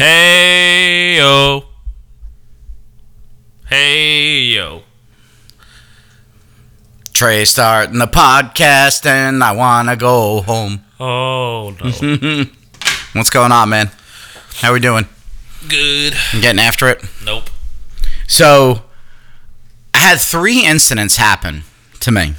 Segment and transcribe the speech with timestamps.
[0.00, 1.62] Hey yo.
[3.66, 4.80] Hey yo.
[7.12, 10.82] Trey starting the podcast and I wanna go home.
[10.98, 12.44] Oh no.
[13.12, 13.90] What's going on, man?
[14.54, 15.04] How we doing?
[15.68, 16.14] Good.
[16.32, 17.04] You getting after it?
[17.22, 17.50] Nope.
[18.26, 18.84] So,
[19.92, 21.64] I had three incidents happen
[22.00, 22.36] to me.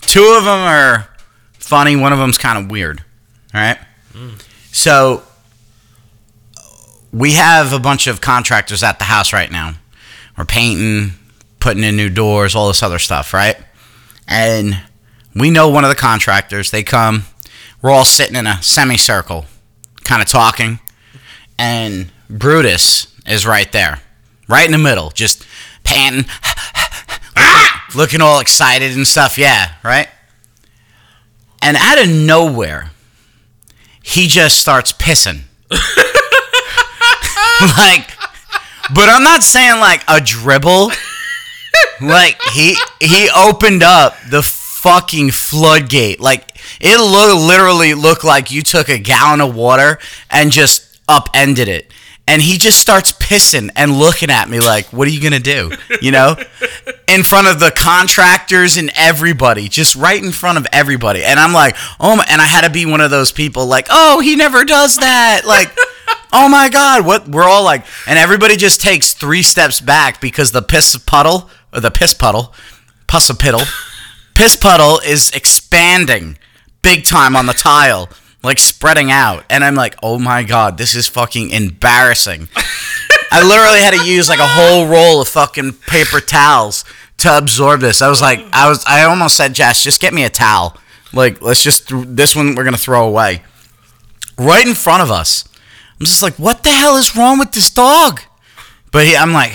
[0.00, 1.10] Two of them are
[1.58, 1.96] funny.
[1.96, 3.04] One of them's kind of weird.
[3.52, 3.78] All right.
[4.14, 4.42] Mm.
[4.72, 5.24] So,
[7.12, 9.74] we have a bunch of contractors at the house right now.
[10.36, 11.12] We're painting,
[11.60, 13.56] putting in new doors, all this other stuff, right?
[14.26, 14.80] And
[15.34, 16.70] we know one of the contractors.
[16.70, 17.24] They come.
[17.82, 19.46] We're all sitting in a semicircle,
[20.04, 20.78] kind of talking,
[21.58, 24.00] and Brutus is right there,
[24.48, 25.46] right in the middle, just
[25.82, 26.30] panting,
[27.96, 29.36] looking all excited and stuff.
[29.36, 30.08] Yeah, right.
[31.60, 32.90] And out of nowhere,
[34.02, 35.42] he just starts pissing.
[37.78, 38.10] like,
[38.94, 40.90] but I'm not saying like a dribble.
[42.00, 46.20] like he he opened up the fucking floodgate.
[46.20, 49.98] Like it lo- literally looked like you took a gallon of water
[50.30, 51.91] and just upended it.
[52.26, 55.72] And he just starts pissing and looking at me like, "What are you gonna do?"
[56.00, 56.36] You know,
[57.08, 61.24] in front of the contractors and everybody, just right in front of everybody.
[61.24, 63.88] And I'm like, "Oh my!" And I had to be one of those people like,
[63.90, 65.76] "Oh, he never does that." Like,
[66.32, 70.52] "Oh my god!" What we're all like, and everybody just takes three steps back because
[70.52, 72.54] the piss puddle or the piss puddle,
[73.08, 73.66] pussapiddle,
[74.34, 76.38] piss puddle is expanding
[76.82, 78.08] big time on the tile,
[78.42, 79.44] like spreading out.
[79.50, 82.48] And I'm like, oh my god, this is fucking embarrassing.
[83.30, 86.84] I literally had to use like a whole roll of fucking paper towels
[87.18, 88.02] to absorb this.
[88.02, 90.76] I was like, I was, I almost said, Jess, just get me a towel.
[91.12, 93.42] Like, let's just th- this one we're gonna throw away.
[94.38, 95.44] Right in front of us.
[96.00, 98.20] I'm just like, what the hell is wrong with this dog?
[98.90, 99.52] But he, I'm like,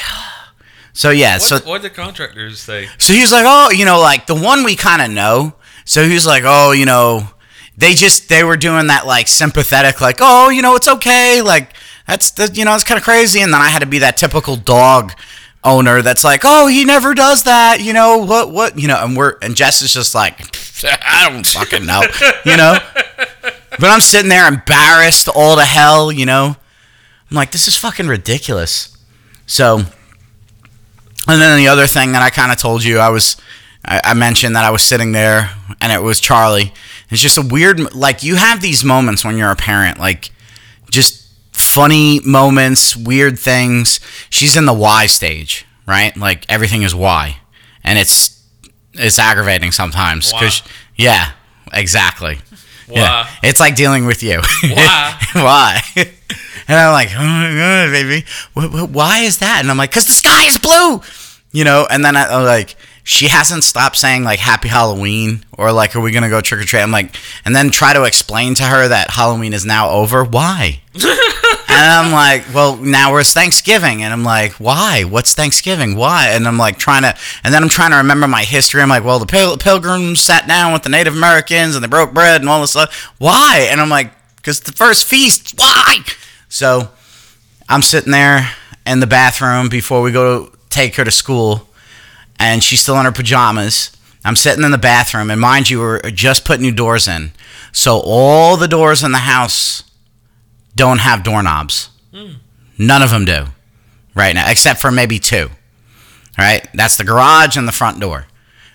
[0.93, 2.88] so yeah, What, so what did the contractors say?
[2.97, 5.54] so he's like, oh, you know, like the one we kind of know.
[5.86, 7.27] So he's like, oh, you know,
[7.77, 11.73] they just they were doing that like sympathetic, like, oh, you know, it's okay, like
[12.08, 13.42] that's the, you know, it's kind of crazy.
[13.42, 15.14] And then I had to be that typical dog
[15.64, 19.16] owner that's like, oh, he never does that, you know, what, what, you know, and
[19.16, 20.39] we're and Jess is just like,
[20.83, 22.02] I don't fucking know,
[22.45, 22.77] you know.
[23.80, 26.55] But I'm sitting there embarrassed all to hell, you know.
[27.30, 28.98] I'm like, this is fucking ridiculous.
[29.45, 29.77] So,
[31.27, 33.36] and then the other thing that I kind of told you, I was,
[33.87, 36.73] I, I mentioned that I was sitting there and it was Charlie.
[37.09, 40.30] It's just a weird, like, you have these moments when you're a parent, like,
[40.92, 43.99] just funny moments, weird things.
[44.30, 46.15] She's in the why stage, right?
[46.17, 47.37] Like, everything is why.
[47.83, 48.43] And it's,
[48.93, 50.31] it's aggravating sometimes.
[50.33, 50.64] Cause,
[50.95, 51.31] yeah,
[51.73, 52.39] exactly.
[52.89, 53.23] Yeah.
[53.23, 53.30] Why?
[53.43, 54.42] It's like dealing with you.
[54.64, 55.17] Why?
[55.33, 55.81] why?
[56.69, 59.59] And I'm like, oh my god, baby, wh- wh- why is that?
[59.61, 60.99] And I'm like, cause the sky is blue,
[61.54, 61.87] you know.
[61.89, 62.75] And then I, I'm like,
[63.07, 66.65] she hasn't stopped saying like Happy Halloween or like, are we gonna go trick or
[66.65, 66.81] treat?
[66.81, 70.25] I'm like, and then try to explain to her that Halloween is now over.
[70.25, 70.81] Why?
[70.93, 71.05] and
[71.69, 75.05] I'm like, well, now it's Thanksgiving, and I'm like, why?
[75.05, 75.95] What's Thanksgiving?
[75.95, 76.31] Why?
[76.31, 78.81] And I'm like trying to, and then I'm trying to remember my history.
[78.81, 82.13] I'm like, well, the Pil- Pilgrims sat down with the Native Americans and they broke
[82.13, 82.93] bread and all this stuff.
[83.19, 83.69] Why?
[83.71, 85.53] And I'm like, because the first feast.
[85.57, 85.99] Why?
[86.49, 86.89] So
[87.69, 88.51] I'm sitting there
[88.85, 91.67] in the bathroom before we go to take her to school,
[92.39, 93.92] and she's still in her pajamas.
[94.25, 97.31] I'm sitting in the bathroom, and mind you, we're just putting new doors in.
[97.71, 99.83] So all the doors in the house
[100.75, 101.89] don't have doorknobs.
[102.77, 103.45] None of them do
[104.14, 105.49] right now, except for maybe two.
[106.37, 106.67] Right?
[106.73, 108.27] That's the garage and the front door.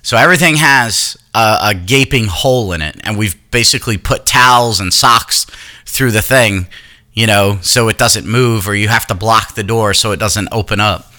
[0.02, 4.92] So everything has a, a gaping hole in it, and we've basically put towels and
[4.92, 5.46] socks
[5.86, 6.66] through the thing,
[7.12, 10.18] you know, so it doesn't move, or you have to block the door so it
[10.18, 11.11] doesn't open up.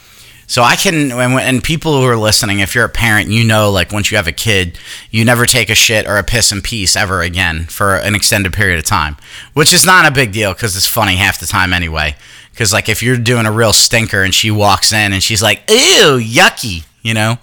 [0.46, 3.72] So I can, and, and people who are listening, if you're a parent, you know,
[3.72, 4.78] like once you have a kid,
[5.10, 8.54] you never take a shit or a piss in peace ever again for an extended
[8.54, 9.16] period of time,
[9.54, 12.16] which is not a big deal because it's funny half the time anyway.
[12.52, 15.64] Because like if you're doing a real stinker and she walks in and she's like,
[15.70, 17.38] "Ew, yucky," you know.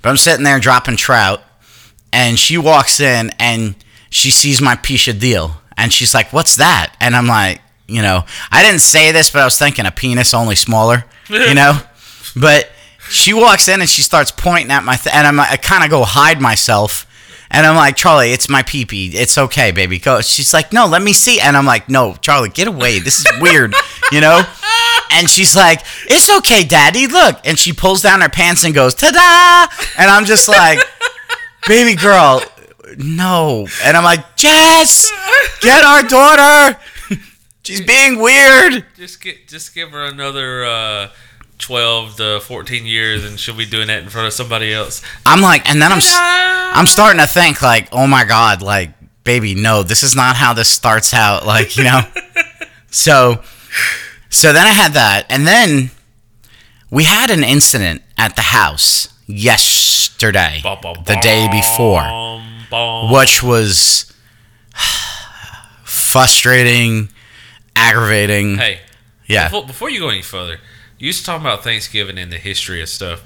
[0.00, 1.42] But I'm sitting there dropping trout,
[2.12, 3.76] and she walks in and
[4.10, 8.24] she sees my pisha deal, and she's like, "What's that?" And I'm like, you know,
[8.50, 11.78] I didn't say this, but I was thinking a penis, only smaller, you know.
[12.36, 12.70] But
[13.08, 15.90] she walks in and she starts pointing at my, th- and I'm, I kind of
[15.90, 17.06] go hide myself.
[17.50, 19.08] And I'm like, Charlie, it's my pee pee.
[19.08, 19.98] It's okay, baby.
[19.98, 20.22] Go.
[20.22, 21.38] She's like, no, let me see.
[21.38, 22.98] And I'm like, no, Charlie, get away.
[22.98, 23.74] This is weird,
[24.10, 24.42] you know?
[25.10, 27.06] And she's like, it's okay, daddy.
[27.06, 27.40] Look.
[27.44, 29.86] And she pulls down her pants and goes, ta da.
[29.98, 30.78] And I'm just like,
[31.68, 32.42] baby girl,
[32.96, 33.66] no.
[33.84, 35.12] And I'm like, Jess,
[35.60, 36.78] get our daughter.
[37.64, 38.86] She's being weird.
[38.96, 41.08] Just get, just give her another uh,
[41.62, 45.00] twelve to fourteen years, and she'll be doing that in front of somebody else.
[45.24, 46.00] I'm like, and then I'm,
[46.76, 48.90] I'm starting to think like, oh my god, like,
[49.24, 51.46] baby, no, this is not how this starts out.
[51.46, 52.02] Like, you know.
[52.90, 53.42] so,
[54.28, 55.90] so then I had that, and then
[56.90, 62.02] we had an incident at the house yesterday, Bum, bum, the day before.
[62.70, 63.12] bum.
[63.12, 64.12] which was
[65.84, 67.08] frustrating,
[67.76, 68.56] aggravating.
[68.56, 68.80] Hey,
[69.26, 69.48] yeah.
[69.48, 70.58] before, before you go any further,
[71.02, 73.24] you used to talk about Thanksgiving and the history of stuff.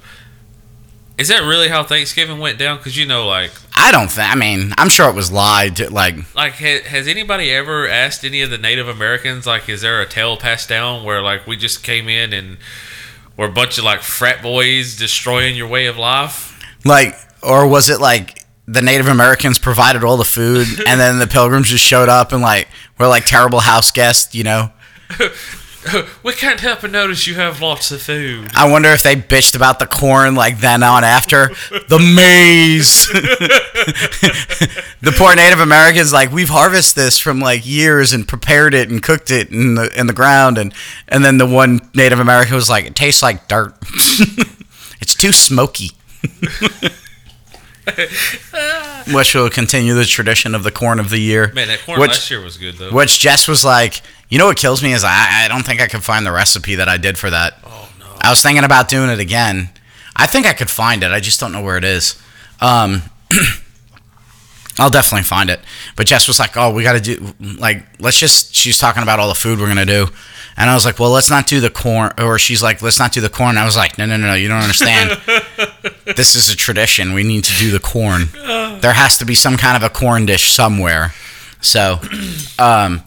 [1.18, 2.78] Is that really how Thanksgiving went down?
[2.78, 4.32] Because you know, like, I don't think.
[4.32, 5.76] I mean, I'm sure it was lied.
[5.76, 9.82] To, like, like ha- has anybody ever asked any of the Native Americans, like, is
[9.82, 12.56] there a tale passed down where like we just came in and
[13.36, 16.58] we're a bunch of like frat boys destroying your way of life?
[16.86, 21.26] like, or was it like the Native Americans provided all the food, and then the
[21.26, 22.68] Pilgrims just showed up and like
[22.98, 24.34] were like terrible house guests?
[24.34, 24.70] You know.
[26.22, 28.50] we can't help but notice you have lots of food.
[28.54, 31.48] I wonder if they bitched about the corn like then on after
[31.88, 33.06] the maize.
[35.00, 39.02] the poor Native Americans like we've harvested this from like years and prepared it and
[39.02, 40.72] cooked it in the in the ground and
[41.08, 43.74] and then the one Native American was like it tastes like dirt.
[45.00, 45.90] it's too smoky.
[49.12, 51.52] Which will continue the tradition of the corn of the year.
[51.52, 52.90] Man, that corn which, last year was good though.
[52.90, 55.86] which Jess was like, you know what kills me is I, I don't think I
[55.86, 57.54] could find the recipe that I did for that.
[57.64, 58.06] Oh no.
[58.20, 59.70] I was thinking about doing it again.
[60.16, 61.10] I think I could find it.
[61.10, 62.20] I just don't know where it is.
[62.60, 63.02] Um,
[64.78, 65.60] I'll definitely find it.
[65.94, 69.18] But Jess was like, "Oh, we got to do like let's just." She's talking about
[69.18, 70.08] all the food we're gonna do,
[70.56, 73.12] and I was like, "Well, let's not do the corn." Or she's like, "Let's not
[73.12, 75.18] do the corn." I was like, "No, no, no, no you don't understand.
[76.16, 77.14] this is a tradition.
[77.14, 78.28] We need to do the corn.
[78.80, 81.14] There has to be some kind of a corn dish somewhere."
[81.62, 82.00] So,
[82.58, 83.02] um,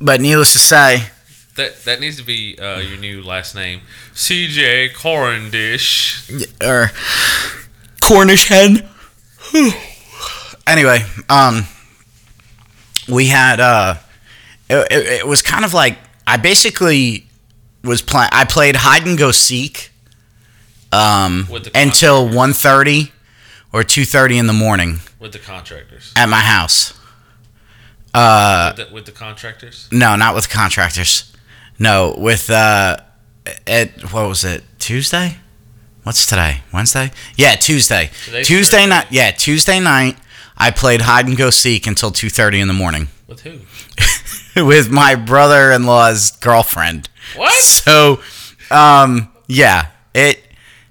[0.00, 1.04] but needless to say,
[1.56, 3.80] That that needs to be uh, your new last name,
[4.14, 6.30] CJ Corendish.
[6.62, 6.90] or
[8.00, 8.88] Cornish hen.
[10.66, 11.64] anyway, um,
[13.08, 13.96] we had uh,
[14.68, 17.26] it, it, it was kind of like I basically
[17.84, 18.30] was playing.
[18.32, 19.90] I played hide and go seek,
[20.92, 23.10] um, until 1.30
[23.72, 26.12] or two thirty in the morning with the contractors.
[26.16, 26.97] at my house.
[28.18, 29.88] Uh, with, the, with the contractors.
[29.92, 31.32] no, not with contractors.
[31.78, 32.96] No, with uh,
[33.66, 34.64] at what was it?
[34.78, 35.36] Tuesday?
[36.02, 36.62] What's today?
[36.72, 37.10] Wednesday?
[37.36, 38.10] Yeah, Tuesday.
[38.24, 38.88] Today's Tuesday Thursday.
[38.88, 39.06] night.
[39.10, 40.16] Yeah, Tuesday night.
[40.56, 44.64] I played hide and go seek until two thirty in the morning With who?
[44.64, 47.08] with my brother-in-law's girlfriend.
[47.36, 47.52] What?
[47.62, 48.20] So,
[48.70, 50.42] um, yeah, it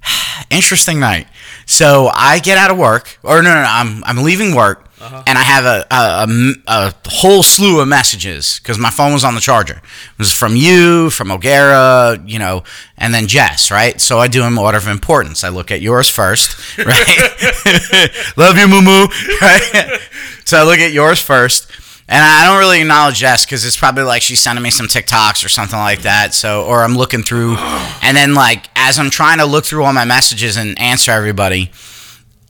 [0.50, 1.28] interesting night.
[1.66, 5.24] So I get out of work, or no, no, no I'm I'm leaving work, Uh-huh.
[5.28, 9.36] and I have a a a whole slew of messages because my phone was on
[9.36, 9.76] the charger.
[9.78, 12.64] It was from you, from O'Gara, you know,
[12.98, 14.02] and then Jess, right?
[14.02, 15.44] So I do them order of importance.
[15.44, 18.10] I look at yours first, right?
[18.38, 18.82] Love you, Moo
[19.42, 20.00] right?
[20.46, 21.72] so I look at yours first.
[22.10, 25.44] And I don't really acknowledge Jess because it's probably like she's sending me some TikToks
[25.44, 26.34] or something like that.
[26.34, 27.58] So, or I'm looking through,
[28.02, 31.70] and then like as I'm trying to look through all my messages and answer everybody,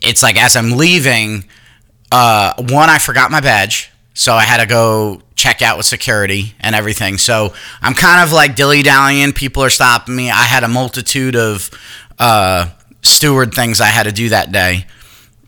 [0.04, 1.46] it's like as I'm leaving,
[2.12, 6.56] uh, one I forgot my badge, so I had to go check out with security
[6.60, 7.18] and everything.
[7.18, 9.34] So I'm kind of like dilly dallying.
[9.34, 10.30] People are stopping me.
[10.30, 11.70] I had a multitude of
[12.18, 12.70] uh,
[13.02, 14.86] steward things I had to do that day.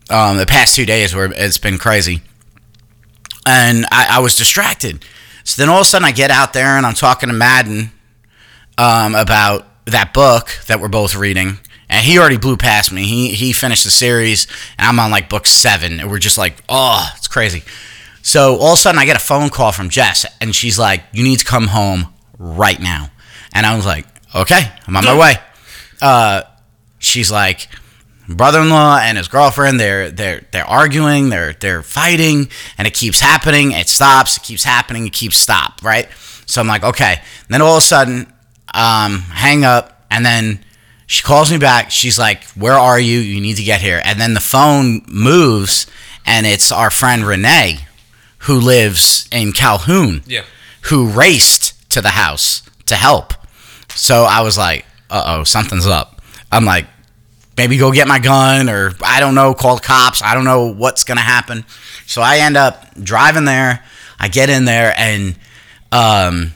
[0.08, 2.22] Um, the past two days where it's been crazy
[3.46, 5.04] and I, I was distracted.
[5.44, 7.90] So then all of a sudden I get out there and I'm talking to Madden
[8.78, 11.58] um, about that book that we're both reading.
[11.90, 13.04] And he already blew past me.
[13.04, 14.46] He he finished the series,
[14.78, 15.98] and I'm on like book seven.
[16.00, 17.64] And we're just like, oh, it's crazy.
[18.22, 21.02] So all of a sudden I get a phone call from Jess, and she's like,
[21.12, 23.10] you need to come home right now.
[23.52, 25.34] And I was like, okay, I'm on my way.
[26.00, 26.42] Uh,
[27.00, 27.68] she's like,
[28.28, 33.72] brother-in-law and his girlfriend they're they're they're arguing they're they're fighting and it keeps happening
[33.72, 36.08] it stops it keeps happening it keeps stop right
[36.46, 38.32] so i'm like okay and then all of a sudden
[38.72, 40.64] um hang up and then
[41.10, 44.20] she calls me back she's like where are you you need to get here and
[44.20, 45.86] then the phone moves
[46.24, 47.78] and it's our friend renee
[48.44, 50.44] who lives in calhoun Yeah.
[50.82, 53.34] who raced to the house to help.
[53.94, 56.22] So I was like, uh oh, something's up.
[56.52, 56.86] I'm like,
[57.56, 60.22] maybe go get my gun or I don't know, call the cops.
[60.22, 61.64] I don't know what's going to happen.
[62.06, 63.84] So I end up driving there.
[64.18, 65.34] I get in there and
[65.92, 66.52] um,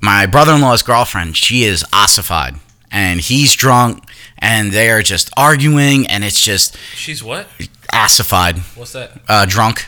[0.00, 2.54] my brother in law's girlfriend, she is ossified
[2.90, 4.04] and he's drunk
[4.38, 7.46] and they are just arguing and it's just She's what?
[7.92, 9.12] ossified, What's that?
[9.28, 9.86] uh, drunk,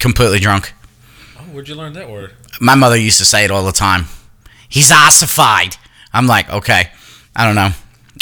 [0.00, 0.72] completely drunk.
[1.38, 2.32] Oh Where'd you learn that word?
[2.60, 4.06] My mother used to say it all the time.
[4.68, 5.76] He's ossified.
[6.12, 6.90] I'm like, okay,
[7.34, 7.70] I don't know.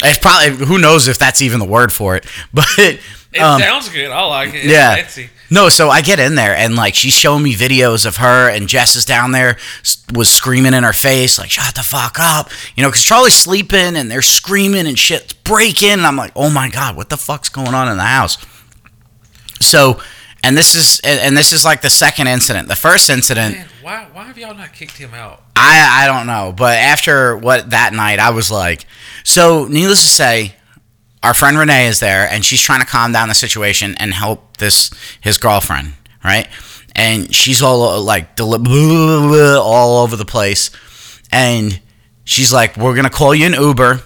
[0.03, 3.89] It's probably who knows if that's even the word for it, but It um, sounds
[3.89, 4.09] good.
[4.11, 4.55] I like it.
[4.55, 4.95] It's yeah.
[4.95, 5.29] fancy.
[5.53, 8.69] No, so I get in there and like she's showing me videos of her and
[8.69, 9.57] Jess is down there
[10.13, 13.97] was screaming in her face like shut the fuck up, you know, because Charlie's sleeping
[13.97, 17.49] and they're screaming and shit's breaking and I'm like oh my god, what the fuck's
[17.49, 18.37] going on in the house?
[19.59, 20.01] So,
[20.43, 22.67] and this is and this is like the second incident.
[22.67, 25.43] The first incident, Man, why why have y'all not kicked him out?
[25.55, 28.85] I I don't know, but after what that night, I was like,
[29.23, 30.55] so needless to say,
[31.23, 34.57] our friend Renee is there, and she's trying to calm down the situation and help
[34.57, 34.89] this
[35.21, 36.47] his girlfriend, right?
[36.95, 40.71] And she's all like all over the place,
[41.31, 41.79] and
[42.23, 44.01] she's like, "We're gonna call you an Uber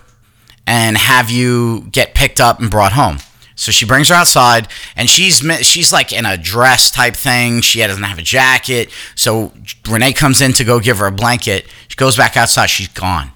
[0.68, 3.18] and have you get picked up and brought home."
[3.56, 4.68] So she brings her outside,
[4.98, 7.62] and she's she's like in a dress type thing.
[7.62, 8.90] She doesn't have a jacket.
[9.16, 9.54] So
[9.88, 11.66] Renee comes in to go give her a blanket.
[11.88, 12.68] She goes back outside.
[12.68, 13.32] She's gone,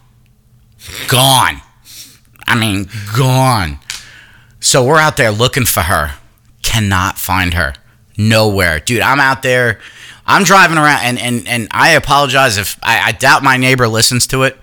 [1.08, 1.62] gone.
[2.50, 3.80] I mean, gone.
[4.60, 6.16] So we're out there looking for her.
[6.64, 7.76] Cannot find her.
[8.18, 8.80] Nowhere.
[8.80, 9.80] Dude, I'm out there.
[10.26, 14.28] I'm driving around and, and, and I apologize if I, I doubt my neighbor listens
[14.28, 14.58] to it,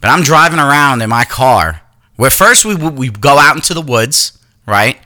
[0.00, 1.82] but I'm driving around in my car
[2.16, 4.98] where first we we go out into the woods, right?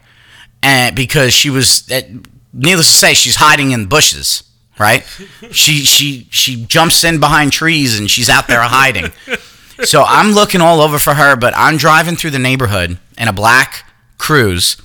[0.62, 1.88] And because she was
[2.52, 4.42] needless to say, she's hiding in bushes,
[4.78, 5.04] right?
[5.50, 9.12] she she she jumps in behind trees and she's out there hiding.
[9.84, 13.32] So I'm looking all over for her, but I'm driving through the neighborhood in a
[13.32, 13.84] black
[14.18, 14.76] cruise,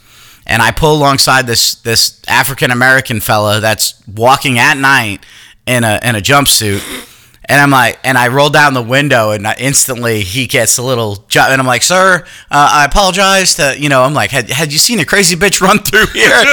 [0.45, 5.25] and I pull alongside this this African American fella that's walking at night
[5.65, 7.07] in a in a jumpsuit.
[7.45, 10.83] And I'm like, and I roll down the window, and I- instantly he gets a
[10.83, 14.50] little, ju- and I'm like, sir, uh, I apologize to, you know, I'm like, had,
[14.50, 16.29] had you seen a crazy bitch run through here?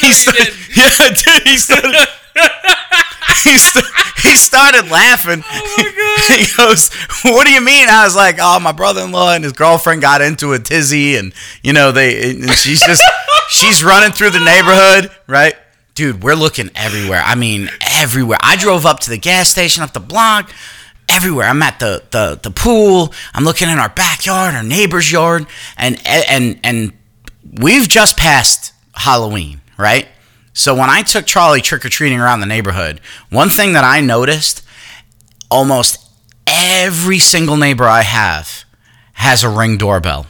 [0.00, 1.96] he started, yeah, dude, he started,
[3.44, 3.84] he, st-
[4.22, 5.42] he started laughing.
[5.46, 6.92] Oh he goes,
[7.24, 10.52] "What do you mean?" I was like, "Oh, my brother-in-law and his girlfriend got into
[10.52, 13.02] a tizzy, and you know they, and she's just,
[13.48, 15.54] she's running through the neighborhood, right?"
[15.94, 17.22] Dude, we're looking everywhere.
[17.24, 18.36] I mean, everywhere.
[18.42, 20.50] I drove up to the gas station up the block.
[21.08, 21.46] Everywhere.
[21.46, 23.14] I'm at the, the, the pool.
[23.32, 25.46] I'm looking in our backyard, our neighbor's yard,
[25.78, 26.92] and and and
[27.62, 30.06] we've just passed Halloween, right?
[30.58, 34.00] So when I took Charlie trick or treating around the neighborhood, one thing that I
[34.00, 34.62] noticed
[35.50, 35.98] almost
[36.46, 38.64] every single neighbor I have
[39.12, 40.26] has a ring doorbell.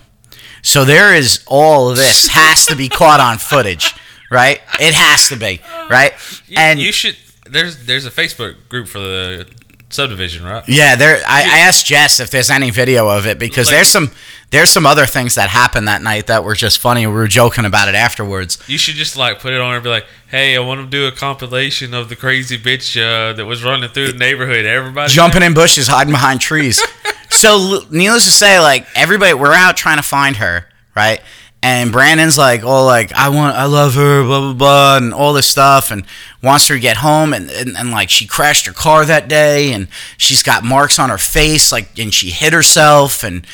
[0.63, 3.95] So there is all of this has to be caught on footage,
[4.29, 4.61] right?
[4.81, 6.13] It has to be, right?
[6.49, 7.17] You, And you should.
[7.49, 9.47] There's there's a Facebook group for the
[9.91, 10.65] subdivision, right?
[10.69, 11.23] yeah, there.
[11.29, 14.11] I, I asked Jess if there's any video of it because Like- there's some
[14.51, 17.07] there's some other things that happened that night that were just funny.
[17.07, 18.63] We were joking about it afterwards.
[18.69, 21.07] You should just like put it on and be like, "Hey, I want to do
[21.07, 24.65] a compilation of the crazy bitch uh, that was running through the neighborhood.
[24.65, 26.81] Everybody jumping in bushes, hiding behind trees.
[27.29, 31.21] so, needless to say, like everybody, we're out trying to find her, right?
[31.63, 35.33] And Brandon's like, oh, like I want, I love her, blah blah blah, and all
[35.33, 36.05] this stuff, and
[36.41, 39.73] wants her to get home, and, and and like she crashed her car that day,
[39.73, 43.45] and she's got marks on her face, like, and she hit herself, and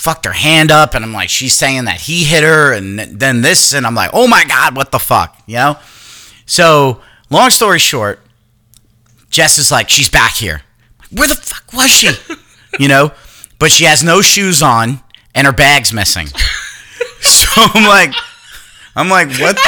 [0.00, 3.42] fucked her hand up, and I'm like, she's saying that he hit her, and then
[3.42, 5.76] this, and I'm like, oh my god, what the fuck, you know?
[6.46, 8.18] So, long story short,
[9.28, 10.62] Jess is like, she's back here.
[11.12, 12.10] Where the fuck was she?
[12.78, 13.12] You know?
[13.58, 15.00] But she has no shoes on
[15.34, 16.28] and her bag's missing.
[17.22, 18.14] So I'm like,
[18.96, 19.58] I'm like, what?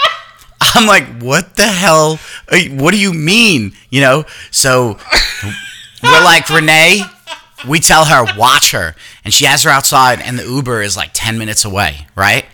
[0.74, 2.18] I'm like, what the hell?
[2.50, 3.72] What do you mean?
[3.90, 4.24] You know?
[4.50, 4.96] So
[6.02, 7.02] we're like, Renee,
[7.68, 8.94] we tell her, watch her.
[9.28, 12.46] And she has her outside, and the Uber is like 10 minutes away, right?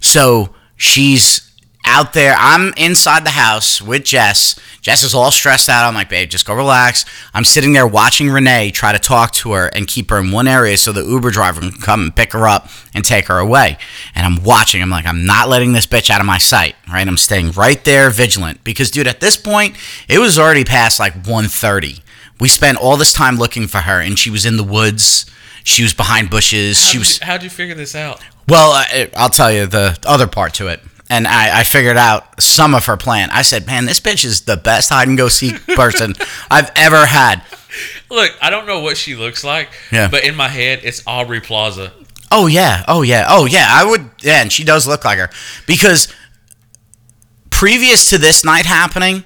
[0.00, 1.52] So she's
[1.84, 2.34] out there.
[2.38, 4.58] I'm inside the house with Jess.
[4.80, 5.86] Jess is all stressed out.
[5.86, 7.04] I'm like, babe, just go relax.
[7.34, 10.48] I'm sitting there watching Renee try to talk to her and keep her in one
[10.48, 13.76] area so the Uber driver can come and pick her up and take her away.
[14.14, 14.80] And I'm watching.
[14.80, 17.06] I'm like, I'm not letting this bitch out of my sight, right?
[17.06, 19.76] I'm staying right there vigilant because, dude, at this point,
[20.08, 22.00] it was already past like 1.30.
[22.40, 25.26] We spent all this time looking for her, and she was in the woods.
[25.64, 26.78] She was behind bushes.
[26.80, 28.20] How'd she you- was how'd you figure this out?
[28.48, 30.80] well, I, I'll tell you the other part to it.
[31.08, 33.28] And I, I figured out some of her plan.
[33.30, 36.14] I said, man, this bitch is the best hide and go seek person
[36.50, 37.42] I've ever had.
[38.10, 40.08] Look, I don't know what she looks like, Yeah.
[40.08, 41.92] but in my head, it's Aubrey Plaza.
[42.30, 42.82] Oh, yeah.
[42.88, 43.26] Oh, yeah.
[43.28, 43.66] Oh, yeah.
[43.70, 44.08] I would.
[44.22, 45.28] Yeah, and she does look like her.
[45.66, 46.08] Because
[47.50, 49.24] previous to this night happening,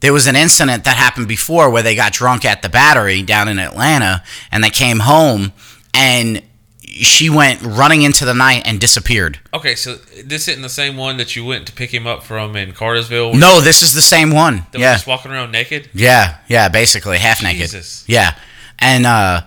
[0.00, 3.48] there was an incident that happened before where they got drunk at the battery down
[3.48, 5.52] in Atlanta and they came home
[5.94, 6.42] and
[6.84, 9.38] she went running into the night and disappeared.
[9.54, 9.94] Okay, so
[10.24, 13.34] this isn't the same one that you went to pick him up from in Cartersville.
[13.34, 14.66] No, this is the same one.
[14.72, 15.88] that Yeah, just walking around naked.
[15.94, 16.68] yeah, yeah.
[16.68, 18.06] Basically, half Jesus.
[18.06, 18.12] naked.
[18.12, 18.34] Yeah,
[18.78, 19.42] and uh,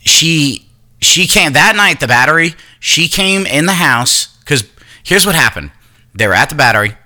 [0.00, 0.68] she
[1.00, 2.00] she came that night.
[2.00, 2.54] The battery.
[2.78, 4.64] She came in the house because
[5.02, 5.70] here's what happened.
[6.14, 6.96] They were at the battery.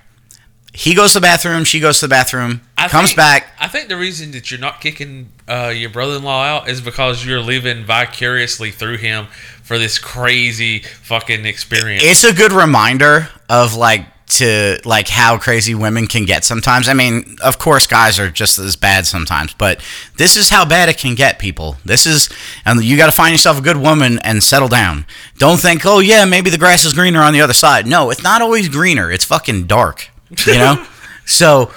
[0.76, 1.62] He goes to the bathroom.
[1.64, 2.60] She goes to the bathroom.
[2.76, 3.52] I comes think- back.
[3.60, 7.40] I think the reason that you're not kicking uh, your brother-in-law out is because you're
[7.40, 9.26] living vicariously through him
[9.62, 12.02] for this crazy fucking experience.
[12.04, 16.88] It's a good reminder of like to like how crazy women can get sometimes.
[16.88, 19.80] I mean, of course, guys are just as bad sometimes, but
[20.16, 21.38] this is how bad it can get.
[21.38, 22.28] People, this is,
[22.64, 25.06] and you got to find yourself a good woman and settle down.
[25.38, 27.86] Don't think, oh yeah, maybe the grass is greener on the other side.
[27.86, 29.10] No, it's not always greener.
[29.10, 30.08] It's fucking dark.
[30.46, 30.86] You know.
[31.24, 31.72] so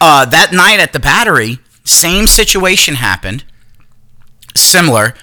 [0.00, 3.44] uh, that night at the battery, same situation happened.
[4.54, 5.14] Similar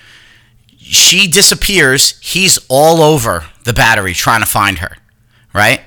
[0.85, 2.19] she disappears.
[2.19, 4.97] He's all over the battery trying to find her,
[5.51, 5.81] right?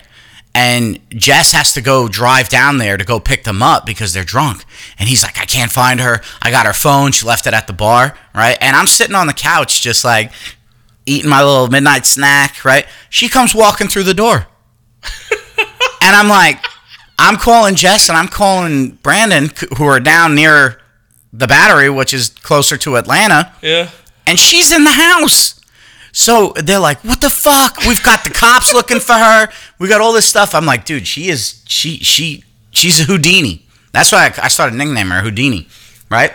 [0.54, 4.24] And Jess has to go drive down there to go pick them up because they're
[4.24, 4.64] drunk.
[4.98, 6.20] And he's like, I can't find her.
[6.42, 7.12] I got her phone.
[7.12, 8.58] She left it at the bar, right?
[8.60, 10.32] And I'm sitting on the couch just like
[11.06, 12.86] eating my little midnight snack, right?
[13.08, 14.48] She comes walking through the door.
[16.02, 16.64] and I'm like,
[17.18, 20.80] I'm calling Jess and I'm calling Brandon, who are down near
[21.32, 23.90] the battery, which is closer to Atlanta yeah.
[24.26, 25.60] and she's in the house.
[26.12, 27.78] So they're like, "What the fuck?
[27.86, 29.48] We've got the cops looking for her.
[29.78, 33.66] We got all this stuff." I'm like, "Dude, she is she she she's a Houdini."
[33.92, 35.68] That's why I, I started nicknaming her Houdini,
[36.10, 36.32] right?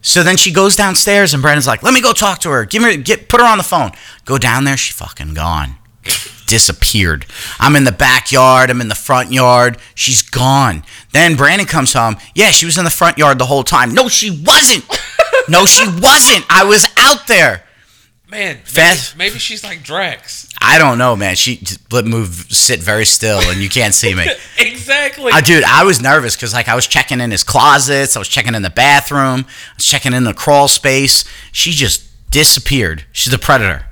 [0.00, 2.64] So then she goes downstairs, and Brandon's like, "Let me go talk to her.
[2.64, 3.92] Give me get put her on the phone."
[4.24, 4.76] Go down there.
[4.76, 5.76] She fucking gone,
[6.52, 7.24] disappeared.
[7.58, 8.68] I'm in the backyard.
[8.68, 9.78] I'm in the front yard.
[9.94, 10.84] She's gone.
[11.14, 12.16] Then Brandon comes home.
[12.34, 13.94] Yeah, she was in the front yard the whole time.
[13.94, 14.84] No, she wasn't.
[15.48, 16.44] No, she wasn't.
[16.50, 17.64] I was out there.
[18.28, 20.46] Man, maybe, Fast- maybe she's like Drax.
[20.60, 21.36] I don't know, man.
[21.36, 24.26] She just let move, sit very still, and you can't see me.
[24.58, 25.32] exactly.
[25.32, 28.28] Uh, dude, I was nervous because like I was checking in his closets, I was
[28.28, 31.24] checking in the bathroom, I was checking in the crawl space.
[31.50, 33.04] She just disappeared.
[33.12, 33.86] She's a predator.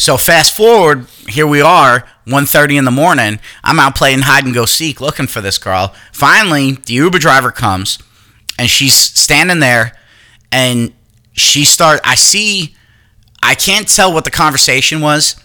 [0.00, 3.38] So fast forward, here we are, 1.30 in the morning.
[3.62, 5.94] I'm out playing hide and go seek, looking for this girl.
[6.10, 7.98] Finally, the Uber driver comes,
[8.58, 9.92] and she's standing there,
[10.50, 10.94] and
[11.34, 12.00] she start.
[12.02, 12.74] I see.
[13.42, 15.36] I can't tell what the conversation was,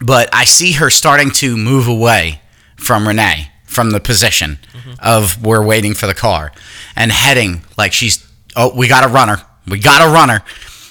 [0.00, 2.42] but I see her starting to move away
[2.76, 4.92] from Renee from the position mm-hmm.
[5.00, 6.52] of we're waiting for the car
[6.94, 10.44] and heading like she's oh we got a runner we got a runner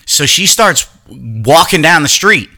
[0.06, 2.50] so she starts walking down the street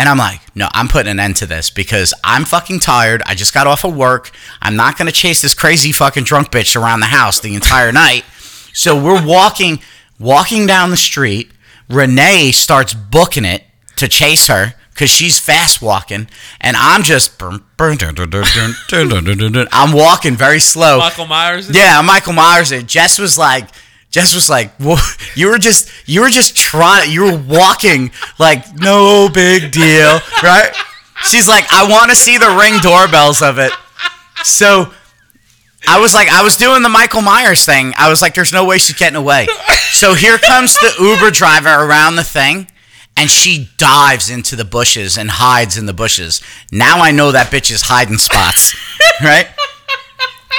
[0.00, 3.34] and I'm like no I'm putting an end to this because I'm fucking tired I
[3.34, 7.00] just got off of work I'm not gonna chase this crazy fucking drunk bitch around
[7.00, 8.24] the house the entire night
[8.72, 9.80] so we're walking
[10.18, 11.52] walking down the street
[11.88, 13.64] Renee starts booking it
[13.96, 16.28] to chase her because she's fast walking,
[16.60, 17.38] and I'm just
[19.72, 20.98] I'm walking very slow.
[20.98, 21.74] Michael Myers.
[21.74, 22.70] Yeah, Michael Myers.
[22.70, 23.70] And Jess was like,
[24.10, 24.98] Jess was like, "Wha-
[25.34, 30.72] you were just, you were just trying, you were walking like no big deal, right?
[31.24, 33.72] She's like, I want to see the ring doorbells of it.
[34.42, 34.92] So
[35.86, 37.92] I was like, I was doing the Michael Myers thing.
[37.96, 39.46] I was like, there's no way she's getting away.
[39.92, 42.68] So here comes the Uber driver around the thing,
[43.16, 46.40] and she dives into the bushes and hides in the bushes.
[46.72, 48.74] Now I know that bitch is hiding spots,
[49.22, 49.46] right?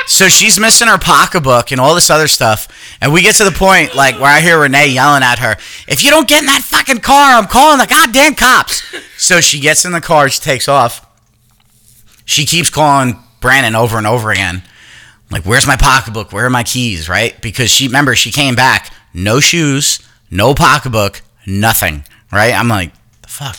[0.07, 2.67] So she's missing her pocketbook and all this other stuff.
[3.01, 5.53] And we get to the point like where I hear Renee yelling at her,
[5.87, 8.83] if you don't get in that fucking car, I'm calling the goddamn cops.
[9.17, 11.05] So she gets in the car, she takes off.
[12.25, 14.63] She keeps calling Brandon over and over again.
[15.29, 16.31] Like, where's my pocketbook?
[16.31, 17.07] Where are my keys?
[17.07, 17.39] Right?
[17.41, 19.99] Because she remember she came back, no shoes,
[20.29, 22.03] no pocketbook, nothing.
[22.31, 22.53] Right?
[22.53, 23.57] I'm like, the fuck.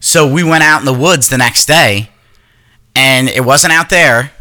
[0.00, 2.10] So we went out in the woods the next day,
[2.94, 4.32] and it wasn't out there.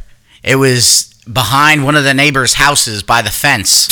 [0.43, 3.87] It was behind one of the neighbors' houses by the fence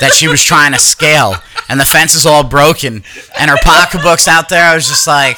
[0.00, 1.36] that she was trying to scale,
[1.68, 3.04] and the fence is all broken,
[3.38, 4.64] and her pocketbook's out there.
[4.64, 5.36] I was just like,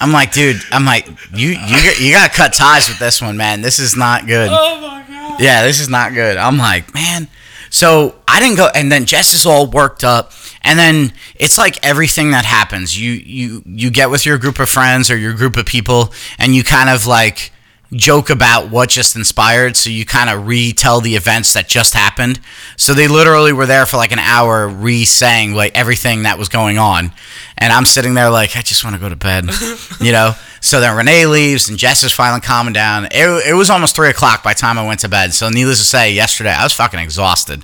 [0.00, 3.62] I'm like, dude, I'm like, you you you gotta cut ties with this one, man.
[3.62, 4.50] This is not good.
[4.50, 5.40] Oh my god.
[5.40, 6.36] Yeah, this is not good.
[6.36, 7.28] I'm like, man.
[7.70, 11.84] So I didn't go, and then Jess is all worked up, and then it's like
[11.84, 13.00] everything that happens.
[13.00, 16.54] You you you get with your group of friends or your group of people, and
[16.54, 17.50] you kind of like
[17.96, 19.76] joke about what just inspired.
[19.76, 22.40] So you kind of retell the events that just happened.
[22.76, 26.78] So they literally were there for like an hour, re-saying like everything that was going
[26.78, 27.12] on,
[27.58, 29.48] and I'm sitting there like I just want to go to bed,
[30.00, 30.32] you know.
[30.60, 33.06] So then Renee leaves, and Jess is finally calming down.
[33.06, 35.34] It, it was almost three o'clock by the time I went to bed.
[35.34, 37.62] So needless to say, yesterday I was fucking exhausted.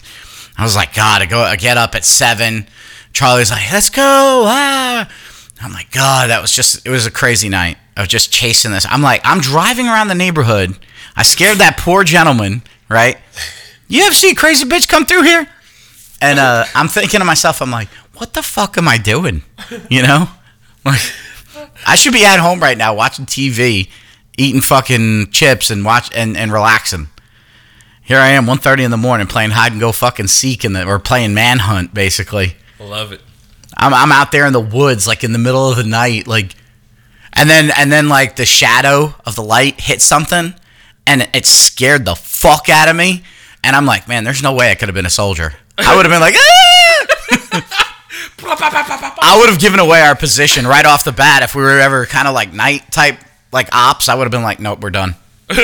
[0.58, 2.66] I was like, God, I go, I get up at seven.
[3.12, 4.44] Charlie's like, let's go.
[4.46, 5.10] Ah.
[5.62, 8.86] I'm like, God, that was just, it was a crazy night of just chasing this.
[8.88, 10.76] I'm like, I'm driving around the neighborhood.
[11.16, 13.18] I scared that poor gentleman, right?
[13.88, 15.46] You ever see a crazy bitch come through here?
[16.22, 19.42] And uh, I'm thinking to myself, I'm like, what the fuck am I doing?
[19.88, 20.28] You know?
[20.84, 21.00] Like,
[21.86, 23.90] I should be at home right now watching TV,
[24.38, 27.08] eating fucking chips and watch and, and relaxing.
[28.02, 30.86] Here I am, 1.30 in the morning, playing hide and go fucking seek in the,
[30.86, 32.56] or playing manhunt, basically.
[32.78, 33.20] Love it.
[33.76, 36.54] I'm I'm out there in the woods, like in the middle of the night, like,
[37.32, 40.54] and then and then like the shadow of the light hit something,
[41.06, 43.24] and it scared the fuck out of me.
[43.62, 45.52] And I'm like, man, there's no way I could have been a soldier.
[45.76, 47.06] I would have been like, ah!
[49.22, 52.06] I would have given away our position right off the bat if we were ever
[52.06, 53.18] kind of like night type
[53.52, 54.08] like ops.
[54.08, 55.14] I would have been like, nope, we're done.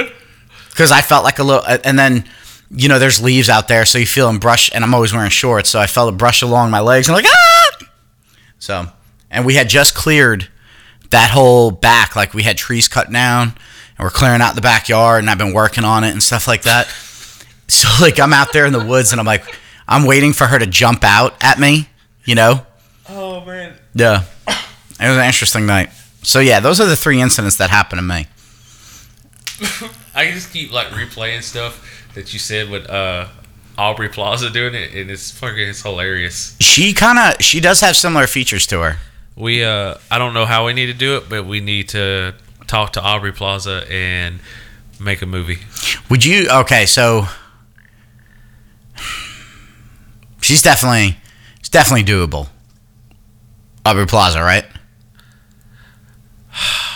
[0.70, 2.26] Because I felt like a little, and then
[2.70, 5.30] you know, there's leaves out there, so you feel them brush, and I'm always wearing
[5.30, 7.86] shorts, so I felt a brush along my legs, and I'm like, ah!
[8.58, 8.86] So,
[9.30, 10.48] and we had just cleared
[11.10, 15.20] that whole back, like we had trees cut down, and we're clearing out the backyard,
[15.20, 16.88] and I've been working on it and stuff like that.
[17.68, 19.44] So, like, I'm out there in the woods, and I'm like,
[19.88, 21.88] I'm waiting for her to jump out at me,
[22.24, 22.64] you know?
[23.08, 23.74] Oh man.
[23.92, 24.22] Yeah.
[24.46, 25.90] It was an interesting night.
[26.22, 28.26] So, yeah, those are the three incidents that happened to me.
[30.14, 33.26] I just keep like replaying stuff that you said with uh
[33.78, 36.56] Aubrey Plaza doing it, and it's fucking it's hilarious.
[36.60, 38.98] She kind of, she does have similar features to her.
[39.36, 42.34] We uh I don't know how we need to do it, but we need to
[42.66, 44.40] talk to Aubrey Plaza and
[44.98, 45.58] make a movie.
[46.10, 46.48] Would you?
[46.50, 47.26] Okay, so
[50.40, 51.16] she's definitely,
[51.60, 52.48] it's definitely doable.
[53.84, 54.64] Aubrey Plaza, right?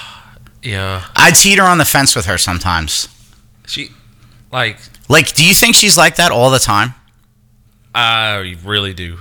[0.63, 3.09] Yeah, I teeter on the fence with her sometimes.
[3.67, 3.89] she
[4.53, 4.77] like
[5.09, 6.93] Like, do you think she's like that all the time?
[7.95, 9.17] I really do.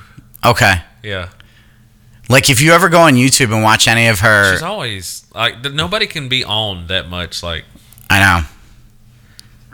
[0.46, 0.82] Okay.
[1.02, 1.30] Yeah,
[2.30, 5.64] Like, if you ever go on YouTube and watch any of her, she's always like
[5.74, 7.42] nobody can be on that much.
[7.42, 7.66] Like
[8.10, 8.20] I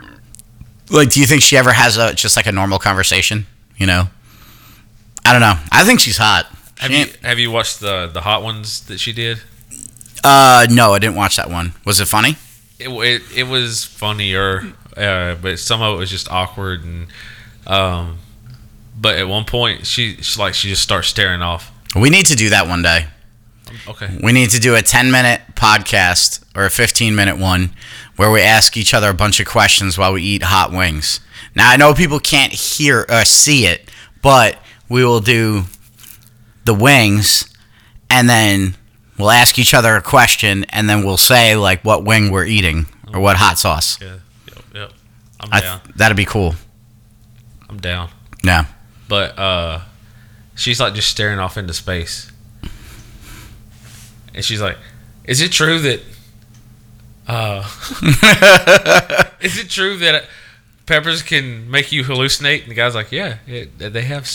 [0.00, 0.08] know.
[0.88, 3.46] Like, do you think she ever has a just like a normal conversation?
[3.76, 4.08] You know,
[5.24, 5.58] I don't know.
[5.70, 6.46] I think she's hot.
[6.78, 9.42] have She you have you watched the the hot ones that she did?
[10.24, 11.74] Uh, no, I didn't watch that one.
[11.84, 12.36] Was it funny?
[12.78, 17.08] It it, it was funnier, uh, but some of it was just awkward and
[17.66, 18.18] um.
[18.98, 21.70] But at one point, she, she like she just starts staring off.
[22.00, 23.06] We need to do that one day.
[23.88, 24.18] Okay.
[24.22, 27.70] We need to do a 10 minute podcast or a 15 minute one
[28.16, 31.20] where we ask each other a bunch of questions while we eat hot wings.
[31.54, 33.90] Now, I know people can't hear or see it,
[34.22, 35.64] but we will do
[36.64, 37.52] the wings
[38.10, 38.74] and then
[39.18, 42.86] we'll ask each other a question and then we'll say like what wing we're eating
[43.12, 44.00] or what hot sauce.
[44.00, 44.18] Yeah.
[44.48, 44.64] Yep.
[44.74, 44.92] Yep.
[45.40, 45.80] I'm down.
[45.96, 46.54] that'd be cool.
[47.68, 48.10] I'm down.
[48.44, 48.66] Yeah.
[49.08, 49.80] But uh,
[50.56, 52.30] she's like just staring off into space,
[54.34, 54.76] and she's like,
[55.24, 56.00] "Is it true that?
[57.28, 57.62] Uh,
[59.40, 60.24] is it true that
[60.86, 64.26] peppers can make you hallucinate?" And the guy's like, "Yeah, it, they have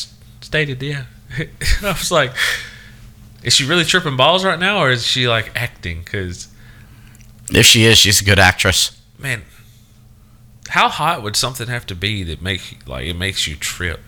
[0.42, 1.04] stated, yeah."
[1.38, 1.50] and
[1.84, 2.32] I was like,
[3.44, 6.48] "Is she really tripping balls right now, or is she like acting?" Because
[7.52, 8.98] If she is, she's a good actress.
[9.18, 9.44] man,
[10.70, 14.00] how hot would something have to be that make like it makes you trip?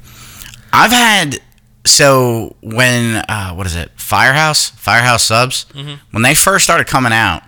[0.71, 1.39] I've had
[1.85, 3.91] so when uh, what is it?
[3.95, 5.65] Firehouse, Firehouse subs.
[5.73, 5.95] Mm-hmm.
[6.11, 7.43] When they first started coming out,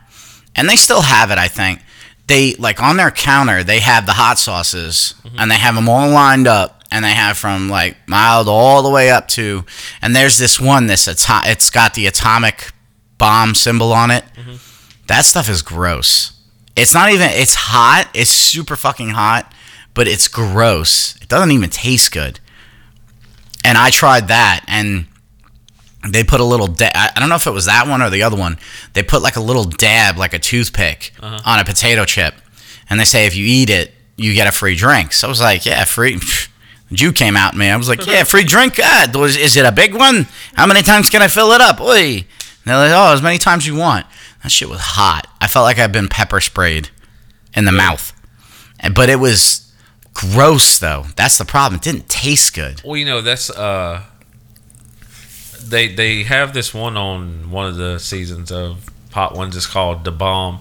[0.55, 1.81] and they still have it, I think.
[2.27, 5.39] They like on their counter, they have the hot sauces, mm-hmm.
[5.39, 8.89] and they have them all lined up, and they have from like mild all the
[8.89, 9.63] way up to,
[10.01, 12.71] and there's this one this ato- it's got the atomic
[13.17, 14.23] bomb symbol on it.
[14.35, 14.55] Mm-hmm.
[15.07, 16.33] That stuff is gross.
[16.75, 17.29] It's not even.
[17.29, 18.09] It's hot.
[18.13, 19.53] It's super fucking hot,
[19.93, 21.15] but it's gross.
[21.21, 22.39] It doesn't even taste good
[23.65, 25.08] and I tried that, and
[26.08, 26.67] they put a little.
[26.67, 28.60] Da- I don't know if it was that one or the other one.
[28.93, 31.39] They put like a little dab, like a toothpick, uh-huh.
[31.43, 32.36] on a potato chip,
[32.89, 35.13] and they say if you eat it, you get a free drink.
[35.13, 36.19] So I was like, yeah, free.
[36.91, 37.73] Jew came out, man.
[37.73, 38.75] I was like, yeah, free drink.
[38.75, 40.28] God, was- is it a big one?
[40.54, 41.82] How many times can I fill it up?
[41.82, 42.23] Oi.
[42.65, 44.06] They're like, oh, as many times as you want.
[44.43, 45.28] That shit was hot.
[45.41, 46.89] I felt like I'd been pepper sprayed
[47.56, 48.13] in the mouth,
[48.93, 49.64] but it was
[50.15, 51.06] gross though.
[51.15, 51.78] That's the problem.
[51.78, 52.82] It didn't taste good.
[52.84, 54.01] Well, you know that's uh,
[55.63, 59.56] they they have this one on one of the seasons of Hot Ones.
[59.56, 60.60] It's called Da Bomb,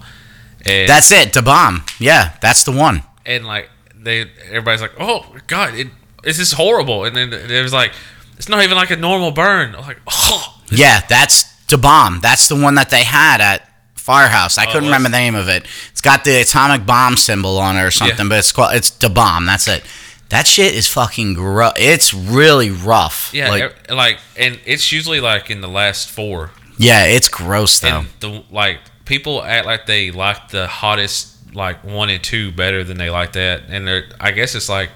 [0.67, 1.85] and That's it, the bomb.
[1.99, 3.03] Yeah, that's the one.
[3.27, 5.89] and like they everybody's like, oh God, it
[6.23, 7.93] this is horrible, and then it was like
[8.37, 9.75] it's not even like a normal burn.
[9.75, 12.21] I'm like, oh, Yeah, that's the bomb.
[12.21, 13.69] That's the one that they had at
[14.05, 14.59] Firehouse.
[14.59, 15.67] I oh, couldn't remember the name of it.
[15.91, 19.09] It's got the atomic bomb symbol on it or something, but it's called it's the
[19.09, 19.47] bomb.
[19.47, 19.83] That's it.
[20.29, 21.73] That shit is fucking gross.
[21.79, 23.31] It's really rough.
[23.33, 26.51] yeah, like, like, like, and it's usually like in the last four.
[26.77, 28.01] Yeah, it's gross though.
[28.01, 32.85] And the like people act like they like the hottest like one and two better
[32.85, 34.91] than they like that, and they're I guess it's like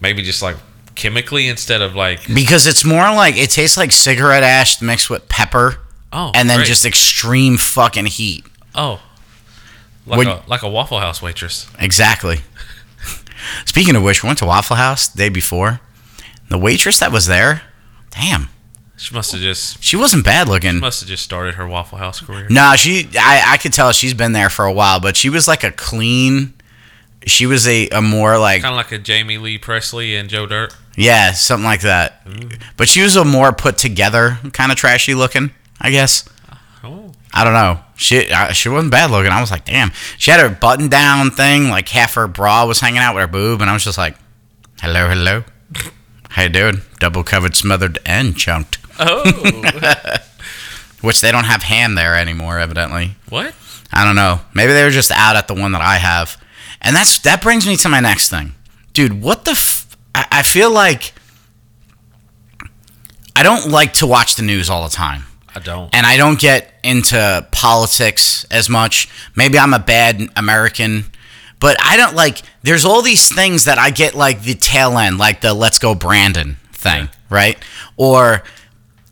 [0.00, 0.56] maybe just like
[0.96, 5.28] chemically instead of like because it's more like it tastes like cigarette ash mixed with
[5.28, 5.78] pepper
[6.14, 6.66] oh and then great.
[6.68, 8.44] just extreme fucking heat.
[8.74, 9.00] oh
[10.06, 11.66] like Would- a like a Waffle House waitress.
[11.78, 12.38] Exactly.
[13.64, 15.80] Speaking of which, we went to Waffle House the day before.
[16.48, 17.62] The waitress that was there,
[18.10, 18.48] damn,
[18.96, 20.78] She must have just she wasn't bad looking.
[20.78, 22.46] must have just started her Waffle House career.
[22.50, 25.48] No, she I, I could tell she's been there for a while, but she was
[25.48, 26.52] like a clean
[27.26, 30.44] she was a, a more like Kind of like a Jamie Lee Pressly and Joe
[30.46, 30.76] Dirt.
[30.94, 32.22] yeah, something like that.
[32.26, 32.60] Mm.
[32.76, 35.50] But she was a more put together kind of trashy looking,
[35.84, 36.24] I guess.
[36.82, 37.78] Oh, I don't know.
[37.96, 39.30] She uh, she wasn't bad looking.
[39.30, 39.90] I was like, damn.
[40.18, 43.26] She had her button down thing, like half her bra was hanging out with her
[43.28, 44.16] boob, and I was just like,
[44.80, 45.44] hello, hello.
[46.30, 46.80] How you doing?
[46.98, 48.78] Double covered, smothered, and chunked.
[48.98, 49.22] oh,
[51.02, 53.16] Which they don't have hand there anymore, evidently.
[53.28, 53.54] what?
[53.92, 54.40] I don't know.
[54.54, 56.36] Maybe they were just out at the one that I have.
[56.80, 58.54] And that's that brings me to my next thing.
[58.94, 61.12] Dude, what the f- I, I feel like
[63.36, 65.24] I don't like to watch the news all the time.
[65.54, 65.94] I don't.
[65.94, 69.08] And I don't get into politics as much.
[69.36, 71.04] Maybe I'm a bad American,
[71.60, 75.18] but I don't like there's all these things that I get like the tail end,
[75.18, 77.56] like the let's go Brandon thing, right?
[77.96, 78.42] Or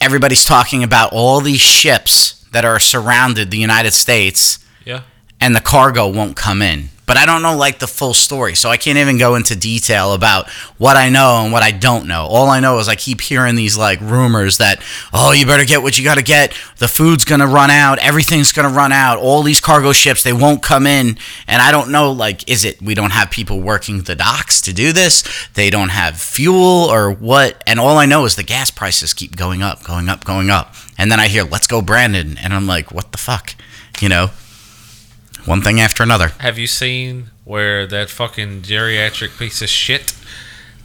[0.01, 5.03] everybody's talking about all these ships that are surrounded the United States Yeah.
[5.41, 6.89] and the cargo won't come in.
[7.13, 10.15] But I don't know like the full story, so I can't even go into detail
[10.15, 10.49] about
[10.79, 12.25] what I know and what I don't know.
[12.25, 15.83] All I know is I keep hearing these like rumors that oh, you better get
[15.83, 16.55] what you got to get.
[16.79, 19.19] The food's going to run out, everything's going to run out.
[19.19, 22.81] All these cargo ships, they won't come in, and I don't know like is it
[22.81, 25.23] we don't have people working the docks to do this?
[25.53, 26.57] They don't have fuel
[26.91, 27.63] or what?
[27.67, 30.75] And all I know is the gas prices keep going up, going up, going up.
[30.97, 33.55] And then I hear let's go Brandon, and I'm like, what the fuck?
[34.01, 34.31] You know?
[35.45, 36.29] One thing after another.
[36.39, 40.15] Have you seen where that fucking geriatric piece of shit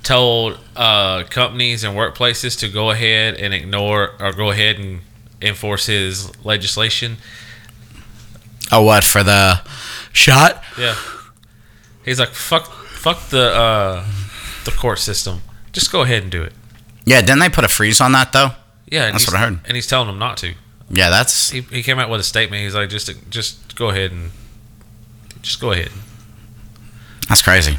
[0.03, 5.01] told uh, companies and workplaces to go ahead and ignore or go ahead and
[5.41, 7.17] enforce his legislation?
[8.71, 9.61] Oh, what for the
[10.11, 10.63] shot?
[10.77, 10.95] Yeah.
[12.03, 14.05] He's like, fuck, fuck the uh,
[14.65, 15.41] the court system.
[15.71, 16.53] Just go ahead and do it.
[17.05, 18.49] Yeah, didn't they put a freeze on that though?
[18.89, 19.59] Yeah, and That's he's- what I heard.
[19.65, 20.53] And he's telling them not to.
[20.89, 22.63] Yeah, that's He, he came out with a statement.
[22.63, 24.31] He's like, just just go ahead and
[25.47, 25.89] just go ahead.
[27.29, 27.77] that's crazy.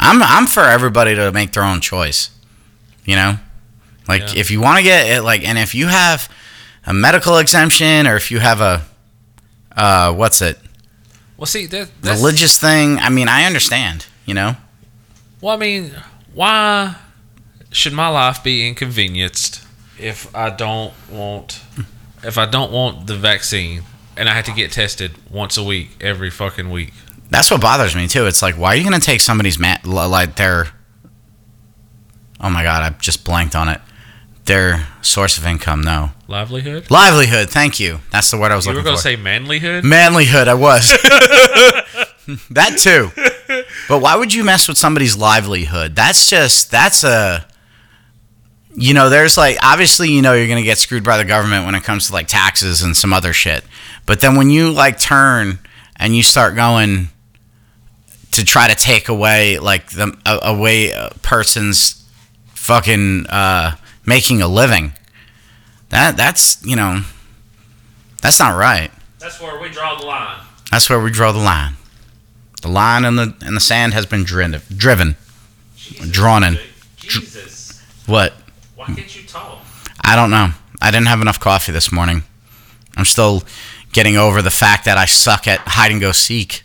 [0.00, 2.30] I'm I'm for everybody to make their own choice.
[3.04, 3.38] You know,
[4.08, 4.40] like Yeah.
[4.40, 6.28] if you want to get it, like, and if you have
[6.86, 8.82] a medical exemption or if you have a
[9.76, 10.58] uh, what's it,
[11.36, 12.98] Well, see that religious thing.
[12.98, 14.06] I mean, I understand.
[14.26, 14.56] You know,
[15.40, 15.92] Well, I mean,
[16.32, 16.96] why
[17.70, 19.62] should my life be inconvenienced
[19.98, 21.60] if I don't want
[22.22, 23.82] if I don't want the vaccine
[24.16, 26.92] and I had to get tested once a week every fucking week?
[27.30, 28.26] that's what bothers me too.
[28.26, 30.68] It's like, why are you gonna take somebody's ma- like their?
[32.40, 33.80] Oh my god, I just blanked on it.
[34.44, 36.10] Their source of income, no.
[36.28, 36.90] Livelihood?
[36.90, 38.00] Livelihood, thank you.
[38.10, 39.08] That's the word I was You looking for.
[39.08, 39.82] You were going to say manlyhood?
[39.82, 40.90] Manlyhood, I was.
[42.50, 43.10] that too.
[43.88, 45.96] But why would you mess with somebody's livelihood?
[45.96, 47.46] That's just that's a
[48.76, 51.64] you know, there's like obviously you know you're going to get screwed by the government
[51.64, 53.64] when it comes to like taxes and some other shit.
[54.06, 55.58] But then when you like turn
[55.96, 57.08] and you start going
[58.32, 62.04] to try to take away like the a, away a person's
[62.48, 64.92] fucking uh making a living.
[65.90, 67.02] That that's, you know,
[68.22, 68.90] that's not right.
[69.18, 70.40] That's where we draw the line.
[70.70, 71.74] That's where we draw the line.
[72.62, 74.60] The line in the in the sand has been driven.
[74.74, 75.16] Driven.
[76.10, 76.58] Drawn in.
[76.96, 77.82] Jesus.
[78.06, 78.32] What?
[78.74, 79.58] Why can't you talk?
[80.02, 80.50] I don't know.
[80.80, 82.22] I didn't have enough coffee this morning.
[82.96, 83.42] I'm still
[83.94, 86.64] getting over the fact that I suck at hide and go seek.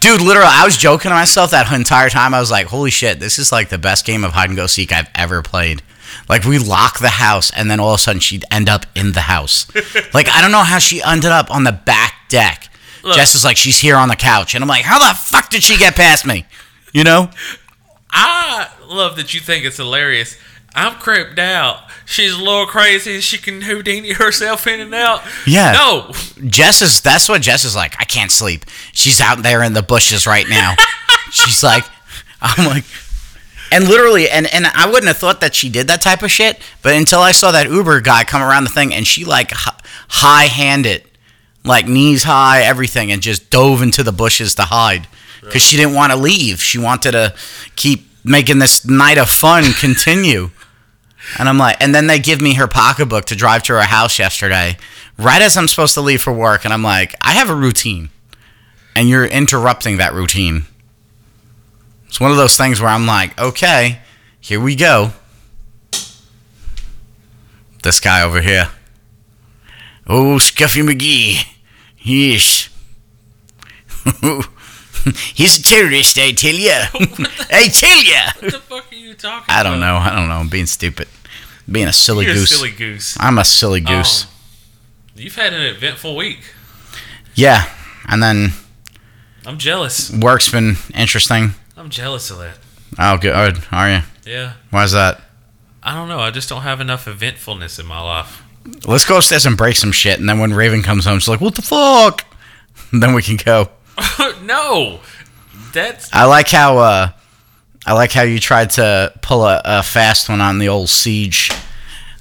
[0.00, 2.32] Dude, literally, I was joking to myself that entire time.
[2.32, 4.68] I was like, "Holy shit, this is like the best game of hide and go
[4.68, 5.82] seek I've ever played."
[6.28, 9.12] Like we lock the house, and then all of a sudden she'd end up in
[9.12, 9.66] the house.
[10.14, 12.70] like I don't know how she ended up on the back deck.
[13.02, 13.16] Look.
[13.16, 15.64] Jess is like, "She's here on the couch," and I'm like, "How the fuck did
[15.64, 16.46] she get past me?"
[16.92, 17.30] You know?
[18.10, 20.36] I love that you think it's hilarious.
[20.74, 21.82] I'm creeped out.
[22.04, 23.20] She's a little crazy.
[23.20, 25.22] She can Houdini herself in and out.
[25.46, 25.72] Yeah.
[25.72, 26.12] No.
[26.46, 27.94] Jess is that's what Jess is like.
[27.98, 28.64] I can't sleep.
[28.92, 30.74] She's out there in the bushes right now.
[31.32, 31.84] She's like
[32.40, 32.84] I'm like
[33.70, 36.60] and literally and and I wouldn't have thought that she did that type of shit,
[36.82, 40.44] but until I saw that Uber guy come around the thing and she like high
[40.44, 41.06] hand it
[41.64, 45.06] like knees high everything and just dove into the bushes to hide
[45.50, 46.62] cuz she didn't want to leave.
[46.62, 47.34] She wanted to
[47.76, 50.50] keep making this night of fun continue.
[51.38, 54.18] And I'm like, and then they give me her pocketbook to drive to her house
[54.18, 54.76] yesterday,
[55.18, 56.64] right as I'm supposed to leave for work.
[56.64, 58.10] And I'm like, I have a routine,
[58.96, 60.66] and you're interrupting that routine.
[62.06, 63.98] It's one of those things where I'm like, okay,
[64.40, 65.10] here we go.
[67.82, 68.70] This guy over here.
[70.06, 71.46] Oh, Scuffy McGee.
[71.98, 72.70] Yes.
[75.34, 76.86] He's a terrorist, I tell ya.
[77.50, 78.32] I tell ya.
[78.40, 80.02] What the fuck are you talking I don't about?
[80.04, 80.10] know.
[80.10, 80.36] I don't know.
[80.36, 81.08] I'm being stupid.
[81.70, 82.52] Being a silly You're goose.
[82.52, 83.16] a silly goose.
[83.20, 84.24] I'm a silly goose.
[84.24, 84.30] Um,
[85.16, 86.40] you've had an eventful week.
[87.34, 87.68] Yeah.
[88.06, 88.52] And then
[89.46, 90.10] I'm jealous.
[90.10, 91.50] work's been interesting.
[91.76, 92.58] I'm jealous of that.
[92.98, 93.58] Oh, good.
[93.70, 94.00] Are you?
[94.26, 94.54] Yeah.
[94.70, 95.20] Why's that?
[95.82, 96.20] I don't know.
[96.20, 98.42] I just don't have enough eventfulness in my life.
[98.86, 100.18] Let's go upstairs and break some shit.
[100.18, 102.24] And then when Raven comes home, she's like, what the fuck?
[102.92, 103.70] then we can go.
[104.42, 105.00] no,
[105.72, 107.10] that's I like how uh,
[107.88, 111.58] I like how you tried to pull a, a fast one on the old CJ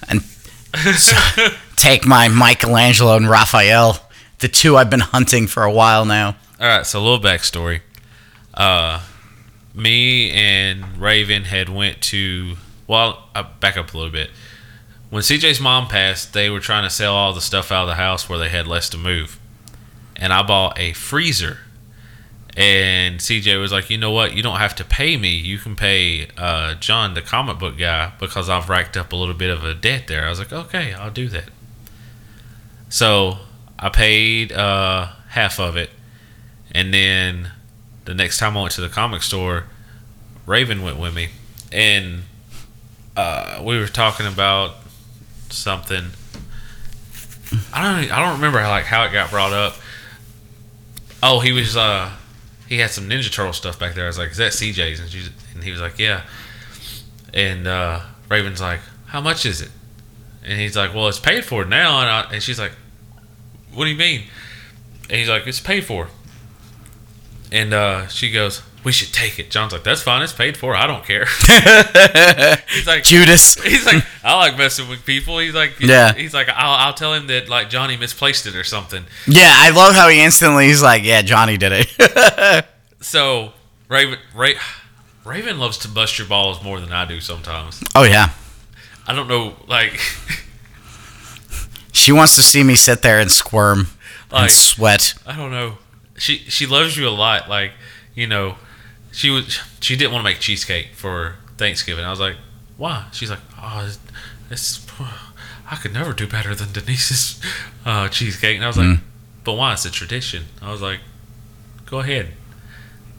[0.07, 0.23] and
[1.75, 3.99] take my Michelangelo and Raphael,
[4.39, 6.37] the two I've been hunting for a while now.
[6.61, 6.85] all right.
[6.85, 7.81] So a little backstory.
[8.53, 9.01] Uh,
[9.75, 12.55] me and Raven had went to.
[12.87, 14.29] Well, I back up a little bit.
[15.09, 17.95] When CJ's mom passed, they were trying to sell all the stuff out of the
[17.95, 19.37] house where they had less to move,
[20.15, 21.57] and I bought a freezer.
[22.57, 24.35] And CJ was like, you know what?
[24.35, 25.29] You don't have to pay me.
[25.29, 29.35] You can pay uh, John, the comic book guy, because I've racked up a little
[29.35, 30.25] bit of a debt there.
[30.25, 31.49] I was like, okay, I'll do that.
[32.89, 33.37] So
[33.77, 35.91] I paid uh, half of it.
[36.71, 37.51] And then
[38.05, 39.65] the next time I went to the comic store,
[40.47, 41.29] Raven went with me.
[41.71, 42.23] And
[43.15, 44.77] uh, we were talking about
[45.51, 46.05] something.
[47.71, 48.11] I don't.
[48.11, 49.75] I don't remember how, like how it got brought up.
[51.21, 51.77] Oh, he was.
[51.77, 52.11] uh
[52.67, 54.05] He had some Ninja Turtle stuff back there.
[54.05, 56.23] I was like, "Is that CJ's?" And and he was like, "Yeah."
[57.33, 59.69] And uh Raven's like, "How much is it?"
[60.43, 62.73] And he's like, "Well, it's paid for now." And, I, and she's like,
[63.73, 64.23] "What do you mean?"
[65.09, 66.09] And he's like, "It's paid for."
[67.51, 70.21] And uh, she goes, "We should take it." John's like, "That's fine.
[70.23, 70.73] It's paid for.
[70.75, 71.25] I don't care."
[72.69, 73.61] he's like, Judas.
[73.61, 76.13] he's like, "I like messing with people." He's like, Yeah.
[76.13, 79.69] He's like, "I'll, I'll tell him that like Johnny misplaced it or something." Yeah, I
[79.71, 82.65] love how he instantly he's like, yeah, Johnny did it.
[82.99, 83.53] So
[83.89, 84.59] Raven, Ra-
[85.23, 87.83] Raven loves to bust your balls more than I do sometimes.
[87.93, 88.29] oh yeah,
[89.07, 89.99] I don't know, like,
[91.91, 93.87] she wants to see me sit there and squirm
[94.31, 95.13] Like- and sweat.
[95.25, 95.77] I don't know.
[96.17, 97.47] She she loves you a lot.
[97.49, 97.73] Like,
[98.15, 98.55] you know,
[99.17, 102.05] she was she didn't want to make cheesecake for Thanksgiving.
[102.05, 102.35] I was like,
[102.77, 103.05] why?
[103.11, 103.89] She's like, oh,
[104.51, 104.85] it's,
[105.69, 107.41] I could never do better than Denise's
[107.85, 108.55] uh, cheesecake.
[108.55, 108.99] And I was like,
[109.43, 109.73] but why?
[109.73, 110.45] It's a tradition.
[110.61, 110.99] I was like,
[111.87, 112.27] go ahead.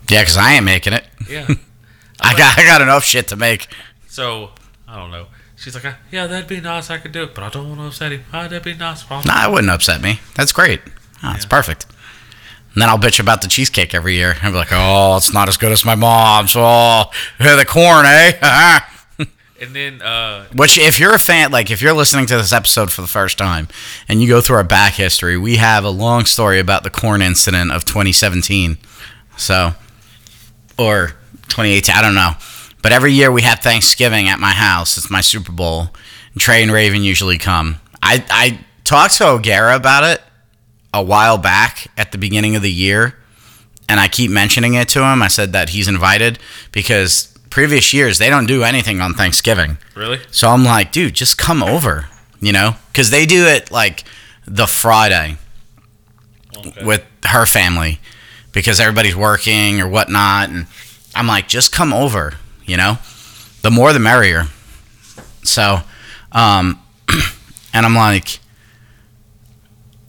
[0.08, 1.04] Yeah, because I ain't making it.
[1.28, 1.46] Yeah.
[2.20, 3.66] I got I got enough shit to make.
[4.08, 4.50] so
[4.87, 5.26] I don't know.
[5.56, 6.88] She's like, yeah, that'd be nice.
[6.88, 8.22] I could do it, but I don't want to upset him.
[8.32, 9.04] Ah, that'd be nice.
[9.11, 10.20] I'll- Nah, it wouldn't upset me.
[10.37, 10.80] That's great.
[11.24, 11.48] Oh, It's Yeah.
[11.50, 11.87] perfect.
[12.78, 14.36] And then I'll bitch about the cheesecake every year.
[14.40, 16.54] I'll be like, oh, it's not as good as my mom's.
[16.54, 17.10] Oh,
[17.40, 18.80] the corn, eh?
[19.60, 22.92] And then uh, Which, if you're a fan, like if you're listening to this episode
[22.92, 23.66] for the first time
[24.08, 27.20] and you go through our back history, we have a long story about the corn
[27.20, 28.78] incident of 2017.
[29.36, 29.72] So,
[30.78, 31.16] or
[31.48, 32.34] 2018, I don't know.
[32.80, 34.96] But every year we have Thanksgiving at my house.
[34.96, 35.88] It's my Super Bowl.
[36.32, 37.80] And Trey and Raven usually come.
[38.00, 40.22] I, I talked to O'Gara about it
[40.98, 43.16] a while back at the beginning of the year.
[43.88, 45.22] And I keep mentioning it to him.
[45.22, 46.38] I said that he's invited
[46.72, 49.78] because previous years they don't do anything on Thanksgiving.
[49.94, 52.06] really, So I'm like, dude, just come over,
[52.40, 52.76] you know?
[52.92, 54.04] Because they do it like
[54.46, 55.37] the Friday
[56.56, 56.84] Okay.
[56.84, 58.00] with her family
[58.52, 60.50] because everybody's working or whatnot.
[60.50, 60.66] And
[61.14, 62.34] I'm like, just come over,
[62.66, 62.98] you know?
[63.62, 64.48] The more the merrier.
[65.44, 65.80] So,
[66.32, 66.80] um,
[67.72, 68.40] and I'm like,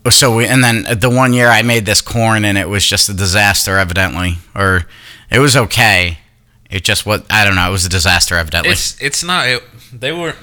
[0.08, 3.08] so we, and then the one year I made this corn and it was just
[3.08, 4.86] a disaster, evidently, or
[5.30, 6.18] it was okay.
[6.70, 7.68] It just what I don't know.
[7.68, 8.70] It was a disaster, evidently.
[8.72, 9.48] it's it's not.
[9.48, 10.34] It, they were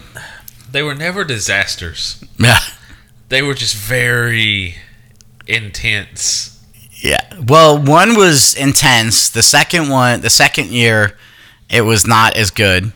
[0.70, 2.24] they were never disasters.
[2.38, 2.60] yeah.
[3.30, 4.76] They were just very
[5.48, 6.54] intense.
[7.02, 7.22] Yeah.
[7.48, 9.30] Well, one was intense.
[9.30, 11.18] The second one, the second year,
[11.70, 12.92] it was not as good.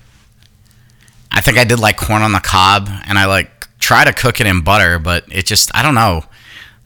[1.32, 4.40] I think I did like corn on the cob, and I like try to cook
[4.40, 6.24] it in butter, but it just I don't know.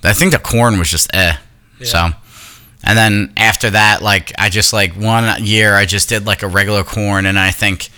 [0.08, 1.36] I think the corn was just eh.
[1.80, 1.86] Yeah.
[1.86, 2.10] So,
[2.84, 6.48] and then after that, like I just like one year I just did like a
[6.48, 7.90] regular corn, and I think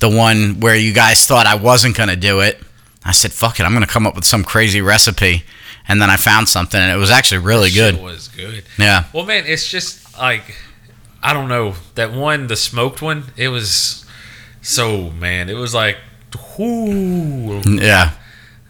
[0.00, 2.60] the one where you guys thought I wasn't gonna do it,
[3.04, 5.44] I said fuck it, I'm gonna come up with some crazy recipe,
[5.86, 8.00] and then I found something, and it was actually really good.
[8.00, 8.64] was good.
[8.78, 9.04] Yeah.
[9.12, 10.56] Well, man, it's just like
[11.22, 13.24] I don't know that one, the smoked one.
[13.36, 14.04] It was
[14.62, 15.48] so man.
[15.48, 15.98] It was like
[16.58, 17.60] whoo.
[17.64, 18.12] Yeah.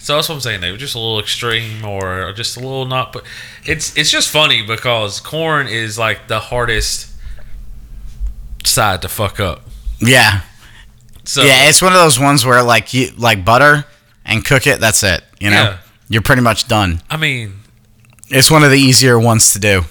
[0.08, 0.62] So that's what I'm saying.
[0.62, 3.12] They were just a little extreme, or just a little not.
[3.12, 3.24] But
[3.66, 7.12] it's it's just funny because corn is like the hardest
[8.64, 9.64] side to fuck up.
[9.98, 10.40] Yeah.
[11.24, 13.84] So yeah, it's one of those ones where like you like butter
[14.24, 15.22] and cook it, that's it.
[15.40, 15.62] You know?
[15.62, 15.78] Yeah.
[16.08, 17.02] You're pretty much done.
[17.10, 17.60] I mean,
[18.30, 19.82] It's one of the easier ones to do.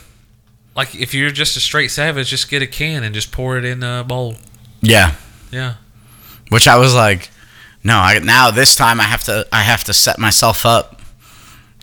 [0.76, 3.66] like if you're just a straight savage, just get a can and just pour it
[3.66, 4.38] in a bowl.
[4.82, 5.14] Yeah.
[5.52, 5.76] Yeah.
[6.50, 7.30] Which I was like,
[7.84, 11.02] no, I now this time I have to I have to set myself up.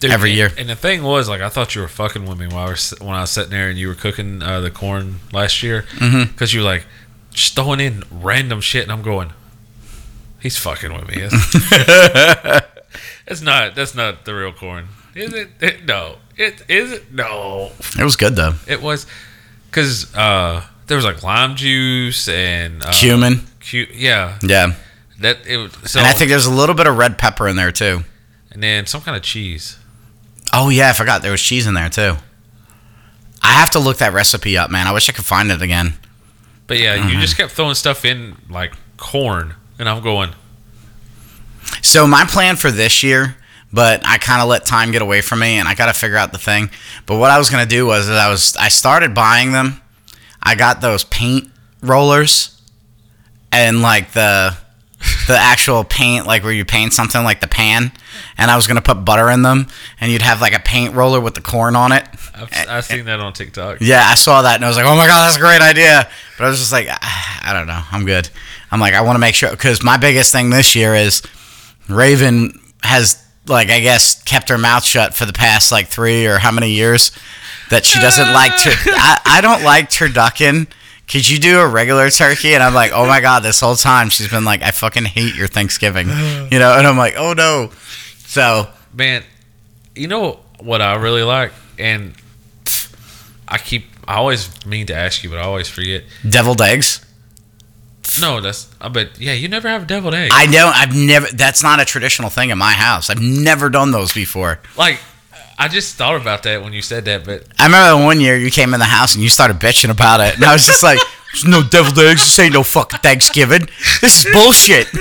[0.01, 0.51] Dude, Every and- year.
[0.59, 2.90] And the thing was, like, I thought you were fucking with me while I was
[3.01, 6.53] when I was sitting there and you were cooking uh, the corn last year because
[6.53, 6.84] you were like
[7.30, 9.32] just throwing in random shit, and I'm going,
[10.40, 11.14] he's fucking with me.
[11.30, 11.34] It's,
[13.26, 13.74] it's not.
[13.74, 15.49] That's not the real corn, is it?
[15.61, 16.16] it no.
[16.36, 17.12] It is it.
[17.12, 17.70] No.
[17.99, 18.55] It was good though.
[18.66, 19.07] It was
[19.70, 23.40] because uh, there was like lime juice and uh, Cumin.
[23.70, 24.38] Cu- yeah.
[24.42, 24.74] Yeah.
[25.25, 25.72] That it.
[25.89, 28.05] So and I think there's a little bit of red pepper in there too.
[28.53, 29.79] and then some kind of cheese.
[30.53, 32.16] Oh yeah, I forgot there was cheese in there too.
[33.43, 34.87] I have to look that recipe up, man.
[34.87, 35.95] I wish I could find it again.
[36.66, 37.09] But yeah, Mm-hmm.
[37.09, 40.31] you just kept throwing stuff in like corn, and I'm going.
[41.83, 43.37] So my plan for this year,
[43.72, 46.16] but I kind of let time get away from me, and I got to figure
[46.16, 46.70] out the thing.
[47.07, 49.81] But what I was gonna do was I was I started buying them.
[50.43, 51.51] I got those paint
[51.83, 52.61] rollers,
[53.53, 54.57] and like the
[55.26, 57.92] the actual paint, like where you paint something like the pan,
[58.36, 59.66] and I was gonna put butter in them,
[60.00, 62.05] and you'd have like a paint roller with the corn on it.
[62.34, 63.78] I've, I've seen that on TikTok.
[63.80, 66.09] Yeah, I saw that and I was like, oh my god, that's a great idea.
[66.36, 68.28] But I was just like, "Ah, I don't know, I'm good.
[68.72, 71.22] I'm like, I want to make sure because my biggest thing this year is
[71.88, 76.38] Raven has like I guess kept her mouth shut for the past like three or
[76.38, 77.12] how many years
[77.70, 78.70] that she doesn't like to.
[78.86, 80.66] I, I don't like turducken.
[81.09, 82.55] Could you do a regular turkey?
[82.55, 85.34] And I'm like, oh my god, this whole time she's been like, I fucking hate
[85.34, 86.09] your Thanksgiving,
[86.50, 86.74] you know.
[86.76, 87.70] And I'm like, oh no.
[88.26, 89.22] So Man,
[89.94, 92.14] you know what I really like, and
[93.48, 93.86] I keep.
[94.07, 96.05] I always mean to ask you, but I always forget.
[96.28, 97.05] deviled eggs.
[98.20, 98.72] No, that's.
[98.80, 99.18] I bet.
[99.18, 100.30] Yeah, you never have deviled egg.
[100.32, 100.74] I don't.
[100.76, 101.26] I've never.
[101.32, 103.11] That's not a traditional thing in my house.
[103.11, 104.61] I've never done those before.
[104.76, 105.00] like,
[105.59, 108.50] I just thought about that when you said that, but I remember one year you
[108.50, 110.98] came in the house and you started bitching about it, and I was just like,
[111.32, 112.20] "There's no deviled eggs.
[112.24, 113.68] This ain't no fucking Thanksgiving.
[114.00, 114.88] This is bullshit."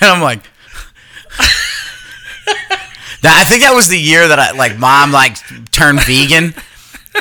[0.00, 0.42] And I'm like,
[3.22, 5.36] that, I think that was the year that I like mom like
[5.70, 6.54] turned vegan.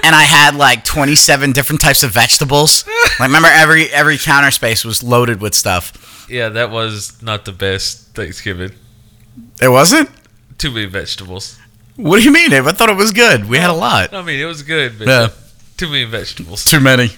[0.04, 2.84] And I had like 27 different types of vegetables.
[3.20, 6.26] Like, remember every every counter space was loaded with stuff.
[6.30, 8.72] yeah, that was not the best Thanksgiving.
[9.62, 10.10] It wasn't.
[10.58, 11.60] Too many vegetables.
[11.96, 12.52] What do you mean?
[12.54, 12.66] Abe?
[12.68, 13.48] I thought it was good.
[13.48, 14.14] We had a lot.
[14.14, 15.28] I mean, it was good, but Yeah.
[15.78, 16.66] too many vegetables.
[16.66, 17.12] Too many.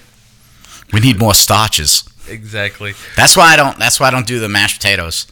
[0.91, 2.03] We need more starches.
[2.27, 2.93] Exactly.
[3.15, 3.77] That's why I don't.
[3.79, 5.27] That's why I don't do the mashed potatoes.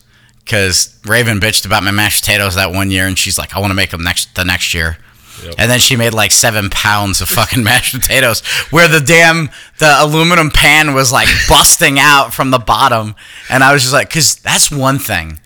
[0.45, 3.71] Cause Raven bitched about my mashed potatoes that one year, and she's like, "I want
[3.71, 4.97] to make them next the next year."
[5.43, 5.55] Yep.
[5.57, 9.95] And then she made like seven pounds of fucking mashed potatoes, where the damn the
[10.01, 13.15] aluminum pan was like busting out from the bottom,
[13.49, 15.39] and I was just like, "Cause that's one thing.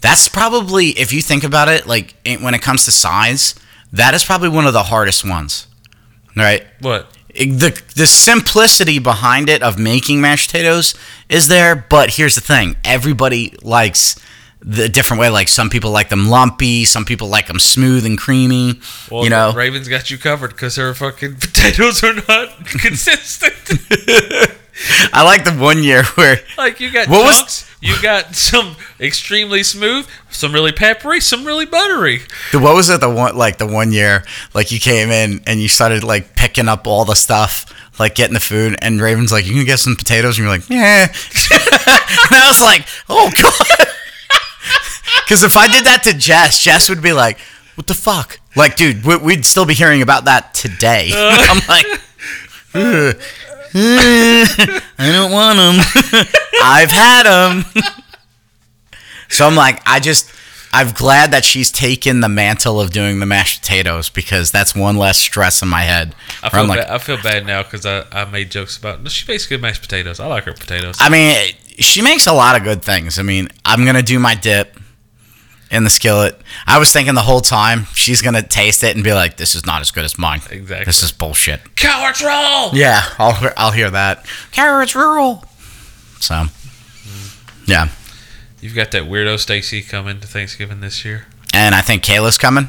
[0.00, 3.54] That's probably if you think about it, like when it comes to size,
[3.92, 5.66] that is probably one of the hardest ones,
[6.36, 6.66] right?
[6.80, 7.16] What?
[7.34, 10.94] the the simplicity behind it of making mashed potatoes
[11.28, 14.18] is there, but here's the thing: everybody likes
[14.60, 15.28] the different way.
[15.28, 18.80] Like some people like them lumpy, some people like them smooth and creamy.
[19.10, 23.54] Well, you know, Ravens got you covered because her fucking potatoes are not consistent.
[25.12, 28.76] I like the one year where like you got What was- chunks, you got some
[28.98, 32.20] extremely smooth, some really peppery, some really buttery.
[32.52, 34.24] the what was it the one like the one year
[34.54, 37.66] like you came in and you started like picking up all the stuff.
[37.98, 40.70] Like getting the food, and Raven's like, "You can get some potatoes," and you're like,
[40.70, 41.12] "Yeah," and
[42.34, 43.88] I was like, "Oh god,"
[45.24, 47.38] because if I did that to Jess, Jess would be like,
[47.74, 51.10] "What the fuck?" Like, dude, we- we'd still be hearing about that today.
[51.14, 51.86] I'm like,
[52.74, 53.20] "Ugh.
[53.74, 56.26] I don't want them.
[56.62, 57.64] I've had them.
[59.28, 60.30] so I'm like, I just,
[60.72, 64.96] I'm glad that she's taken the mantle of doing the mashed potatoes because that's one
[64.96, 66.14] less stress in my head.
[66.42, 66.90] I feel like, bad.
[66.90, 69.02] I feel bad now because I, I made jokes about.
[69.02, 70.18] No, she makes good mashed potatoes.
[70.18, 70.96] I like her potatoes.
[70.98, 71.36] I mean,
[71.78, 73.18] she makes a lot of good things.
[73.18, 74.79] I mean, I'm gonna do my dip
[75.70, 76.40] in the skillet.
[76.66, 79.64] I was thinking the whole time she's gonna taste it and be like, "This is
[79.66, 80.42] not as good as mine.
[80.50, 80.84] Exactly.
[80.84, 82.74] This is bullshit." Carrots roll.
[82.74, 84.26] Yeah, I'll hear- I'll hear that.
[84.52, 85.44] Carrots rule.
[86.20, 86.46] So,
[87.66, 87.88] yeah,
[88.60, 91.26] You've got that weirdo Stacy coming to Thanksgiving this year.
[91.54, 92.68] and I think Kayla's coming.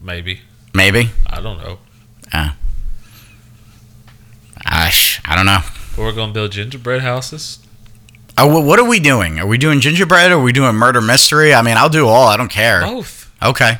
[0.00, 0.40] Maybe.
[0.74, 1.10] Maybe.
[1.26, 1.78] I don't know.
[2.32, 2.50] Uh,
[4.64, 5.60] I sh- I don't know.
[5.96, 7.58] But we're gonna build gingerbread houses.
[8.38, 9.38] Oh, what are we doing?
[9.38, 10.30] Are we doing gingerbread?
[10.32, 11.52] Or are we doing murder mystery?
[11.54, 12.26] I mean, I'll do all.
[12.28, 12.80] I don't care.
[12.80, 13.30] Both.
[13.42, 13.78] Okay.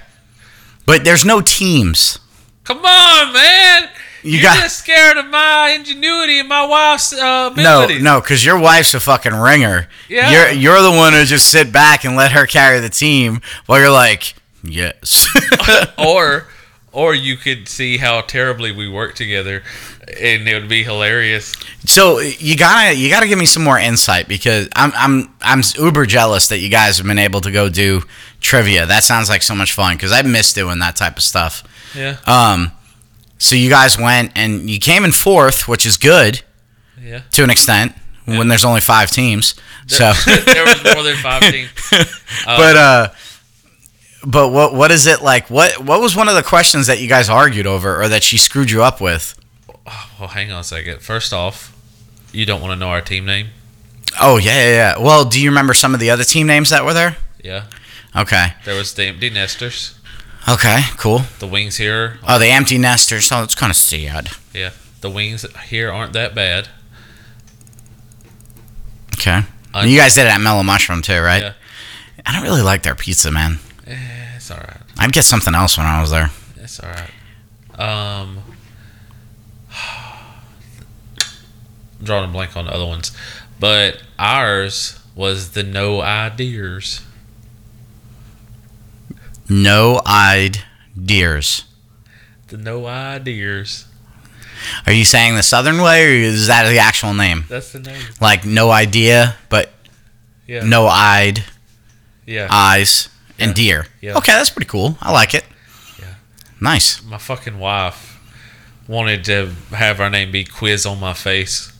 [0.86, 2.18] But there's no teams.
[2.64, 3.88] Come on, man.
[4.22, 8.44] You You're got- just scared of my ingenuity and my wife's uh, No, no, because
[8.44, 9.88] your wife's a fucking ringer.
[10.08, 10.30] Yeah.
[10.30, 13.80] You're you're the one who just sit back and let her carry the team while
[13.80, 15.26] you're like, yes.
[15.98, 16.46] or
[16.92, 19.62] or you could see how terribly we work together
[20.08, 24.28] and it would be hilarious so you gotta you gotta give me some more insight
[24.28, 28.02] because I'm I'm I'm uber jealous that you guys have been able to go do
[28.40, 28.86] trivia.
[28.86, 31.62] That sounds like so much fun because I miss doing that type of stuff.
[31.94, 32.72] yeah Um,
[33.38, 36.42] so you guys went and you came in fourth, which is good
[37.00, 37.94] yeah to an extent
[38.24, 39.54] when there's only five teams.
[39.88, 41.70] So, there was more than five teams
[42.46, 43.08] but uh,
[44.24, 45.50] but what what is it like?
[45.50, 48.38] What what was one of the questions that you guys argued over, or that she
[48.38, 49.36] screwed you up with?
[50.22, 51.76] Well hang on a second first off
[52.32, 53.48] you don't want to know our team name
[54.20, 54.98] Oh yeah, yeah, yeah.
[54.98, 57.16] Well, do you remember some of the other team names that were there?
[57.42, 57.64] yeah
[58.14, 59.98] Okay, there was the empty nesters
[60.48, 61.22] okay, cool.
[61.40, 63.32] the wings here Oh, the empty nesters.
[63.32, 64.28] Oh, it's kind of sad.
[64.54, 64.70] yeah
[65.00, 66.68] the wings here aren't that bad
[69.14, 69.42] Okay,
[69.74, 71.42] Un- you guys did it at Mellow Mushroom too, right?
[71.42, 71.52] Yeah.
[72.26, 73.58] I don't really like their pizza, man.
[73.86, 73.96] eh,
[74.36, 76.30] it's all right I'd get something else when I was there.
[76.58, 77.10] it's all right
[77.80, 78.38] um
[82.02, 83.12] drawing a blank on the other ones
[83.60, 87.00] but ours was the no ideas
[89.48, 90.58] No-eyed
[91.00, 91.64] deers.
[92.48, 93.86] the no ideas
[94.86, 97.44] Are you saying the southern way, or is that the actual name?
[97.48, 99.72] that's the name Like no idea, but
[100.46, 101.44] yeah no eyed
[102.26, 103.86] yeah eyes and deer.
[104.00, 104.16] Yeah.
[104.18, 104.96] Okay, that's pretty cool.
[105.00, 105.44] I like it.
[105.98, 106.14] Yeah.
[106.60, 107.02] Nice.
[107.02, 108.20] my fucking wife
[108.86, 111.71] wanted to have our name be quiz on my face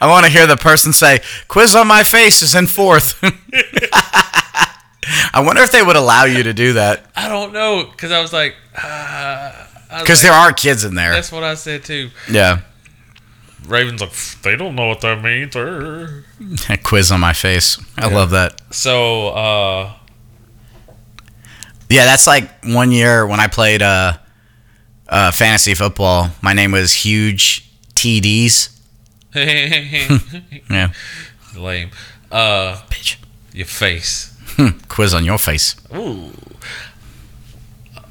[0.00, 3.18] I want to hear the person say, "Quiz on my face is in fourth.
[5.34, 8.20] I wonder if they would allow you to do that I don't know because I
[8.20, 9.52] was like, uh,
[10.00, 11.12] because like- there are kids in there.
[11.12, 12.10] that's what I said too.
[12.30, 12.60] Yeah,
[13.66, 14.12] Raven's like,
[14.42, 15.54] they don't know what that means.
[15.56, 16.24] er."
[16.84, 17.78] quiz on my face.
[17.96, 18.14] I Yeah.
[18.16, 18.60] love that.
[18.70, 19.92] So, uh,
[21.92, 24.14] Yeah, that's like one year when I played uh,
[25.08, 26.30] uh, fantasy football.
[26.40, 28.70] My name was Huge TDs.
[30.70, 30.92] Yeah,
[31.56, 31.90] lame.
[32.30, 33.16] Uh, bitch.
[33.52, 34.34] your face.
[34.56, 35.76] Hmm, quiz on your face.
[35.94, 36.30] Ooh.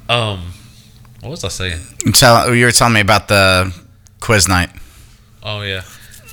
[0.08, 0.52] Um,
[1.20, 1.80] what was I saying?
[2.14, 3.74] Tell you were telling me about the
[4.20, 4.70] quiz night.
[5.42, 5.82] Oh yeah.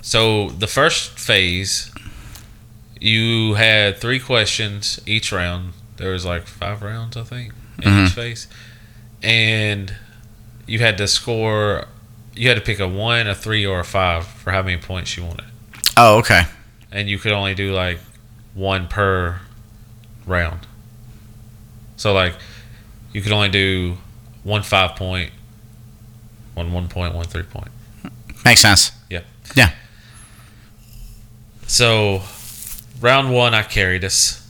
[0.02, 1.92] So the first phase,
[3.00, 5.74] you had three questions each round.
[6.00, 8.08] There was like five rounds, I think, in Mhm.
[8.08, 8.48] each phase,
[9.22, 9.94] and
[10.66, 11.86] you had to score.
[12.36, 15.18] You had to pick a one, a three, or a five for how many points
[15.18, 15.46] you wanted,
[15.98, 16.44] Oh, okay.
[16.90, 18.00] and you could only do like
[18.54, 19.42] one per
[20.26, 20.66] round.
[21.98, 22.34] So like,
[23.12, 23.98] you could only do
[24.44, 25.32] one five point,
[26.54, 27.72] one one point, one three point.
[28.46, 28.94] Makes sense.
[29.10, 29.22] Yeah.
[29.54, 29.72] Yeah.
[31.68, 32.24] So,
[33.02, 34.49] round one, I carried us.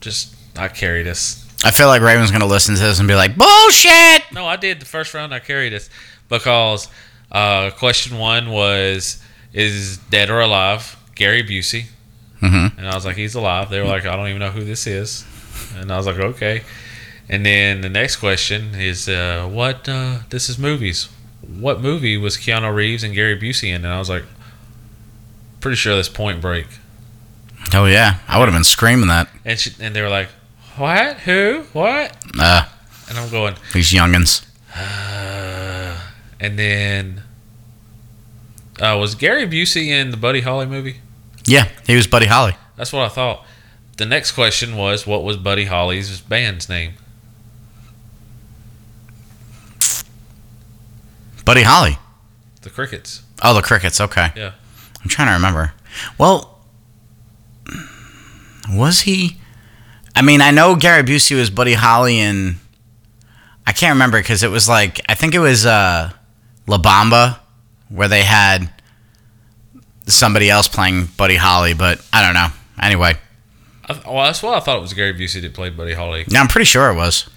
[0.00, 1.44] Just, I carried us.
[1.64, 4.80] I feel like Raven's gonna listen to this and be like, "Bullshit." No, I did
[4.80, 5.34] the first round.
[5.34, 5.90] I carried us
[6.28, 6.88] because
[7.32, 9.20] uh, question one was,
[9.52, 11.86] "Is dead or alive?" Gary Busey,
[12.40, 12.78] Mm-hmm.
[12.78, 14.86] and I was like, "He's alive." They were like, "I don't even know who this
[14.86, 15.24] is,"
[15.76, 16.62] and I was like, "Okay."
[17.28, 19.88] And then the next question is, uh, "What?
[19.88, 21.08] Uh, this is movies.
[21.40, 24.22] What movie was Keanu Reeves and Gary Busey in?" And I was like,
[25.60, 26.66] "Pretty sure that's Point Break."
[27.74, 29.28] Oh yeah, I would have been screaming that.
[29.44, 30.28] And she, and they were like,
[30.76, 31.18] "What?
[31.20, 31.64] Who?
[31.72, 32.64] What?" Uh,
[33.08, 34.44] And I'm going, these youngins.
[34.76, 35.98] uh,
[36.40, 37.22] and then
[38.80, 41.00] uh, was Gary Busey in the Buddy Holly movie?
[41.46, 42.54] Yeah, he was Buddy Holly.
[42.76, 43.44] That's what I thought.
[43.96, 46.92] The next question was, what was Buddy Holly's band's name?
[51.44, 51.98] Buddy Holly.
[52.62, 53.22] The Crickets.
[53.42, 54.00] Oh, the Crickets.
[54.00, 54.30] Okay.
[54.36, 54.52] Yeah.
[55.02, 55.72] I'm trying to remember.
[56.18, 56.57] Well,
[58.70, 59.36] was he?
[60.14, 62.56] I mean, I know Gary Busey was Buddy Holly and
[63.66, 66.10] I can't remember because it was like I think it was uh,
[66.66, 67.38] La Bamba
[67.88, 68.70] where they had
[70.06, 72.48] somebody else playing Buddy Holly, but I don't know.
[72.82, 73.14] Anyway,
[73.88, 76.24] I, th- well, that's what I thought it was Gary Busey that played Buddy Holly.
[76.28, 77.28] yeah, I'm pretty sure it was.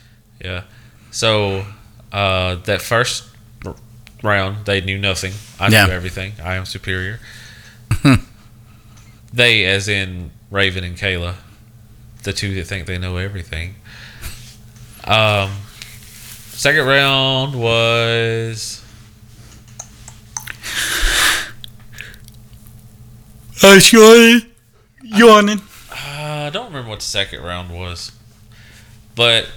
[0.43, 0.63] Yeah.
[1.11, 1.65] So
[2.11, 3.25] uh, that first
[3.65, 3.75] r-
[4.23, 5.33] round, they knew nothing.
[5.59, 5.85] I Yeah.
[5.85, 6.33] knew everything.
[6.43, 7.19] I am superior.
[9.33, 11.35] they, as in Raven and Kayla,
[12.23, 13.75] the two that think they know everything.
[15.05, 15.51] Um.
[16.53, 18.81] Second round was
[23.63, 23.93] Oh, it's
[25.03, 25.61] yawning.
[25.91, 25.95] Uh,
[26.47, 28.11] I don't remember what the second round was,
[29.15, 29.47] but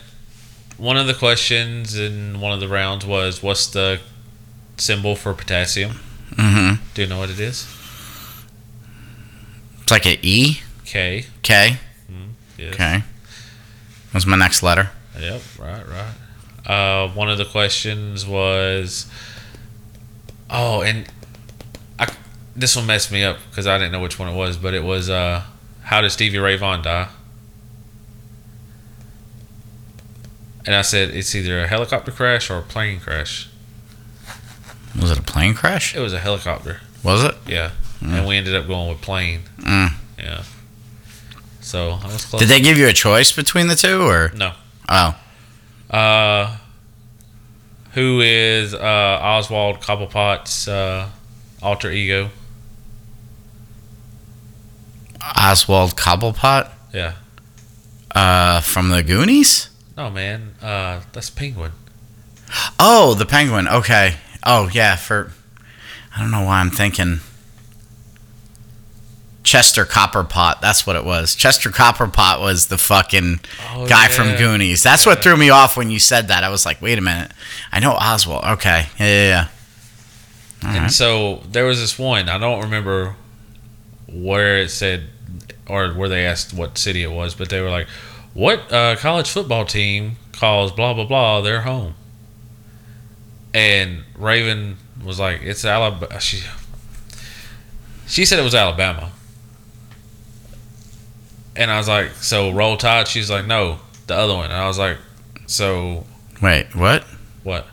[0.76, 4.00] one of the questions in one of the rounds was, "What's the
[4.76, 6.00] symbol for potassium?"
[6.32, 6.82] Mm-hmm.
[6.92, 7.66] Do you know what it is?
[9.82, 10.60] It's like an E.
[10.84, 11.26] K.
[11.42, 11.78] K.
[12.58, 12.74] Yes.
[12.74, 13.02] Okay.
[14.12, 14.90] What's my next letter?
[15.18, 15.40] Yep.
[15.58, 15.82] Right.
[15.88, 16.14] Right.
[16.70, 19.10] Uh, one of the questions was,
[20.48, 21.06] oh, and
[21.98, 22.12] I,
[22.56, 24.84] this one messed me up because I didn't know which one it was, but it
[24.84, 25.42] was, uh,
[25.82, 27.08] how did Stevie Ray Vaughan die?
[30.64, 33.50] And I said it's either a helicopter crash or a plane crash.
[34.98, 35.94] Was it a plane crash?
[35.94, 36.80] It was a helicopter.
[37.02, 37.34] Was it?
[37.46, 37.72] Yeah.
[38.00, 39.42] And we ended up going with plane.
[39.58, 39.90] Mm.
[40.18, 40.44] Yeah.
[41.64, 42.40] So I was close.
[42.40, 44.52] Did they give you a choice between the two, or No.
[44.88, 45.16] oh,
[45.90, 46.56] Uh,
[47.92, 51.08] who is uh, Oswald Cobblepot's uh,
[51.62, 52.28] alter ego?
[55.36, 56.70] Oswald Cobblepot?
[56.92, 57.14] Yeah.
[58.14, 59.70] Uh, from the Goonies?
[59.96, 60.54] No, man.
[60.60, 61.72] Uh, that's Penguin.
[62.78, 63.66] Oh, the Penguin.
[63.68, 64.16] Okay.
[64.44, 64.96] Oh, yeah.
[64.96, 65.32] For
[66.14, 67.20] I don't know why I'm thinking
[69.44, 70.60] Chester Copperpot.
[70.60, 71.34] That's what it was.
[71.36, 73.40] Chester Copperpot was the fucking
[73.74, 74.34] Oh, guy from.
[74.36, 74.82] Goonies.
[74.82, 76.42] That's what threw me off when you said that.
[76.42, 77.30] I was like, wait a minute.
[77.70, 78.44] I know Oswald.
[78.44, 78.86] Okay.
[78.98, 79.48] Yeah, yeah, yeah.
[80.68, 80.90] And right.
[80.90, 82.28] so there was this one.
[82.30, 83.14] I don't remember
[84.08, 85.04] where it said
[85.68, 87.86] or where they asked what city it was, but they were like,
[88.32, 91.94] "What uh, college football team calls blah blah blah their home?"
[93.52, 96.42] And Raven was like, "It's Alabama." She
[98.06, 99.12] she said it was Alabama,
[101.56, 104.66] and I was like, "So roll tide." She's like, "No, the other one." And I
[104.66, 104.98] was like,
[105.46, 106.04] "So
[106.42, 107.04] Wait, what?
[107.42, 107.66] what?"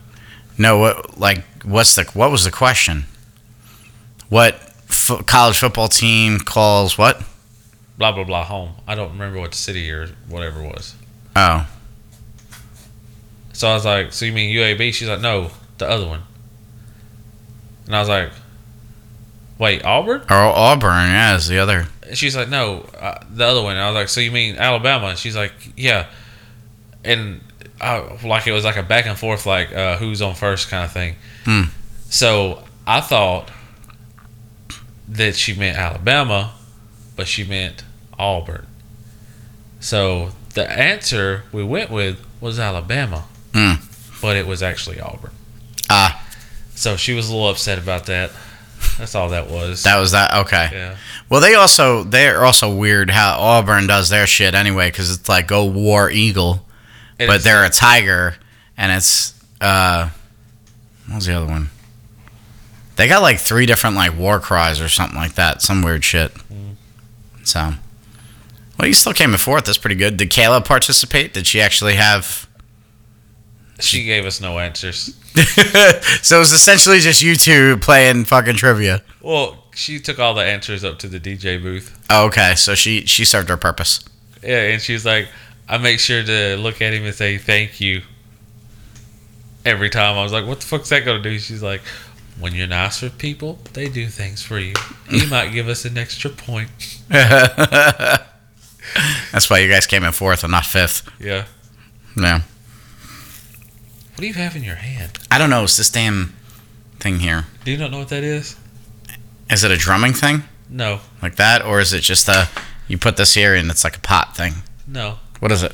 [0.57, 1.17] No, what?
[1.19, 2.03] Like, what's the?
[2.13, 3.05] What was the question?
[4.29, 4.55] What
[4.89, 7.21] f- college football team calls what?
[7.97, 8.73] Blah blah blah home.
[8.87, 10.95] I don't remember what the city or whatever was.
[11.35, 11.67] Oh,
[13.53, 16.23] So I was like, "So you mean UAB?" She's like, "No, the other one."
[17.87, 18.31] And I was like,
[19.57, 21.07] "Wait, Auburn?" or Auburn?
[21.09, 21.87] Yeah, is the other.
[22.11, 24.57] And she's like, "No, uh, the other one." And I was like, "So you mean
[24.57, 26.07] Alabama?" And she's like, "Yeah."
[27.05, 27.39] And
[27.79, 30.83] I, like it was like a back and forth, like uh, who's on first kind
[30.83, 31.15] of thing.
[31.45, 31.63] Hmm.
[32.09, 33.49] So I thought
[35.07, 36.53] that she meant Alabama,
[37.15, 37.83] but she meant
[38.19, 38.67] Auburn.
[39.79, 43.73] So the answer we went with was Alabama, Hmm.
[44.21, 45.31] but it was actually Auburn.
[45.89, 46.21] Ah,
[46.75, 48.31] So she was a little upset about that.
[48.97, 49.83] That's all that was.
[49.83, 50.33] that was that.
[50.45, 50.69] Okay.
[50.71, 50.97] yeah.
[51.29, 55.47] Well, they also they're also weird how Auburn does their shit anyway because it's like
[55.47, 56.65] go War Eagle,
[57.19, 58.35] And but they're a tiger,
[58.77, 60.09] and it's uh,
[61.07, 61.69] what was the other one?
[62.97, 66.31] They got like three different like war cries or something like that, some weird shit.
[67.43, 67.73] So,
[68.77, 69.65] well, you still came in fourth.
[69.65, 70.17] That's pretty good.
[70.17, 71.33] Did Kayla participate?
[71.33, 72.47] Did she actually have?
[73.81, 75.15] She gave us no answers.
[76.21, 79.01] so it was essentially just you two playing fucking trivia.
[79.21, 81.97] Well, she took all the answers up to the DJ booth.
[82.09, 84.03] Oh, okay, so she she served her purpose.
[84.43, 85.27] Yeah, and she's like,
[85.67, 88.01] I make sure to look at him and say thank you
[89.65, 90.17] every time.
[90.17, 91.37] I was like, what the fuck's that gonna do?
[91.39, 91.81] She's like,
[92.39, 94.73] when you're nice with people, they do things for you.
[95.09, 96.99] You might give us an extra point.
[97.09, 98.27] That's
[99.49, 101.09] why you guys came in fourth and not fifth.
[101.19, 101.45] Yeah.
[102.17, 102.41] Yeah.
[104.21, 105.17] What do you have in your hand?
[105.31, 105.63] I don't know.
[105.63, 106.35] It's this damn
[106.99, 107.47] thing here.
[107.65, 108.55] Do you not know what that is?
[109.49, 112.47] Is it a drumming thing No, like that, or is it just a
[112.87, 114.57] you put this here and it's like a pot thing?
[114.85, 115.17] no.
[115.39, 115.73] What is it?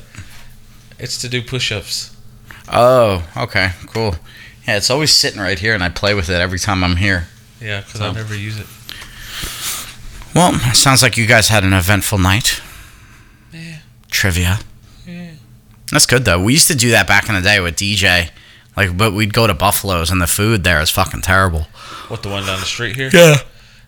[0.98, 2.16] It's to do push-ups.
[2.72, 4.14] Oh, okay, cool.
[4.66, 7.28] Yeah, it's always sitting right here, and I play with it every time I'm here.
[7.60, 8.12] Yeah, because I Oh.
[8.12, 8.66] never use it.
[10.34, 12.62] Well, sounds like you guys had an eventful night.
[13.52, 13.80] Yeah.
[14.10, 14.60] Trivia.
[15.88, 15.94] Yeah.
[15.96, 16.40] That's good though.
[16.42, 18.30] We used to do that back in the day with DJ.
[18.76, 21.66] Like, but we'd go to Buffalo's, and the food there is fucking terrible.
[22.08, 23.10] What the one down the street here?
[23.12, 23.36] Yeah.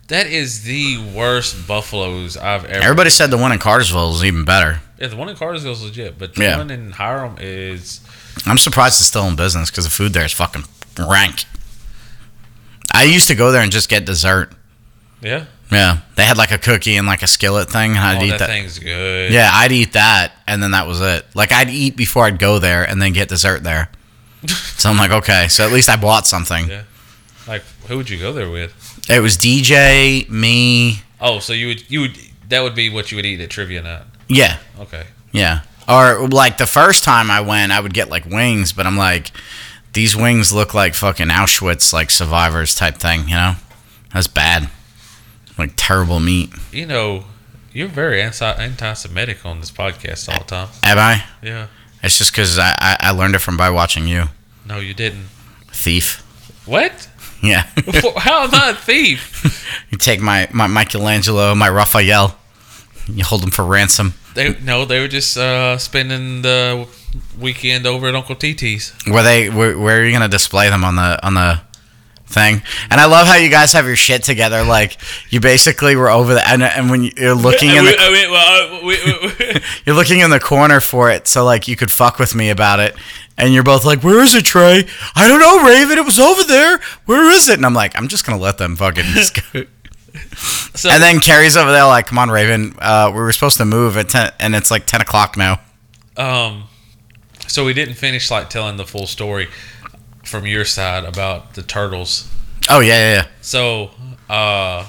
[0.08, 2.82] That is the worst buffaloes I've ever.
[2.82, 4.80] Everybody said the one in Cartersville is even better.
[4.98, 6.56] Yeah, the one in Cartersville is legit, but the Yeah.
[6.58, 8.00] one in Hiram is.
[8.46, 10.64] I'm surprised it's still in business because the food there is fucking
[10.98, 11.44] rank.
[12.92, 14.52] I used to go there and just get dessert.
[15.22, 15.44] Yeah.
[15.70, 18.30] Yeah, they had like a cookie and like a skillet thing, and I'd oh, eat
[18.30, 18.48] that, that.
[18.48, 19.32] thing's good.
[19.32, 21.24] Yeah, I'd eat that, and then that was it.
[21.34, 23.90] Like I'd eat before I'd go there, and then get dessert there.
[24.48, 26.68] so I'm like, okay, so at least I bought something.
[26.68, 26.82] Yeah.
[27.46, 29.08] Like, who would you go there with?
[29.08, 31.02] It was DJ, me.
[31.20, 32.18] Oh, so you would you would
[32.48, 34.02] that would be what you would eat at trivia night.
[34.28, 35.04] Yeah, Okay.
[35.32, 35.62] yeah.
[35.88, 39.32] Or like the first time I went, I would get like wings, but I'm like,
[39.92, 43.28] these wings look like fucking Auschwitz, like survivors type thing.
[43.28, 43.54] You know,
[44.12, 44.70] that's bad.
[45.58, 46.50] Like terrible meat.
[46.72, 47.24] You know,
[47.72, 50.68] you're very anti anti-Semitic on this podcast all the time.
[50.82, 51.24] Am I?
[51.42, 51.66] Yeah.
[52.02, 54.24] It's just because I, I I learned it from by watching you,
[54.66, 55.26] No, you didn't.
[55.72, 56.22] thief.
[56.66, 57.08] What?
[57.42, 57.62] Yeah.
[58.16, 59.84] How am I a thief?
[59.90, 62.36] you take my my Michelangelo, my Raphael.
[63.06, 64.14] You hold them for ransom.
[64.34, 66.86] They no, they were just uh, spending the
[67.38, 68.94] weekend over at Uncle TT's.
[69.06, 69.50] Were they?
[69.50, 71.60] Where, where are you gonna display them on the on the
[72.30, 72.62] thing?
[72.90, 74.62] And I love how you guys have your shit together.
[74.64, 74.96] Like
[75.30, 80.30] you basically were over the and, and when you're looking in the you're looking in
[80.30, 82.94] the corner for it, so like you could fuck with me about it.
[83.36, 84.86] And you're both like, "Where is it, Trey?
[85.14, 85.96] I don't know, Raven.
[85.96, 86.78] It was over there.
[87.06, 89.64] Where is it?" And I'm like, "I'm just gonna let them fucking." Just go.
[90.74, 92.74] so, and then Carrie's over there like, "Come on, Raven.
[92.78, 95.60] Uh, we were supposed to move at ten, and it's like ten o'clock now."
[96.18, 96.64] um,
[97.46, 99.48] so we didn't finish like telling the full story
[100.24, 102.28] from your side about the turtles.
[102.68, 103.14] Oh yeah, yeah.
[103.22, 103.26] yeah.
[103.40, 103.90] So,
[104.28, 104.86] uh,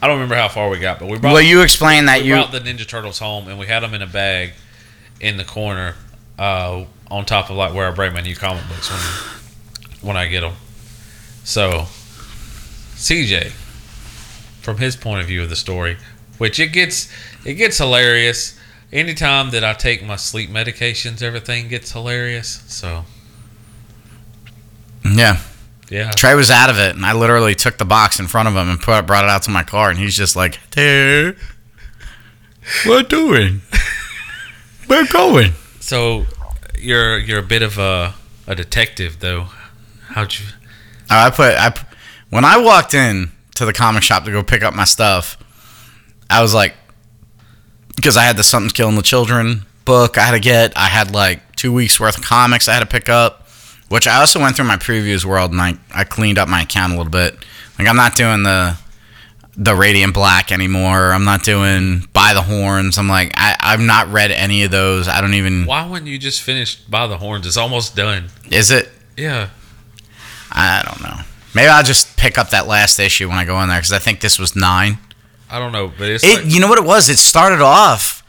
[0.00, 2.28] I don't remember how far we got, but we brought Well, you explained that we
[2.28, 2.34] you.
[2.34, 4.52] brought the Ninja Turtles home and we had them in a bag
[5.20, 5.96] in the corner,
[6.38, 10.28] uh, on top of like where I bring my new comic books when when I
[10.28, 10.54] get them.
[11.42, 11.86] So,
[12.94, 13.50] CJ,
[14.62, 15.96] from his point of view of the story,
[16.38, 17.10] which it gets
[17.44, 18.54] it gets hilarious.
[18.90, 22.62] Anytime that I take my sleep medications, everything gets hilarious.
[22.68, 23.04] So,
[25.04, 25.38] Yeah.
[25.90, 26.10] yeah.
[26.12, 28.68] Trey was out of it, and I literally took the box in front of him
[28.68, 31.36] and put, brought it out to my car, and he's just like, "There,
[32.84, 33.62] what doing?
[34.88, 36.26] We're going." So,
[36.78, 38.14] you're you're a bit of a
[38.46, 39.48] a detective, though.
[40.08, 40.46] How'd you?
[41.10, 41.74] I put I
[42.30, 45.36] when I walked in to the comic shop to go pick up my stuff,
[46.30, 46.74] I was like,
[47.96, 50.76] because I had the Something's Killing the Children book I had to get.
[50.76, 53.47] I had like two weeks worth of comics I had to pick up,
[53.88, 56.92] which I also went through my previews world and I, I cleaned up my account
[56.92, 57.34] a little bit.
[57.78, 58.76] Like I'm not doing the
[59.56, 61.12] the Radiant Black anymore.
[61.12, 62.96] I'm not doing By the Horns.
[62.96, 65.08] I'm like I, I've not read any of those.
[65.08, 65.66] I don't even.
[65.66, 67.46] Why wouldn't you just finish by the horns?
[67.46, 68.30] It's almost done.
[68.50, 68.88] Is it?
[69.16, 69.50] Yeah.
[70.50, 71.22] I don't know.
[71.54, 73.98] Maybe I'll just pick up that last issue when I go in there because I
[73.98, 74.98] think this was nine.
[75.50, 77.08] I don't know, but it's It, like, you know what it was?
[77.08, 78.22] It started off,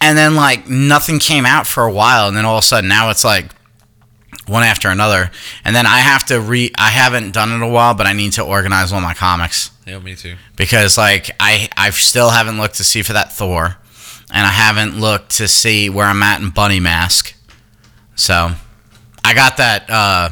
[0.00, 2.88] and then like nothing came out for a while, and then all of a sudden
[2.88, 3.46] now it's like
[4.46, 5.30] one after another,
[5.64, 6.70] and then I have to re.
[6.78, 9.70] I haven't done it in a while, but I need to organize all my comics
[9.86, 10.36] yeah, me too.
[10.56, 13.76] because like I I still haven't looked to see for that Thor,
[14.32, 17.34] and I haven't looked to see where I'm at in Bunny Mask.
[18.14, 18.50] So
[19.24, 20.30] I got that uh,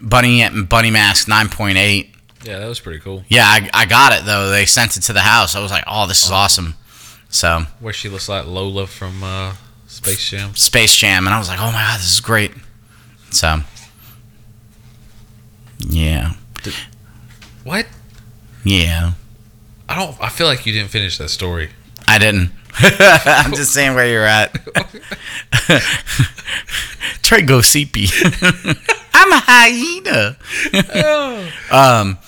[0.00, 2.08] Bunny Bunny Mask 9.8.
[2.44, 3.22] Yeah, that was pretty cool.
[3.28, 4.50] Yeah, I, I got it though.
[4.50, 5.54] They sent it to the house.
[5.54, 6.74] I was like, oh, this is awesome.
[7.28, 9.54] So Where she looks like Lola from uh,
[9.86, 10.54] Space Jam.
[10.54, 12.52] Space Jam, and I was like, oh my god, this is great.
[13.32, 13.60] So
[15.88, 16.34] yeah,
[17.64, 17.86] What?
[18.64, 19.12] yeah,
[19.88, 20.16] I don't.
[20.22, 21.70] I feel like you didn't finish that story.
[22.06, 22.50] I didn't.
[22.78, 24.54] I'm just saying where you're at.
[27.22, 28.10] Trey go CP.
[29.14, 30.36] I'm a hyena.
[31.70, 32.18] um,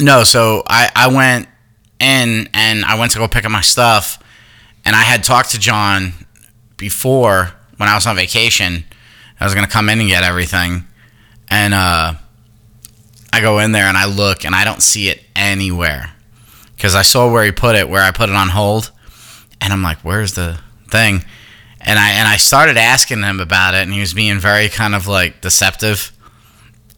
[0.00, 1.48] no, so I I went
[1.98, 4.22] in and I went to go pick up my stuff,
[4.84, 6.12] and I had talked to John
[6.76, 8.84] before when I was on vacation.
[9.40, 10.86] I was gonna come in and get everything,
[11.48, 12.14] and uh,
[13.32, 16.12] I go in there and I look and I don't see it anywhere
[16.76, 18.90] because I saw where he put it, where I put it on hold,
[19.60, 20.58] and I'm like, "Where's the
[20.88, 21.24] thing?"
[21.80, 24.94] And I and I started asking him about it, and he was being very kind
[24.94, 26.12] of like deceptive.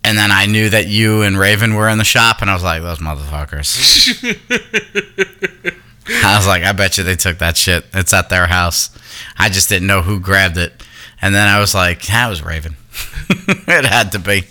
[0.02, 2.62] And then I knew that you and Raven were in the shop, and I was
[2.62, 4.24] like, "Those motherfuckers."
[6.24, 7.84] I was like, "I bet you they took that shit.
[7.92, 8.90] It's at their house."
[9.36, 10.79] I just didn't know who grabbed it,
[11.22, 12.76] and then I was like, "That was Raven.
[13.38, 14.44] it had to be."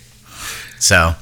[0.79, 1.15] So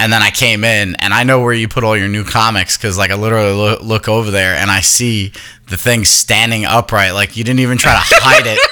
[0.00, 2.76] and then I came in, and I know where you put all your new comics
[2.76, 5.32] because, like, I literally look, look over there and I see
[5.68, 7.14] the thing standing upright.
[7.14, 8.58] Like, you didn't even try to hide it.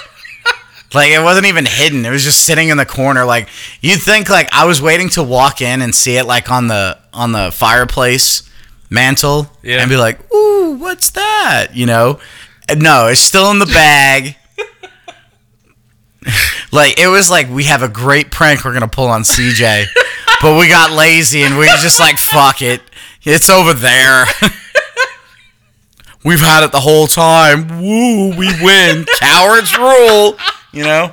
[0.94, 2.06] Like, it wasn't even hidden.
[2.06, 3.24] It was just sitting in the corner.
[3.24, 3.48] Like,
[3.80, 6.96] you'd think, like, I was waiting to walk in and see it, like, on the
[7.12, 8.48] on the fireplace
[8.88, 9.80] mantle, Yeah.
[9.80, 12.20] and be like, "Ooh, what's that?" You know?
[12.68, 14.36] And no, it's still in the bag.
[16.72, 19.86] like, it was like we have a great prank we're gonna pull on CJ
[20.42, 22.82] but we got lazy and we were just like, fuck it.
[23.22, 24.26] It's over there.
[26.24, 27.68] We've had it the whole time.
[27.80, 29.04] Woo, we win.
[29.20, 30.36] Cowards rule.
[30.72, 31.12] You know?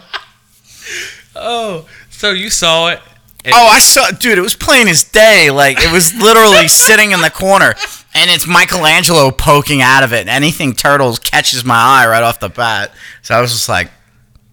[1.35, 2.99] Oh, so you saw it?
[3.45, 5.51] Oh, I saw, dude, it was plain as day.
[5.51, 7.75] Like, it was literally sitting in the corner.
[8.15, 10.21] and it's Michelangelo poking out of it.
[10.21, 12.91] And Anything turtles catches my eye right off the bat.
[13.21, 13.91] So I was just like,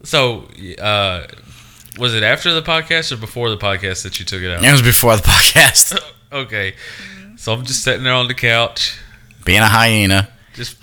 [0.02, 0.48] So,
[0.80, 1.26] uh,
[1.98, 4.64] was it after the podcast or before the podcast that you took it out?
[4.64, 5.98] it was before the podcast.
[6.32, 6.74] Okay.
[7.36, 8.96] So I'm just sitting there on the couch,
[9.44, 10.28] Being a hyena.
[10.54, 10.76] just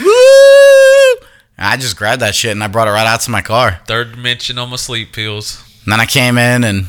[0.00, 0.06] Woo!
[1.58, 3.80] I just grabbed that shit and I brought it right out to my car.
[3.86, 5.64] third dimension on my sleep pills.
[5.84, 6.86] And then I came in and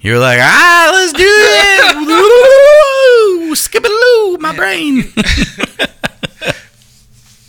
[0.00, 1.96] you were like, ah, let's do it.
[3.46, 3.54] Woo!
[3.54, 5.04] Skip-a-loo, my brain.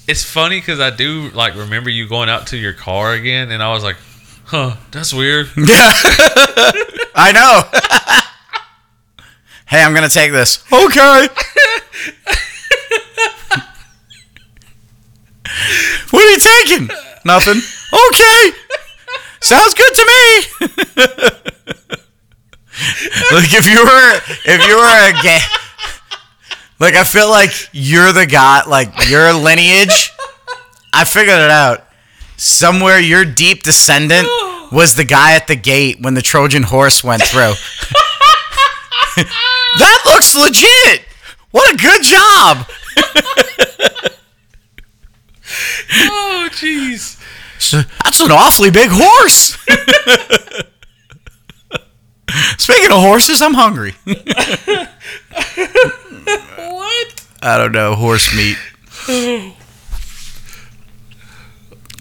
[0.07, 3.61] It's funny because I do like remember you going out to your car again, and
[3.61, 3.97] I was like,
[4.45, 5.65] "Huh, that's weird." yeah.
[7.13, 7.63] I know.
[9.65, 10.63] hey, I'm going to take this.
[10.71, 11.27] Okay.
[16.11, 16.89] what are you taking?
[17.25, 17.61] Nothing.
[18.07, 18.51] Okay.
[19.41, 20.41] Sounds good to me.
[23.33, 25.39] like if you were if you were a gay
[26.79, 30.11] like I feel like you're the guy like your lineage
[30.97, 31.85] I figured it out.
[32.37, 34.27] Somewhere your deep descendant
[34.71, 37.53] was the guy at the gate when the Trojan horse went through.
[39.77, 41.03] that looks legit.
[41.51, 42.67] What a good job.
[46.09, 47.21] oh, jeez.
[47.59, 49.55] So, that's an awfully big horse.
[52.57, 53.93] Speaking of horses, I'm hungry.
[56.57, 57.25] What?
[57.41, 58.57] I don't know, horse meat.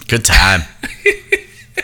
[0.08, 0.62] Good time.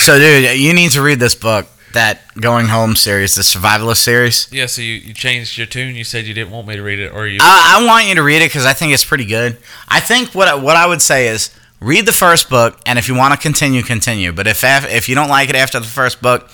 [0.00, 4.48] so, dude, you need to read this book, that Going Home series, the Survivalist series.
[4.52, 4.66] Yeah.
[4.66, 5.94] So you, you changed your tune.
[5.94, 7.38] You said you didn't want me to read it, or you?
[7.40, 9.56] I, I want you to read it because I think it's pretty good.
[9.88, 11.50] I think what I- what I would say is
[11.80, 14.32] read the first book, and if you want to continue, continue.
[14.32, 16.48] But if if you don't like it after the first book,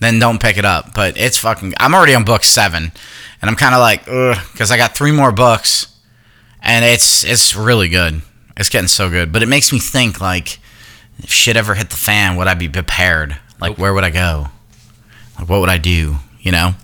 [0.00, 0.94] then don't pick it up.
[0.94, 1.74] But it's fucking.
[1.78, 2.92] I'm already on book seven,
[3.40, 5.94] and I'm kind of like, ugh, because I got three more books,
[6.62, 8.22] and it's it's really good.
[8.56, 10.58] It's getting so good, but it makes me think like,
[11.18, 13.36] if shit ever hit the fan, would I be prepared?
[13.60, 14.46] Like, where would I go?
[15.38, 16.16] Like, what would I do?
[16.40, 16.74] You know?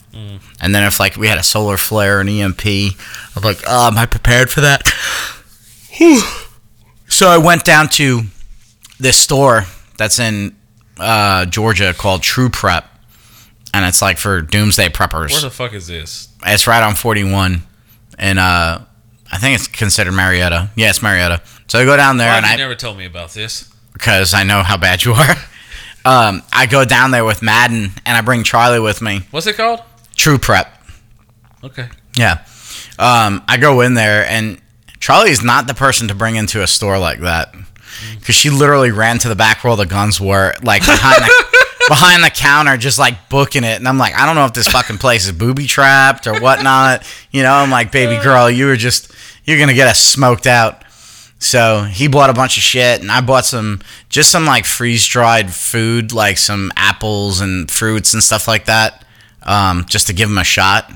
[0.60, 3.96] And then if like we had a solar flare, an EMP, I'm like, oh, am
[3.96, 4.82] I prepared for that?
[7.08, 8.22] So I went down to
[8.98, 9.64] this store
[9.96, 10.56] that's in
[10.98, 12.89] uh, Georgia called True Prep,
[13.74, 15.32] and it's like for doomsday preppers.
[15.32, 16.28] Where the fuck is this?
[16.44, 17.62] It's right on 41,
[18.18, 18.80] and uh,
[19.30, 20.70] I think it's considered Marietta.
[20.76, 21.42] Yeah, it's Marietta.
[21.68, 23.72] So I go down there, Why and you I never told me about this?
[23.92, 25.34] because I know how bad you are.
[26.02, 29.20] Um, I go down there with Madden, and I bring Charlie with me.
[29.32, 29.82] What's it called?
[30.16, 30.72] True Prep.
[31.62, 31.88] Okay.
[32.16, 32.42] Yeah.
[32.98, 34.58] Um, I go in there, and
[34.98, 37.54] Charlie is not the person to bring into a store like that.
[38.18, 41.44] Because she literally ran to the back where all the guns were, like behind the,
[41.90, 43.76] behind the counter, just like booking it.
[43.76, 47.04] And I'm like, I don't know if this fucking place is booby trapped or whatnot.
[47.32, 49.12] You know, I'm like, baby girl, you were just,
[49.44, 50.84] you're going to get us smoked out.
[51.40, 55.04] So he bought a bunch of shit, and I bought some, just some like freeze
[55.04, 59.04] dried food, like some apples and fruits and stuff like that,
[59.42, 60.92] um, just to give him a shot.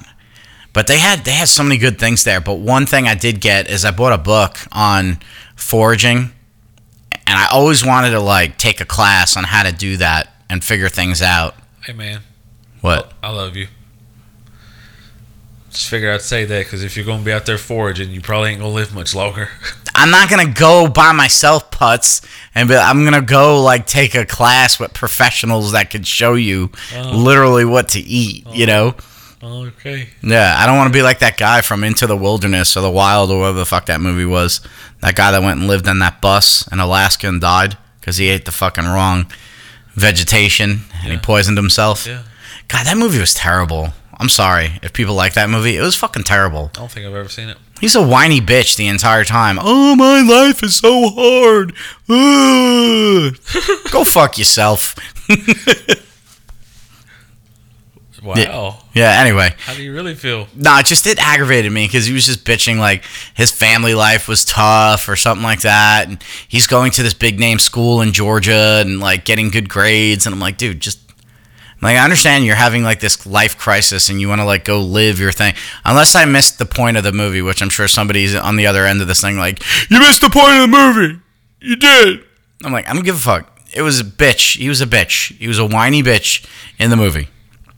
[0.73, 2.41] But they had they had so many good things there.
[2.41, 5.19] But one thing I did get is I bought a book on
[5.57, 6.31] foraging,
[7.27, 10.63] and I always wanted to like take a class on how to do that and
[10.63, 11.57] figure things out.
[11.85, 12.21] Hey man,
[12.81, 13.13] What?
[13.23, 13.67] I love you.
[15.71, 18.51] Just figure I'd say that because if you're gonna be out there foraging, you probably
[18.51, 19.49] ain't gonna live much longer.
[19.97, 22.25] I'm not gonna go by myself, putz,
[22.55, 26.71] and be, I'm gonna go like take a class with professionals that could show you
[26.95, 27.11] Oh.
[27.17, 28.47] literally what to eat.
[28.53, 28.95] You oh.
[29.43, 29.67] know?
[29.67, 30.09] okay.
[30.23, 32.91] Yeah, I don't want to be like that guy from Into the Wilderness or the
[32.91, 34.61] Wild or whatever the fuck that movie was.
[35.01, 38.29] That guy that went and lived on that bus in Alaska and died because he
[38.29, 39.27] ate the fucking wrong
[39.95, 42.07] vegetation and he poisoned himself.
[42.07, 42.23] Yeah.
[42.69, 43.91] God, that movie was terrible.
[44.19, 45.77] I'm sorry if people like that movie.
[45.77, 46.71] It was fucking terrible.
[46.75, 47.59] I don't think I've ever seen it.
[47.81, 49.59] He's a whiny bitch the entire time.
[49.61, 51.75] Oh, my life is so hard.
[52.09, 53.37] Ugh.
[53.93, 54.95] Go fuck yourself.
[58.25, 58.79] Wow.
[58.95, 59.55] yeah, anyway.
[59.59, 60.49] How do you really feel?
[60.55, 63.05] No, it just it aggravated me because he was just bitching like
[63.35, 67.39] his family life was tough or something like that, and he's going to this big
[67.39, 71.01] name school in Georgia and like getting good grades, and I'm like, dude, just
[71.85, 74.81] like I understand you're having like this life crisis and you want to like go
[74.81, 75.55] live your thing.
[75.85, 78.87] Unless I missed the point of the movie, which I'm sure somebody's on the other
[78.87, 81.21] end of this thing like, you missed the point of the movie.
[81.61, 82.25] You did.
[82.65, 83.51] I'm like, I don't give a fuck.
[83.75, 84.57] It was a bitch.
[84.57, 85.37] He was a bitch.
[85.37, 86.47] He was a whiny bitch
[86.79, 87.29] in the movie.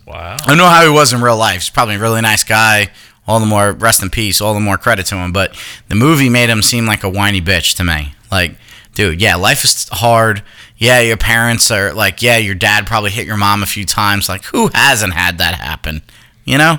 [0.07, 0.36] Wow.
[0.40, 1.62] I don't know how he was in real life.
[1.62, 2.88] He's probably a really nice guy.
[3.26, 4.40] All the more rest in peace.
[4.40, 5.32] All the more credit to him.
[5.32, 5.57] But
[5.88, 8.14] the movie made him seem like a whiny bitch to me.
[8.30, 8.57] Like,
[8.94, 10.42] dude, yeah, life is hard.
[10.78, 14.28] Yeah, your parents are like, yeah, your dad probably hit your mom a few times.
[14.28, 16.02] Like, who hasn't had that happen?
[16.44, 16.78] You know?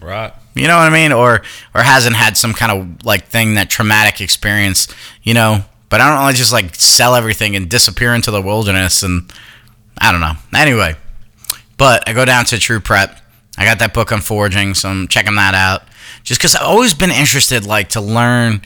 [0.00, 0.32] Right.
[0.54, 1.12] You know what I mean?
[1.12, 1.42] Or
[1.74, 4.88] or hasn't had some kind of like thing that traumatic experience,
[5.22, 5.64] you know.
[5.88, 9.32] But I don't want to just like sell everything and disappear into the wilderness and
[9.98, 10.34] I don't know.
[10.54, 10.96] Anyway,
[11.82, 13.18] but I go down to True Prep.
[13.58, 15.82] I got that book on foraging, so I'm checking that out.
[16.22, 18.62] Just because I've always been interested, like to learn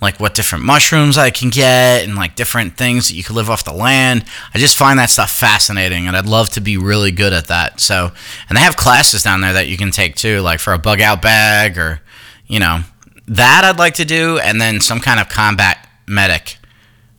[0.00, 3.50] like what different mushrooms I can get and like different things that you can live
[3.50, 4.24] off the land.
[4.54, 7.80] I just find that stuff fascinating and I'd love to be really good at that.
[7.80, 8.12] So,
[8.48, 11.00] and they have classes down there that you can take too, like for a bug
[11.00, 12.00] out bag or,
[12.46, 12.82] you know,
[13.26, 16.58] that I'd like to do and then some kind of combat medic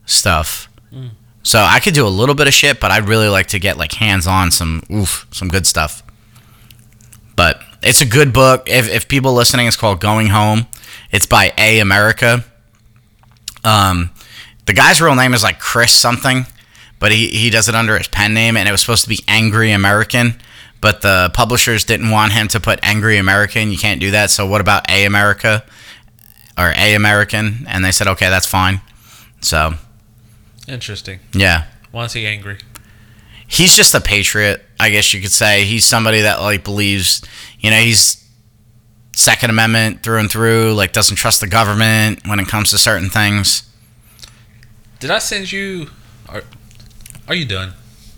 [0.06, 0.71] stuff.
[1.42, 3.76] So I could do a little bit of shit, but I'd really like to get
[3.76, 6.02] like hands on some oof, some good stuff.
[7.34, 8.68] But it's a good book.
[8.68, 10.66] If, if people listening, it's called Going Home.
[11.10, 12.44] It's by A America.
[13.64, 14.10] Um,
[14.66, 16.46] the guy's real name is like Chris something,
[16.98, 19.20] but he, he does it under his pen name, and it was supposed to be
[19.26, 20.34] Angry American,
[20.80, 23.70] but the publishers didn't want him to put Angry American.
[23.70, 24.30] You can't do that.
[24.30, 25.64] So what about A America
[26.56, 27.64] or A American?
[27.68, 28.80] And they said, okay, that's fine.
[29.40, 29.74] So
[30.68, 31.20] Interesting.
[31.32, 32.58] yeah, Why is he angry?
[33.48, 35.64] he's just a patriot, I guess you could say.
[35.64, 37.20] He's somebody that like believes,
[37.60, 38.18] you know, he's
[39.14, 40.72] Second Amendment through and through.
[40.74, 43.68] Like doesn't trust the government when it comes to certain things.
[45.00, 45.88] Did I send you?
[46.28, 46.42] Are,
[47.28, 47.74] are you done?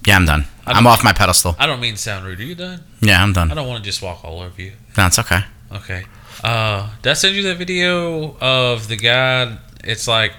[0.06, 0.44] Yeah, I'm done.
[0.66, 1.56] I'm off my pedestal.
[1.58, 2.38] I don't mean to sound rude.
[2.40, 2.84] Are you done?
[3.00, 3.50] Yeah, I'm done.
[3.50, 4.72] I don't want to just walk all over you.
[4.96, 5.40] No, it's okay.
[5.72, 6.04] Okay.
[6.42, 9.56] Uh, did I send you that video of the guy?
[9.82, 10.32] It's like,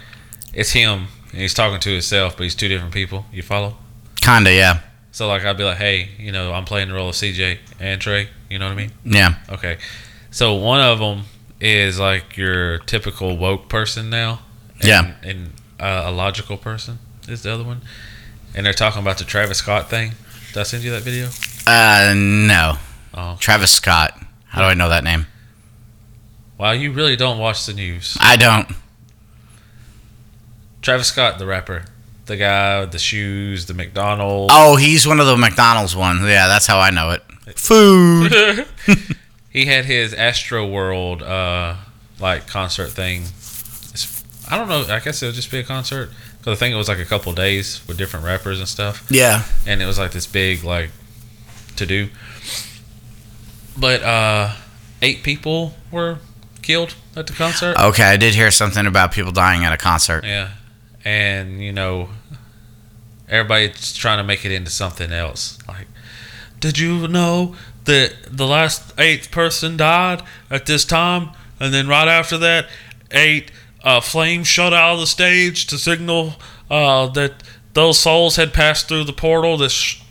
[0.53, 3.25] it's him, and he's talking to himself, but he's two different people.
[3.33, 3.75] You follow?
[4.21, 4.79] Kinda, yeah,
[5.11, 7.99] So like, I'd be like, hey, you know, I'm playing the role of CJ and
[7.99, 8.29] Trey.
[8.49, 8.91] You know what I mean?
[9.03, 9.35] yeah.
[9.49, 9.77] Okay.
[10.31, 11.23] So one of them
[11.59, 14.39] is like your typical woke person now.
[14.75, 15.15] And, Yeah.
[15.23, 17.81] And uh, a logical person is the other one.
[18.55, 20.13] And they're talking about the Travis Scott thing.
[20.53, 21.27] Did I send you that video?
[21.67, 22.77] Uh, no.
[23.13, 23.35] Oh.
[23.41, 24.17] Travis Scott.
[24.45, 25.27] How do I know that name?
[26.57, 28.17] Wow, you really don't watch the news.
[28.21, 28.69] I don't.
[30.85, 31.85] Travis Scott, the rapper.
[32.27, 34.53] The guy with the shoes, the McDonald's.
[34.55, 36.21] Oh, he's one of the McDonald's ones.
[36.21, 37.23] Yeah, that's how I know it.
[37.57, 38.31] Food.
[39.49, 41.77] he had his Astroworld uh,
[42.19, 43.23] like concert thing.
[43.23, 44.85] It's, I don't know.
[44.93, 47.33] I guess it'll just be a concert because I think it was like a couple
[47.33, 49.41] days with different rappers and stuff, Yeah.
[49.65, 50.91] and it was like this big like
[51.77, 52.09] to do.
[53.75, 54.53] But uh,
[55.01, 56.19] eight people were
[56.61, 57.75] killed at the concert.
[57.79, 60.23] Okay, I did hear something about people dying at a concert.
[60.23, 60.51] Yeah,
[61.05, 62.09] and you know,
[63.29, 65.57] everybody's trying to make it into something else.
[65.67, 65.87] Like,
[66.59, 71.29] did you know that the last eighth person died at this time,
[71.59, 72.67] and then right after that,
[73.11, 73.51] eight
[73.83, 76.33] uh, flames shot out of the stage to signal
[76.69, 77.43] uh, that
[77.73, 79.57] those souls had passed through the portal.
[79.57, 80.01] This sh-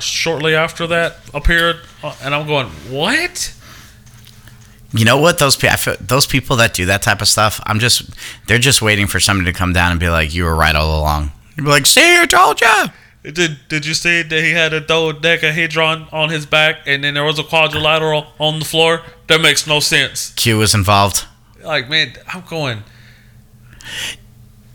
[0.00, 3.54] shortly after that appeared, Uh, and I'm going, what?
[4.92, 5.38] You know what?
[5.38, 8.10] Those people, those people that do that type of stuff, I'm just,
[8.46, 10.98] they're just waiting for somebody to come down and be like, "You were right all
[10.98, 12.86] along." You'd be like, "See, I told you."
[13.22, 17.24] Did Did you see that he had a dodecahedron on his back, and then there
[17.24, 19.02] was a quadrilateral on the floor?
[19.28, 20.32] That makes no sense.
[20.36, 21.26] Q was involved.
[21.62, 22.82] Like, man, I'm going.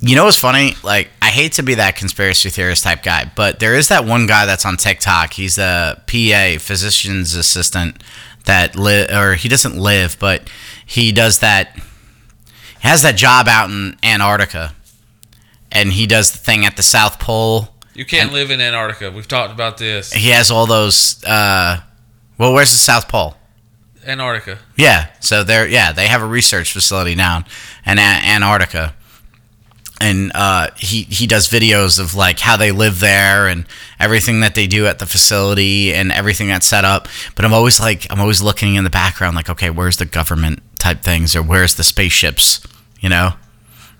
[0.07, 0.75] You know what's funny?
[0.83, 4.27] Like, I hate to be that conspiracy theorist type guy, but there is that one
[4.27, 5.33] guy that's on TikTok.
[5.33, 8.03] He's a PA, physician's assistant,
[8.45, 10.47] that live, or he doesn't live, but
[10.85, 11.75] he does that.
[11.75, 14.75] He has that job out in Antarctica,
[15.71, 17.69] and he does the thing at the South Pole.
[17.95, 19.09] You can't And- live in Antarctica.
[19.09, 20.13] We've talked about this.
[20.13, 21.23] He has all those.
[21.23, 21.79] Uh,
[22.37, 23.37] well, where's the South Pole?
[24.05, 24.59] Antarctica.
[24.75, 27.45] Yeah, so they're yeah they have a research facility down
[27.87, 28.93] in Antarctica,
[30.01, 33.65] and uh, he he does videos of like how they live there and
[33.99, 37.07] everything that they do at the facility and everything that's set up.
[37.35, 40.61] But I'm always like I'm always looking in the background like okay where's the government
[40.79, 42.65] type things or where's the spaceships
[42.99, 43.31] you know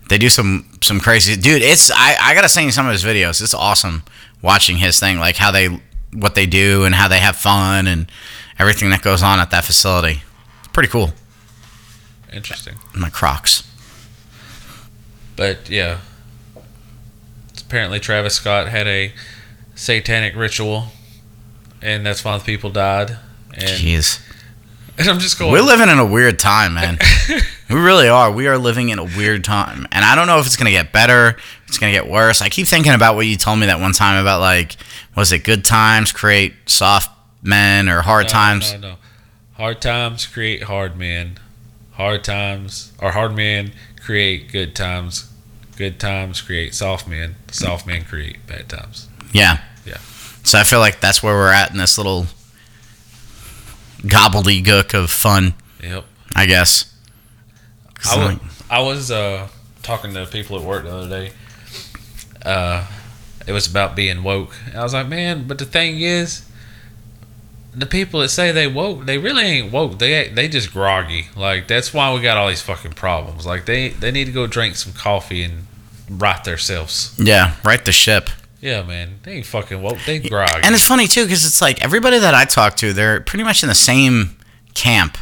[0.08, 3.02] they do some some crazy dude it's I I gotta send you some of his
[3.02, 4.04] videos it's awesome
[4.42, 5.80] watching his thing like how they
[6.12, 8.10] what they do and how they have fun and
[8.58, 10.22] everything that goes on at that facility.
[10.60, 11.12] It's pretty cool.
[12.32, 12.74] Interesting.
[12.94, 13.65] My Crocs.
[15.36, 15.98] But yeah,
[17.66, 19.12] apparently Travis Scott had a
[19.74, 20.86] satanic ritual,
[21.82, 23.18] and that's why the people died.
[23.52, 24.20] And, Jeez.
[24.98, 25.52] and I'm just going.
[25.52, 26.98] We're living in a weird time, man.
[27.68, 28.30] we really are.
[28.32, 29.86] We are living in a weird time.
[29.92, 31.36] And I don't know if it's going to get better,
[31.68, 32.40] it's going to get worse.
[32.40, 34.76] I keep thinking about what you told me that one time about, like,
[35.16, 37.10] was it good times create soft
[37.42, 38.72] men or hard No, times?
[38.72, 38.94] No, no.
[39.54, 41.38] Hard times create hard men.
[41.92, 43.72] Hard times or hard men
[44.06, 45.28] create good times.
[45.76, 47.34] Good times create soft men.
[47.50, 49.08] Soft men create bad times.
[49.32, 49.58] Yeah.
[49.84, 49.98] Yeah.
[50.44, 52.26] So I feel like that's where we're at in this little
[54.02, 55.54] gobbledygook of fun.
[55.82, 56.04] Yep.
[56.36, 56.94] I guess.
[58.08, 59.48] I was, I was uh,
[59.82, 61.32] talking to people at work the other day.
[62.44, 62.86] Uh,
[63.44, 64.54] it was about being woke.
[64.66, 66.45] And I was like, man, but the thing is,
[67.76, 69.98] the people that say they woke, they really ain't woke.
[69.98, 71.28] They they just groggy.
[71.36, 73.44] Like that's why we got all these fucking problems.
[73.44, 75.66] Like they they need to go drink some coffee and
[76.10, 77.14] right themselves.
[77.18, 78.30] yeah, right the ship.
[78.62, 79.98] Yeah, man, they ain't fucking woke.
[80.06, 80.62] They groggy.
[80.64, 83.62] And it's funny too because it's like everybody that I talk to, they're pretty much
[83.62, 84.36] in the same
[84.74, 85.18] camp.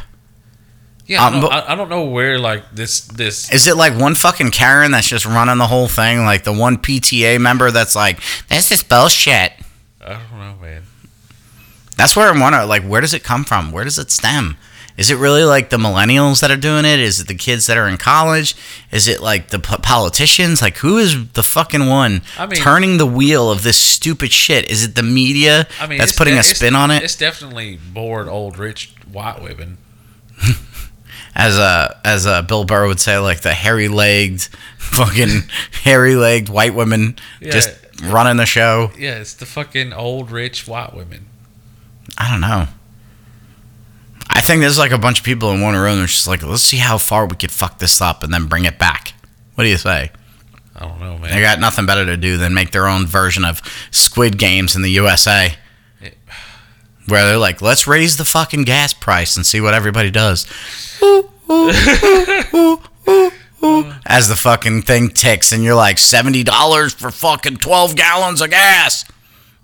[1.05, 3.51] yeah, I um, don't, but- I, I don't know where like this this.
[3.51, 6.23] Is it like one fucking Karen that's just running the whole thing?
[6.23, 9.51] Like the one PTA member that's like, this is bullshit.
[9.99, 10.83] I don't know, man.
[11.97, 13.71] That's where I'm wondering, like, where does it come from?
[13.71, 14.57] Where does it stem?
[14.97, 16.99] Is it really like the millennials that are doing it?
[17.01, 18.55] Is it the kids that are in college?
[18.91, 20.61] Is it like the po- politicians?
[20.61, 24.69] Like, who is the fucking one I mean- turning the wheel of this stupid shit?
[24.71, 27.03] Is it the media I mean, that's putting de- a spin on it?
[27.03, 29.77] It's definitely bored old rich white women.
[31.37, 34.43] As a as a Bill Burr would say, like the hairy legged,
[34.77, 35.43] fucking
[35.83, 37.51] hairy legged white women Yeah.
[37.51, 37.71] just
[38.03, 38.91] running the show.
[38.97, 41.25] Yeah, it's the fucking old rich white women.
[42.17, 42.67] I don't know.
[44.29, 45.97] I think there's like a bunch of people in one room.
[45.97, 48.65] They're just like, let's see how far we could fuck this up and then bring
[48.65, 49.13] it back.
[49.55, 50.11] What do you say?
[50.75, 51.31] I don't know, man.
[51.31, 53.61] They got nothing better to do than make their own version of
[53.91, 55.55] Squid Games in the USA.
[56.01, 56.09] Yeah.
[57.07, 60.45] Where they're like, let's raise the fucking gas price and see what everybody does.
[64.07, 69.05] As the fucking thing ticks and you're like, $70 for fucking 12 gallons of gas.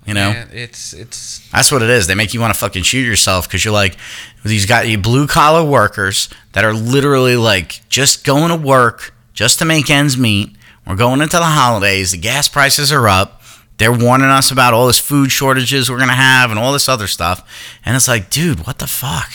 [0.06, 0.32] You know?
[0.32, 2.08] Man, it's it's That's what it is.
[2.08, 3.98] They make you want to fucking shoot yourself because you're like,
[4.44, 9.60] these got you blue collar workers that are literally like just going to work just
[9.60, 10.56] to make ends meet.
[10.88, 12.12] We're going into the holidays.
[12.12, 13.42] The gas prices are up.
[13.78, 17.08] They're warning us about all this food shortages we're gonna have and all this other
[17.08, 17.48] stuff.
[17.84, 19.32] And it's like, dude, what the fuck?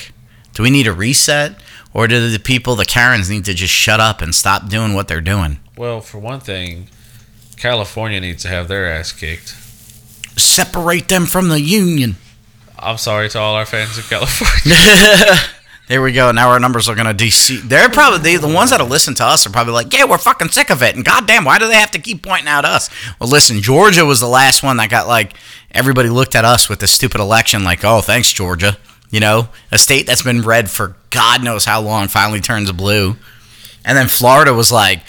[0.54, 1.60] Do we need a reset,
[1.92, 5.08] or do the people, the Karens, need to just shut up and stop doing what
[5.08, 5.58] they're doing?
[5.76, 6.88] well, for one thing,
[7.56, 9.54] California needs to have their ass kicked.
[10.36, 12.16] Separate them from the union.
[12.78, 14.76] I'm sorry to all our fans of California.
[15.88, 16.32] There we go.
[16.32, 17.60] Now our numbers are going to DC.
[17.60, 20.68] They're probably the ones that'll listen to us are probably like, yeah, we're fucking sick
[20.68, 20.96] of it.
[20.96, 22.90] And goddamn, why do they have to keep pointing out us?
[23.20, 25.34] Well, listen, Georgia was the last one that got like
[25.70, 28.78] everybody looked at us with the stupid election, like, oh, thanks, Georgia.
[29.10, 33.14] You know, a state that's been red for God knows how long finally turns blue.
[33.84, 35.02] And then Florida was like,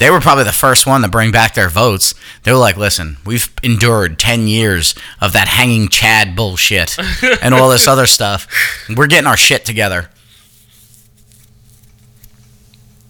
[0.00, 2.14] they were probably the first one to bring back their votes.
[2.42, 6.96] They were like, listen, we've endured 10 years of that hanging Chad bullshit
[7.42, 8.48] and all this other stuff.
[8.88, 10.08] We're getting our shit together.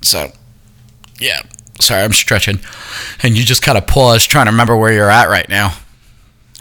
[0.02, 0.32] So,
[1.20, 1.42] yeah.
[1.80, 2.58] Sorry, I'm stretching.
[3.22, 5.76] And you just kind of pause trying to remember where you're at right now.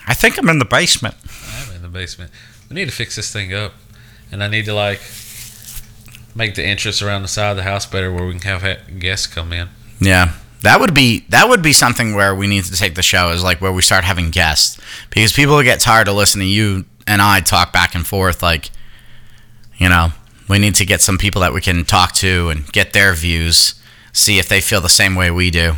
[0.07, 1.15] I think I'm in the basement.
[1.55, 2.29] I'm in the basement.
[2.69, 3.73] We need to fix this thing up,
[4.31, 5.01] and I need to like
[6.35, 9.25] make the entrance around the side of the house better, where we can have guests
[9.25, 9.69] come in.
[9.99, 10.33] Yeah.
[10.61, 13.43] That would be that would be something where we need to take the show is
[13.43, 14.77] like where we start having guests
[15.09, 18.69] because people get tired of listening to you and I talk back and forth like
[19.77, 20.09] you know
[20.49, 23.75] we need to get some people that we can talk to and get their views
[24.11, 25.75] see if they feel the same way we do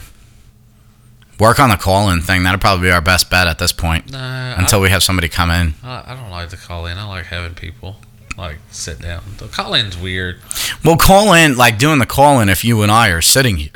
[1.39, 4.81] work on the call-in thing that'll probably be our best bet at this point until
[4.81, 6.97] we have somebody come in I, don't like the call in.
[6.97, 7.97] I like having people
[8.35, 9.21] like sit down.
[9.37, 10.39] The call in's weird.
[10.83, 13.71] well call in like doing the call-in if you and I are sitting here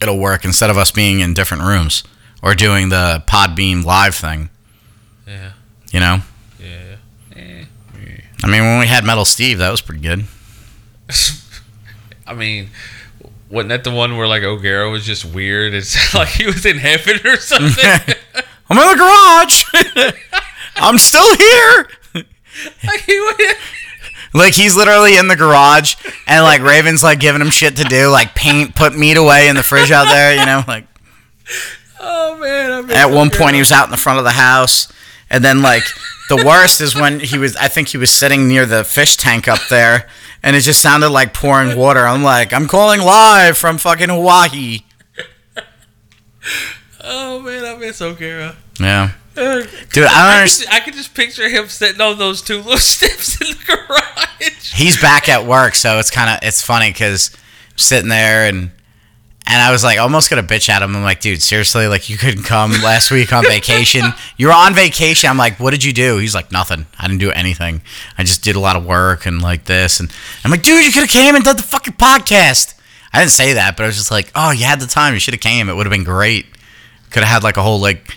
[0.00, 2.02] it'll work instead of us being in different rooms
[2.42, 4.50] or doing the Podbean live thing
[5.26, 5.52] Yeah,
[5.92, 6.18] you know
[6.60, 6.96] yeah.
[7.34, 7.64] Eh.
[8.44, 10.24] I mean, when we had Metal Steve, that was pretty good.
[12.26, 12.68] I mean,
[13.48, 15.74] wasn't that the one where like O'Gara was just weird?
[15.74, 17.84] It's like he was in heaven or something.
[18.70, 19.64] I'm in the garage.
[20.76, 21.88] I'm still here.
[22.84, 23.56] like he was.
[24.36, 25.96] Like he's literally in the garage,
[26.26, 29.56] and like Raven's like giving him shit to do, like paint, put meat away in
[29.56, 30.38] the fridge out there.
[30.38, 30.86] You know, like
[32.00, 32.90] Oh man!
[32.90, 34.92] I at one point he was out in the front of the house,
[35.30, 35.82] and then like
[36.28, 37.56] the worst is when he was.
[37.56, 40.08] I think he was sitting near the fish tank up there,
[40.42, 42.06] and it just sounded like pouring water.
[42.06, 44.80] I'm like, I'm calling live from fucking Hawaii.
[47.08, 48.56] Oh man, I miss O'Gara.
[48.80, 49.60] Yeah, Uh,
[49.92, 50.70] dude, I don't I understand.
[50.70, 54.72] could, I could just picture him sitting on those two little steps in the garage.
[54.74, 57.30] he's back at work, so it's kind of it's funny because
[57.76, 58.70] sitting there and
[59.48, 60.96] and I was like almost gonna bitch at him.
[60.96, 64.02] I'm like, dude, seriously, like you couldn't come last week on vacation.
[64.38, 65.30] You were on vacation.
[65.30, 66.18] I'm like, what did you do?
[66.18, 66.84] He's like, nothing.
[66.98, 67.80] I didn't do anything.
[68.18, 69.98] I just did a lot of work and like this.
[70.00, 70.12] And
[70.44, 72.74] I'm like, dude, you could have came and done the fucking podcast.
[73.14, 75.14] I didn't say that, but I was just like, oh, you had the time.
[75.14, 75.70] You should have came.
[75.70, 76.44] It would have been great.
[77.10, 78.16] Could have had like a whole like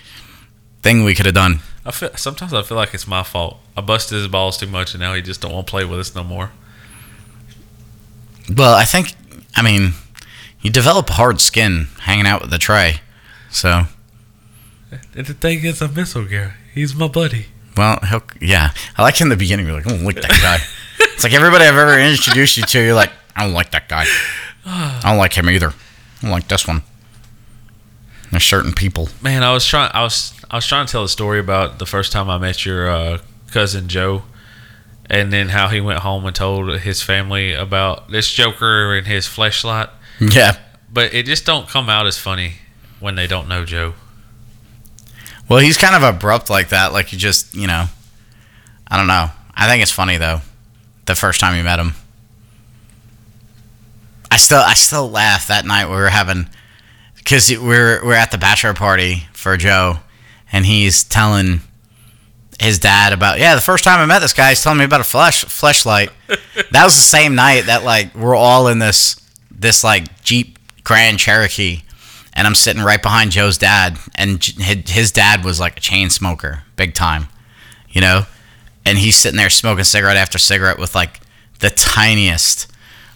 [0.82, 1.60] thing we could have done.
[1.84, 3.58] I feel sometimes I feel like it's my fault.
[3.76, 5.98] I busted his balls too much, and now he just don't want to play with
[6.00, 6.50] us no more.
[8.54, 9.14] Well, I think,
[9.56, 9.92] I mean,
[10.60, 13.00] you develop a hard skin hanging out with the Trey.
[13.50, 13.84] So,
[15.14, 16.52] And the thing is, I miss Gary.
[16.74, 17.46] He's my buddy.
[17.76, 18.72] well, he'll, yeah.
[18.98, 20.58] I like him in the beginning, you're like, I don't like that guy.
[21.12, 24.04] it's like everybody I've ever introduced you to, you're like, I don't like that guy.
[24.66, 25.68] I don't like him either.
[25.70, 26.82] I don't like this one.
[28.30, 29.08] There's certain people.
[29.20, 29.90] Man, I was trying.
[29.92, 32.64] I was I was trying to tell a story about the first time I met
[32.64, 33.18] your uh,
[33.50, 34.22] cousin Joe,
[35.08, 39.26] and then how he went home and told his family about this Joker and his
[39.26, 39.90] fleshlight.
[40.20, 40.56] Yeah.
[40.92, 42.54] But it just don't come out as funny
[43.00, 43.94] when they don't know Joe.
[45.48, 46.92] Well, he's kind of abrupt like that.
[46.92, 47.86] Like you just, you know,
[48.86, 49.30] I don't know.
[49.54, 50.42] I think it's funny though.
[51.06, 51.94] The first time you met him,
[54.30, 56.48] I still, I still laugh that night we were having,
[57.20, 60.00] because we we're we're at the bachelor party for Joe,
[60.52, 61.60] and he's telling
[62.58, 65.00] his dad about yeah the first time I met this guy he's telling me about
[65.00, 66.10] a flesh fleshlight.
[66.70, 69.16] that was the same night that like we're all in this
[69.50, 71.82] this like Jeep Grand Cherokee
[72.32, 76.62] and I'm sitting right behind Joe's dad, and his dad was like a chain smoker,
[76.76, 77.28] big time,
[77.90, 78.24] you know,
[78.86, 81.20] and he's sitting there smoking cigarette after cigarette with like
[81.58, 82.69] the tiniest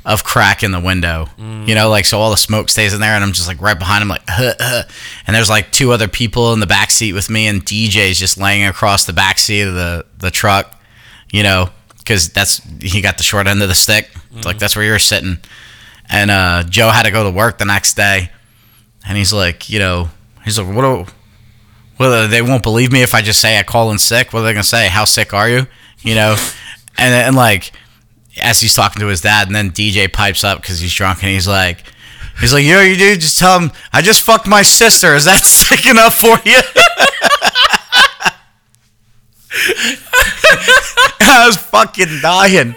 [0.05, 3.13] of crack in the window, you know, like so all the smoke stays in there,
[3.13, 4.83] and I'm just like right behind him, like, huh, huh.
[5.27, 8.37] and there's like two other people in the back seat with me, and DJ's just
[8.37, 10.79] laying across the back seat of the the truck,
[11.31, 14.11] you know, because that's he got the short end of the stick,
[14.45, 15.39] like that's where you're sitting,
[16.11, 18.31] and uh, Joe had to go to work the next day
[19.07, 20.09] and he's like, you know,
[20.45, 20.83] he's like, what?
[20.83, 21.13] Do,
[21.99, 24.33] well, they won't believe me if I just say I call in sick.
[24.33, 24.89] What are they gonna say?
[24.89, 25.67] How sick are you?
[26.01, 26.37] You know,
[26.99, 27.73] and and like
[28.41, 31.31] as he's talking to his dad, and then DJ pipes up because he's drunk, and
[31.31, 31.85] he's like,
[32.41, 35.15] he's like, yo, you dude, just tell him I just fucked my sister.
[35.15, 36.61] Is that sick enough for you?
[41.21, 42.75] I was fucking dying.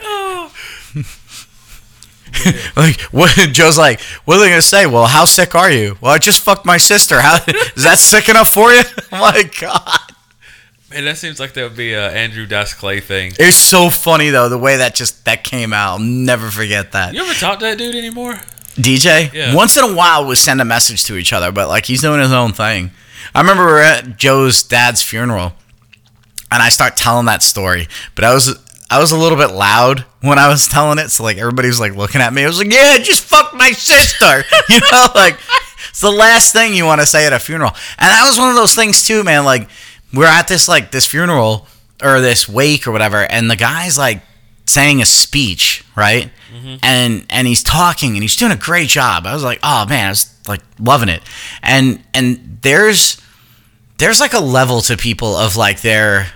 [2.75, 4.85] like what Joe's like, what are they gonna say?
[4.85, 5.97] Well, how sick are you?
[6.01, 7.21] Well, I just fucked my sister.
[7.21, 7.39] How
[7.75, 8.83] is that sick enough for you?
[9.11, 10.06] Oh my god.
[10.91, 13.33] Man, that seems like that would be a Andrew Dice Clay thing.
[13.37, 15.93] It's so funny though, the way that just that came out.
[15.93, 17.13] I'll never forget that.
[17.13, 18.35] You ever talk to that dude anymore?
[18.75, 19.53] DJ, Yeah.
[19.55, 22.21] once in a while we send a message to each other, but like he's doing
[22.21, 22.91] his own thing.
[23.35, 25.53] I remember we are at Joe's dad's funeral
[26.51, 28.57] and I start telling that story, but I was
[28.89, 31.81] I was a little bit loud when I was telling it, so like everybody was
[31.81, 32.43] like looking at me.
[32.43, 35.37] I was like, "Yeah, just fuck my sister," you know, like
[35.89, 37.71] it's the last thing you want to say at a funeral.
[37.99, 39.43] And that was one of those things too, man.
[39.43, 39.67] Like
[40.13, 41.67] we're at this like this funeral
[42.03, 44.21] or this wake or whatever, and the guy's like
[44.65, 46.31] saying a speech, right?
[46.53, 46.75] Mm-hmm.
[46.83, 49.25] And and he's talking and he's doing a great job.
[49.25, 51.21] I was like, oh man, I was like loving it.
[51.63, 53.21] And and there's
[53.97, 56.27] there's like a level to people of like their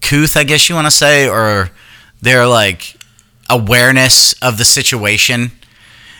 [0.00, 1.70] couth, I guess you want to say, or
[2.20, 2.96] their like
[3.50, 5.52] awareness of the situation.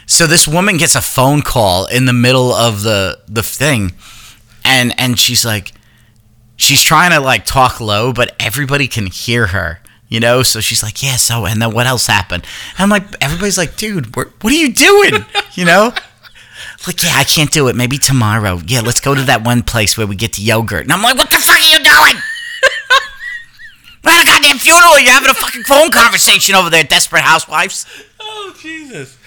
[0.06, 3.92] So this woman gets a phone call in the middle of the the thing,
[4.64, 5.72] and and she's like,
[6.58, 9.80] she's trying to like talk low, but everybody can hear her.
[10.10, 11.16] You know, so she's like, yeah.
[11.16, 12.44] So, and then what else happened?
[12.76, 15.24] And I'm like, everybody's like, dude, what are you doing?
[15.54, 15.92] You know,
[16.86, 17.76] like, yeah, I can't do it.
[17.76, 18.60] Maybe tomorrow.
[18.66, 20.84] Yeah, let's go to that one place where we get the yogurt.
[20.84, 22.22] And I'm like, what the fuck are you doing?
[24.04, 24.98] We're at a goddamn funeral.
[24.98, 27.86] You're having a fucking phone conversation over there, desperate housewives.
[28.20, 29.18] Oh Jesus!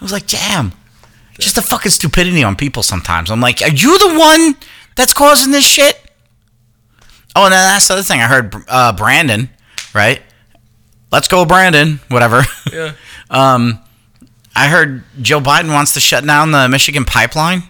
[0.00, 0.72] I was like, damn.
[1.38, 3.30] Just the fucking stupidity on people sometimes.
[3.30, 4.54] I'm like, are you the one
[4.96, 6.00] that's causing this shit?
[7.36, 8.20] Oh, and then that's the other thing.
[8.20, 9.48] I heard uh, Brandon,
[9.94, 10.22] right?
[11.10, 12.00] Let's go, Brandon.
[12.08, 12.42] Whatever.
[12.72, 12.92] Yeah.
[13.30, 13.80] um,
[14.56, 17.64] I heard Joe Biden wants to shut down the Michigan pipeline.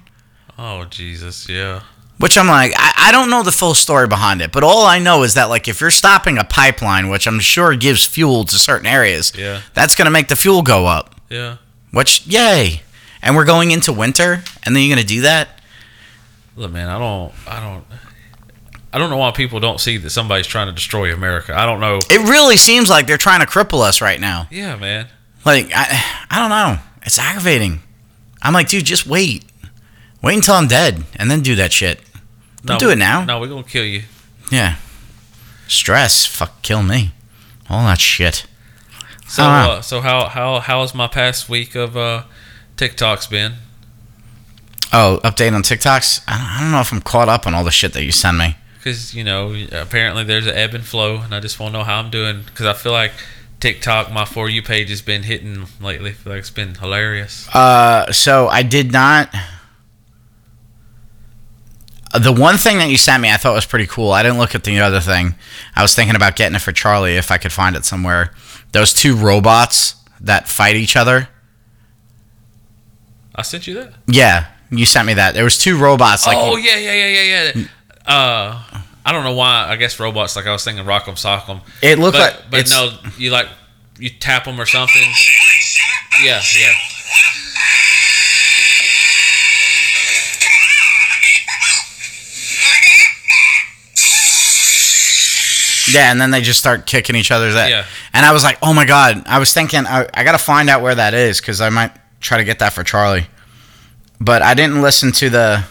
[0.58, 1.48] Oh Jesus!
[1.48, 1.82] Yeah.
[2.18, 4.98] Which I'm like, I, I don't know the full story behind it, but all I
[5.00, 8.56] know is that like if you're stopping a pipeline, which I'm sure gives fuel to
[8.56, 9.62] certain areas, Yeah.
[9.74, 11.14] that's gonna make the fuel go up.
[11.28, 11.56] Yeah.
[11.90, 12.82] Which yay!
[13.20, 15.60] And we're going into winter, and then you're gonna do that?
[16.56, 17.84] Look, man, I don't, I don't,
[18.94, 21.52] I don't know why people don't see that somebody's trying to destroy America.
[21.52, 21.98] I don't know.
[22.12, 24.46] It really seems like they're trying to cripple us right now.
[24.52, 25.08] Yeah, man.
[25.44, 26.00] Like I,
[26.30, 26.78] I don't know.
[27.02, 27.80] It's aggravating.
[28.40, 29.46] I'm like, dude, just wait.
[30.22, 32.02] Wait until I'm dead, and then do that shit.
[32.64, 33.24] Don't do it now.
[33.24, 34.04] No, we're gonna kill you.
[34.52, 34.76] Yeah.
[35.66, 37.10] Stress, fuck, kill me.
[37.68, 38.46] All that shit.
[39.26, 42.22] So, uh, so how how how has my past week of uh,
[42.76, 43.54] TikToks been?
[44.92, 46.22] Oh, update on TikToks.
[46.28, 48.12] I don't, I don't know if I'm caught up on all the shit that you
[48.12, 48.56] send me.
[48.85, 51.85] Because you know, apparently there's an ebb and flow, and I just want to know
[51.85, 52.43] how I'm doing.
[52.44, 53.12] Because I feel like
[53.59, 56.11] TikTok, my for you page has been hitting lately.
[56.11, 57.48] I feel like it's been hilarious.
[57.55, 59.35] Uh, so I did not.
[62.12, 64.12] The one thing that you sent me, I thought was pretty cool.
[64.12, 65.35] I didn't look at the other thing.
[65.74, 68.35] I was thinking about getting it for Charlie if I could find it somewhere.
[68.73, 71.28] Those two robots that fight each other.
[73.35, 73.94] I sent you that.
[74.06, 75.32] Yeah, you sent me that.
[75.32, 76.27] There was two robots.
[76.27, 77.66] Like, oh yeah, yeah, yeah, yeah, yeah.
[78.06, 78.62] Uh,
[79.05, 79.66] I don't know why.
[79.68, 80.36] I guess robots.
[80.36, 81.60] Like I was thinking, Rock'em Sock'em.
[81.82, 83.48] It looked but, like but no, you like
[83.98, 85.10] you tap them or something.
[86.22, 86.72] Yeah, yeah.
[95.86, 97.68] Yeah, and then they just start kicking each other's ass.
[97.68, 97.85] Yeah.
[98.14, 99.22] And I was like, oh my god.
[99.26, 101.93] I was thinking, I, I got to find out where that is because I might
[102.20, 103.26] try to get that for Charlie.
[104.20, 105.64] But I didn't listen to the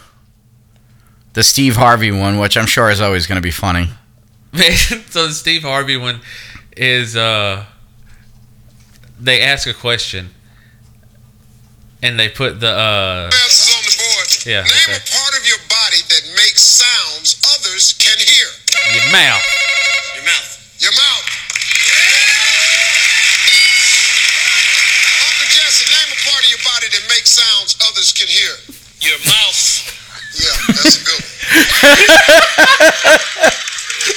[1.34, 3.90] the Steve Harvey one, which I'm sure is always going to be funny.
[5.10, 6.22] So the Steve Harvey one
[6.78, 7.66] is uh
[9.20, 10.30] they ask a question
[12.02, 14.28] and they put the uh answers on the board.
[14.46, 14.98] Yeah, Name okay.
[14.98, 18.48] a part of your body that makes sounds others can hear.
[18.94, 19.42] your mouth.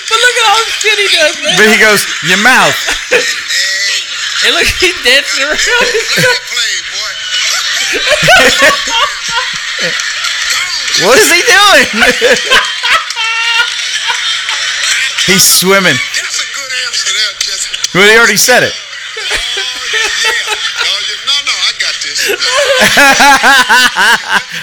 [0.06, 1.56] But look at all the shit he does, man.
[1.58, 2.74] But he goes, your mouth.
[4.46, 5.58] And look, he dancing around.
[5.58, 7.12] Play that play, boy.
[11.06, 11.86] What is he doing?
[15.26, 15.98] He's swimming.
[15.98, 17.74] That's a good answer there, Jesse.
[17.98, 18.72] Well, he already said it.
[18.72, 18.78] Oh,
[19.92, 20.86] yeah.
[20.86, 22.30] No, you, no, no, I got this.
[22.30, 22.38] No.
[22.38, 22.46] Let's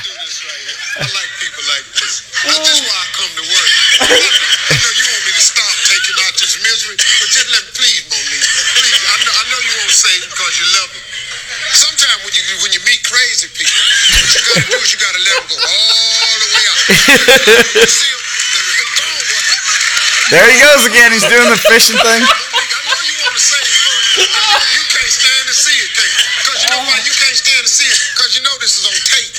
[0.07, 0.79] do this right here.
[1.03, 2.22] I like people like this.
[2.43, 3.71] That's just why I come to work.
[4.03, 7.71] I know you want me to stop taking out this misery, but just let me,
[7.71, 8.47] please, Monique.
[8.83, 11.01] Please, I know, I know you won't say it because you love me.
[11.71, 13.71] Sometimes when you when you meet crazy people,
[14.11, 16.79] what you gotta do is you gotta let them go all the way out.
[17.87, 18.21] See 'em?
[18.91, 19.43] Go on, boy.
[20.35, 21.09] There he goes again.
[21.15, 22.21] He's doing the fishing thing.
[22.27, 24.35] Monique, I know you want to say it, but you
[24.75, 26.15] you can't stand to see it, Kate.
[26.43, 27.99] Because you know why you can't stand to see it?
[28.19, 29.31] Because you know this is on tape.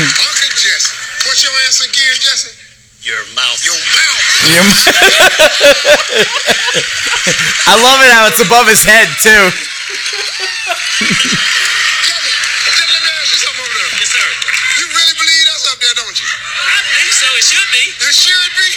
[0.00, 1.13] Uncle Jesse.
[1.34, 2.54] What's your answer again, Jesse?
[3.02, 3.58] Your mouth.
[3.66, 4.22] Your mouth.
[7.66, 9.50] I love it how it's above his head too.
[12.06, 13.98] Jesse, Jesse, let me ask you something over there.
[13.98, 14.22] Yes, sir.
[14.78, 16.30] You really believe that's up there, don't you?
[16.30, 17.26] I believe so.
[17.34, 17.82] It should be.
[17.98, 18.70] It should be.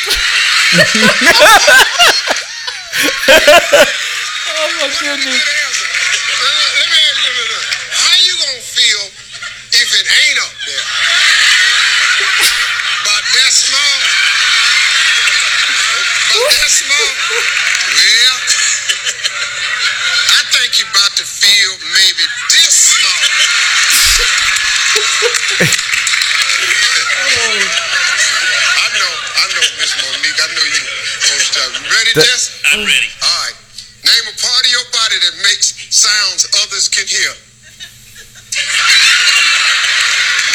[4.58, 5.30] Oh my goodness.
[5.30, 5.86] Good answer.
[5.94, 7.70] Let me ask you this.
[8.02, 9.14] How you gonna feel
[9.78, 10.97] if it ain't up there?
[13.58, 13.98] About that small?
[16.30, 17.10] About that small?
[17.90, 18.38] Well,
[20.30, 23.24] I think you're about to feel maybe this small.
[28.78, 30.38] I know, I know, Miss Monique.
[30.38, 30.82] I know you
[31.26, 31.72] gonna start.
[31.82, 32.62] Ready, The- Jess?
[32.72, 33.10] I'm ready.
[33.26, 33.58] All right.
[34.06, 37.34] Name a part of your body that makes sounds others can hear.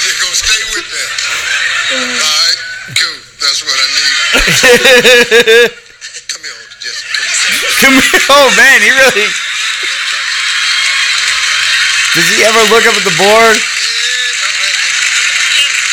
[0.06, 1.10] You're gonna stay with that.
[1.90, 2.61] All right.
[2.82, 3.18] Cool.
[3.38, 4.10] That's what I need.
[6.28, 7.06] Come here, Jesse.
[7.14, 7.70] Come here.
[7.78, 8.26] Come here.
[8.28, 9.30] Oh man, he really.
[12.14, 13.56] Does he ever look up at the board?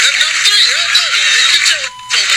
[0.01, 0.65] That's number three.
[0.97, 1.45] Right there.
[1.53, 1.85] Get your
[2.17, 2.35] over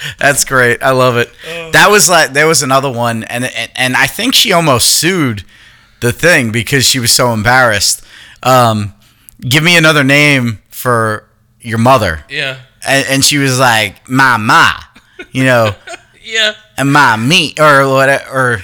[0.00, 0.16] there.
[0.18, 0.82] That's great.
[0.82, 1.30] I love it.
[1.72, 5.44] That was like there was another one, and, and and I think she almost sued
[6.00, 8.02] the thing because she was so embarrassed.
[8.42, 8.94] Um,
[9.40, 11.28] give me another name for
[11.62, 12.58] your mother, Yeah.
[12.86, 14.72] and, and she was like ma ma,
[15.30, 15.74] you know,
[16.22, 16.54] Yeah.
[16.76, 18.62] and ma me or what or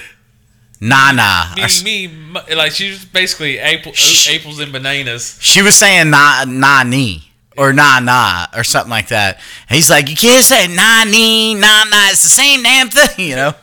[0.81, 1.53] nana.
[1.55, 5.37] Me, or me, like she was basically apple, Sh- apples and bananas.
[5.41, 9.39] She was saying na na ni or na na or something like that.
[9.69, 12.09] And he's like, you can't say na ni na na.
[12.09, 13.53] It's the same damn thing, you know.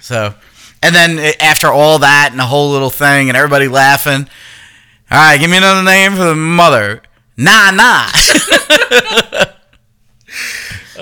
[0.00, 0.34] So,
[0.82, 4.28] and then eh, after all that and the whole little thing and everybody laughing,
[5.10, 7.02] all right, give me another name for the mother.
[7.40, 8.06] Na nah.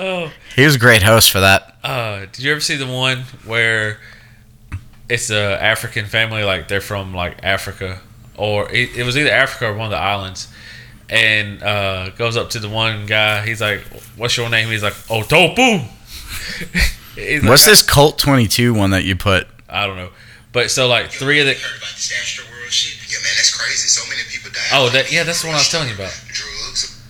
[0.01, 0.31] Oh.
[0.55, 1.75] he was a great host for that.
[1.83, 3.99] Uh, did you ever see the one where
[5.09, 7.99] it's a African family, like they're from like Africa,
[8.37, 10.47] or it, it was either Africa or one of the islands,
[11.09, 13.45] and uh, goes up to the one guy.
[13.45, 13.81] He's like,
[14.15, 15.81] "What's your name?" He's like, "Otopu."
[17.15, 19.47] He's like, What's this Colt 22 one that you put?
[19.67, 20.11] I don't know,
[20.53, 21.57] but so like three of the.
[22.69, 23.11] Heard about this Astro World shit?
[23.11, 23.87] Yeah, man, that's crazy.
[23.87, 24.69] So many people died.
[24.73, 26.13] Oh, that yeah, that's the one I was telling you about.
[26.27, 27.01] Drugs.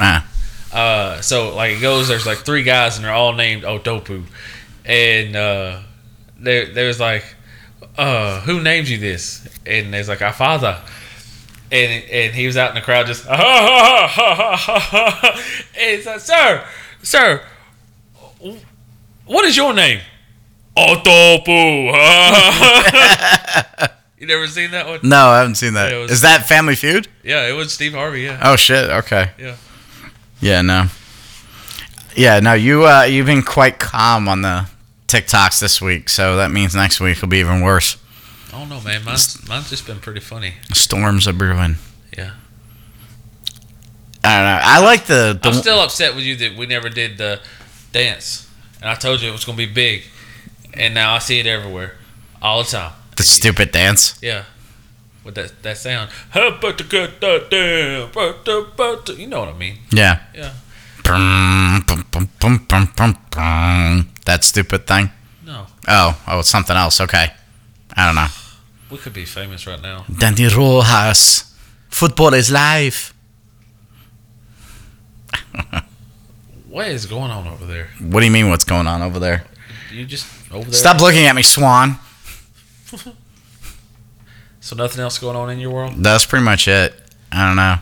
[0.00, 0.26] Ah,
[0.72, 4.24] Uh, so like it goes, there's like three guys and they're all named Otopu,
[4.84, 5.80] and uh,
[6.38, 7.24] there there's like,
[7.98, 9.46] uh, who named you this?
[9.66, 10.80] And there's like our father,
[11.70, 15.42] and and he was out in the crowd just, ha ha ha ha ha ha.
[15.78, 16.64] And he's like, sir,
[17.02, 17.42] sir,
[19.26, 20.00] what is your name?
[20.76, 21.92] Otopu.
[24.22, 25.00] You never seen that one?
[25.02, 25.90] No, I haven't seen that.
[25.90, 27.08] Yeah, was- Is that Family Feud?
[27.24, 28.20] Yeah, it was Steve Harvey.
[28.20, 28.88] Yeah, Oh shit.
[28.88, 29.32] Okay.
[29.36, 29.56] yeah.
[30.40, 30.62] Yeah.
[30.62, 30.86] No.
[32.14, 32.38] Yeah.
[32.38, 32.52] No.
[32.54, 34.68] You uh, you've been quite calm on the
[35.08, 37.96] TikToks this week, so that means next week will be even worse.
[38.52, 39.04] I don't know, man.
[39.04, 40.54] Mine's mine's just been pretty funny.
[40.72, 41.74] Storms are brewing.
[42.16, 42.30] Yeah.
[44.22, 44.60] I don't know.
[44.62, 45.36] I like the.
[45.42, 47.40] the I'm still upset with you that we never did the
[47.90, 48.48] dance,
[48.80, 50.04] and I told you it was gonna be big,
[50.74, 51.96] and now I see it everywhere,
[52.40, 52.92] all the time.
[53.26, 54.18] The stupid dance.
[54.22, 54.44] Yeah.
[55.24, 58.10] With that that sound, How to get that down?
[58.12, 59.78] But the- but the- You know what I mean?
[59.90, 60.18] Yeah.
[60.34, 60.52] Yeah.
[64.24, 65.10] That stupid thing.
[65.44, 67.00] No, Oh, oh, it's something else.
[67.00, 67.26] Okay.
[67.96, 68.28] I don't know.
[68.90, 70.04] we could be famous right now.
[70.18, 71.44] Danny Rojas.
[71.90, 73.12] Football is life.
[76.68, 77.88] What is going on over there?
[78.00, 78.48] What do you mean?
[78.48, 79.44] What's going on over there?
[79.92, 80.72] You just over there?
[80.72, 81.98] Stop looking at me, Swan.
[84.60, 85.94] So nothing else going on in your world?
[85.96, 86.94] That's pretty much it.
[87.32, 87.78] I don't know.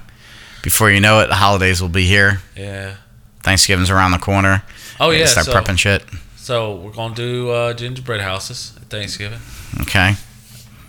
[0.62, 2.40] Before you know it, the holidays will be here.
[2.56, 2.94] Yeah.
[3.42, 4.62] Thanksgiving's around the corner.
[4.98, 5.26] Oh yeah.
[5.26, 6.02] Start So, prepping shit.
[6.36, 9.40] so we're gonna do uh, gingerbread houses at Thanksgiving.
[9.82, 10.14] Okay.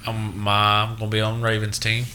[0.07, 2.05] I'm my, I'm gonna be on Ravens team.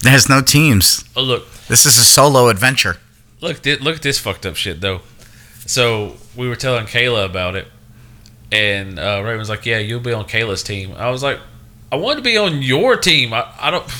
[0.00, 1.04] There's no teams.
[1.14, 2.96] Oh look, This is a solo adventure.
[3.42, 5.00] look, look at this fucked up shit though.
[5.66, 7.68] So we were telling Kayla about it,
[8.54, 11.40] and uh, Raven's like, "Yeah, you'll be on Kayla's team." I was like,
[11.90, 13.32] "I want to be on your team.
[13.32, 13.84] I, I don't."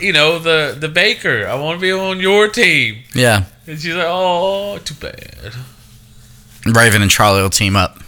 [0.00, 1.46] You know the the baker.
[1.46, 3.04] I want to be on your team.
[3.14, 3.44] Yeah.
[3.64, 5.54] And she's like, "Oh, too bad."
[6.66, 8.00] Raven and Charlie will team up.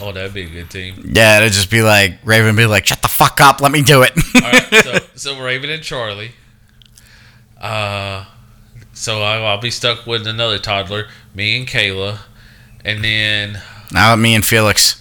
[0.00, 1.12] Oh, that'd be a good team.
[1.14, 4.02] Yeah, it'd just be like Raven be like, "Shut the fuck up, let me do
[4.02, 6.32] it." All right, so, so Raven and Charlie.
[7.60, 8.24] Uh,
[8.92, 12.18] so I, I'll be stuck with another toddler, me and Kayla,
[12.84, 13.62] and then
[13.92, 15.00] now me and Felix.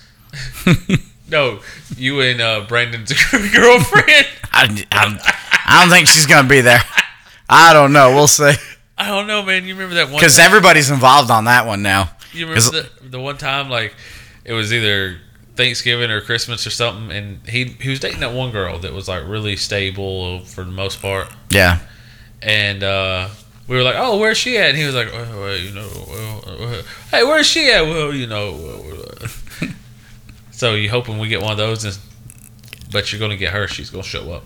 [1.30, 1.60] no,
[1.96, 4.28] you and uh, Brandon's girlfriend.
[4.52, 5.34] I, I,
[5.66, 6.82] I don't think she's gonna be there.
[7.50, 8.12] I don't know.
[8.14, 8.54] We'll see.
[8.98, 9.66] I don't know, man.
[9.66, 10.16] You remember that one?
[10.16, 12.12] Because everybody's involved on that one now.
[12.32, 13.96] you remember the, the one time like
[14.46, 15.18] it was either
[15.56, 19.08] Thanksgiving or Christmas or something, and he he was dating that one girl that was
[19.08, 21.28] like really stable for the most part.
[21.50, 21.80] Yeah.
[22.42, 23.30] and uh,
[23.68, 25.90] we were like, "Oh, where's she at?" And he was like, oh, well, "You know,
[26.08, 29.06] well, hey, where's she at?" Well, you know.
[29.22, 29.28] uh,
[30.52, 31.98] so you hoping we get one of those, and,
[32.92, 33.68] but you're gonna get her.
[33.68, 34.44] She's gonna show up.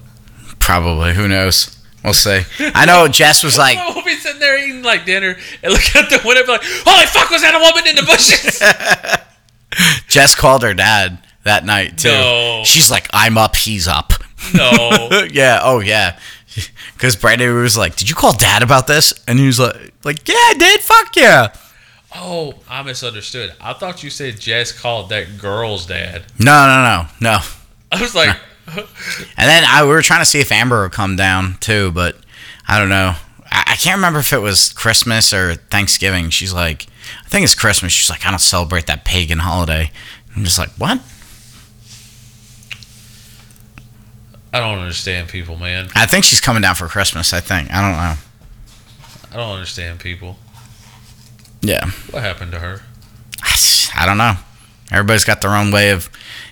[0.59, 1.13] Probably.
[1.13, 1.73] Who knows?
[2.03, 2.41] We'll see.
[2.59, 6.09] I know Jess was like, we'll be sitting there eating like dinner and look out
[6.09, 8.61] the window, be like, "Holy fuck, was that a woman in the bushes?"
[10.07, 12.09] Jess called her dad that night too.
[12.09, 12.61] No.
[12.65, 14.13] She's like, I'm up, he's up.
[14.53, 15.27] no.
[15.31, 15.59] yeah.
[15.63, 16.17] Oh yeah.
[16.93, 20.27] Because Brandon was like, "Did you call dad about this?" And he was like, "Like,
[20.27, 20.81] yeah, I did.
[20.81, 21.53] Fuck yeah."
[22.15, 23.53] Oh, I misunderstood.
[23.61, 26.23] I thought you said Jess called that girl's dad.
[26.39, 27.39] No, no, no, no.
[27.91, 28.35] I was like,
[28.67, 32.17] And then I, we were trying to see if Amber would come down too, but
[32.67, 33.15] I don't know.
[33.45, 36.29] I, I can't remember if it was Christmas or Thanksgiving.
[36.29, 36.87] She's like,
[37.25, 37.93] I think it's Christmas.
[37.93, 39.91] She's like, I don't celebrate that pagan holiday.
[40.35, 40.99] I'm just like, what?
[44.53, 45.89] I don't understand people, man.
[45.95, 47.33] I think she's coming down for Christmas.
[47.33, 47.71] I think.
[47.73, 48.15] I don't know.
[49.31, 50.37] I don't understand people.
[51.61, 51.85] Yeah.
[52.11, 52.81] What happened to her?
[53.95, 54.35] I don't know.
[54.91, 56.09] Everybody's got their own way of,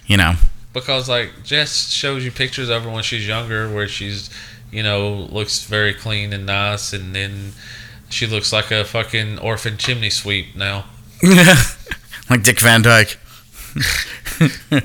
[0.07, 0.34] you know.
[0.73, 4.30] because like Jess shows you pictures of her when she's younger, where she's,
[4.72, 7.53] you know, looks very clean and nice, and then
[8.09, 10.85] she looks like a fucking orphan chimney sweep now.
[11.23, 11.55] Yeah,
[12.30, 13.17] like Dick Van Dyke.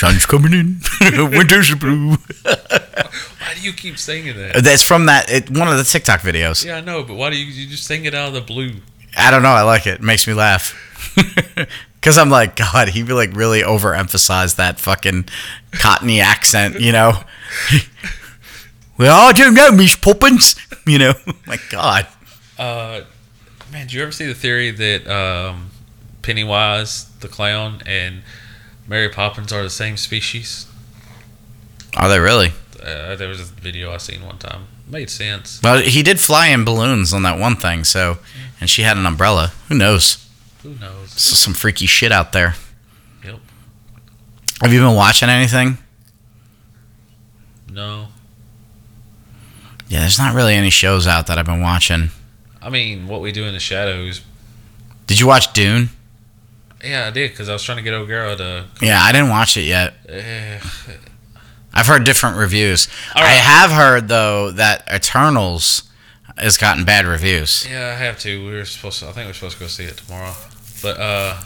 [0.00, 0.80] Sun's coming in.
[1.30, 2.12] Winter's blue.
[2.44, 4.64] Why do you keep singing that?
[4.64, 6.64] That's from that it, one of the TikTok videos.
[6.64, 8.76] Yeah, I know, but why do you you just sing it out of the blue?
[9.14, 9.50] I don't know.
[9.50, 9.94] I like it.
[9.96, 10.74] It makes me laugh.
[12.00, 15.26] Because I'm like, God, he be like really overemphasized that fucking
[15.72, 17.12] cottony accent, you know?
[18.96, 20.56] well, I don't know, Miss Poppins.
[20.86, 21.12] You know?
[21.46, 22.06] My God.
[22.58, 23.02] Uh,
[23.70, 25.72] man, did you ever see the theory that um,
[26.22, 28.22] Pennywise the clown and
[28.90, 30.66] Mary Poppins are the same species?
[31.96, 32.48] Are they really?
[32.82, 34.66] Uh, there was a video I seen one time.
[34.88, 35.60] Made sense.
[35.62, 38.18] Well, he did fly in balloons on that one thing, so.
[38.60, 39.52] And she had an umbrella.
[39.68, 40.28] Who knows?
[40.64, 41.12] Who knows?
[41.12, 42.56] So some freaky shit out there.
[43.24, 43.38] Yep.
[44.60, 45.78] Have you been watching anything?
[47.70, 48.08] No.
[49.86, 52.10] Yeah, there's not really any shows out that I've been watching.
[52.60, 54.22] I mean, what we do in the shadows.
[55.06, 55.90] Did you watch Dune?
[56.84, 58.64] Yeah, I did because I was trying to get O'Gara to.
[58.80, 59.94] Yeah, I didn't watch it yet.
[61.72, 62.88] I've heard different reviews.
[63.14, 65.84] All I have heard though that Eternals
[66.36, 67.66] has gotten bad reviews.
[67.70, 68.44] yeah, I have to.
[68.46, 69.08] We were supposed to.
[69.08, 70.34] I think we are supposed to go see it tomorrow.
[70.82, 71.36] But uh,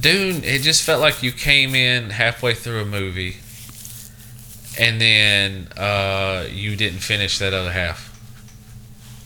[0.00, 3.36] Dune, it just felt like you came in halfway through a movie,
[4.78, 8.16] and then uh, you didn't finish that other half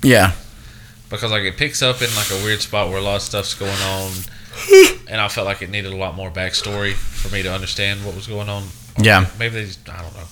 [0.02, 0.32] Yeah.
[1.12, 3.54] Because like it picks up in like a weird spot where a lot of stuff's
[3.54, 4.10] going on,
[5.08, 8.14] and I felt like it needed a lot more backstory for me to understand what
[8.16, 8.62] was going on.
[8.98, 9.26] Or Yeah.
[9.38, 10.24] maybe they just, I don't know.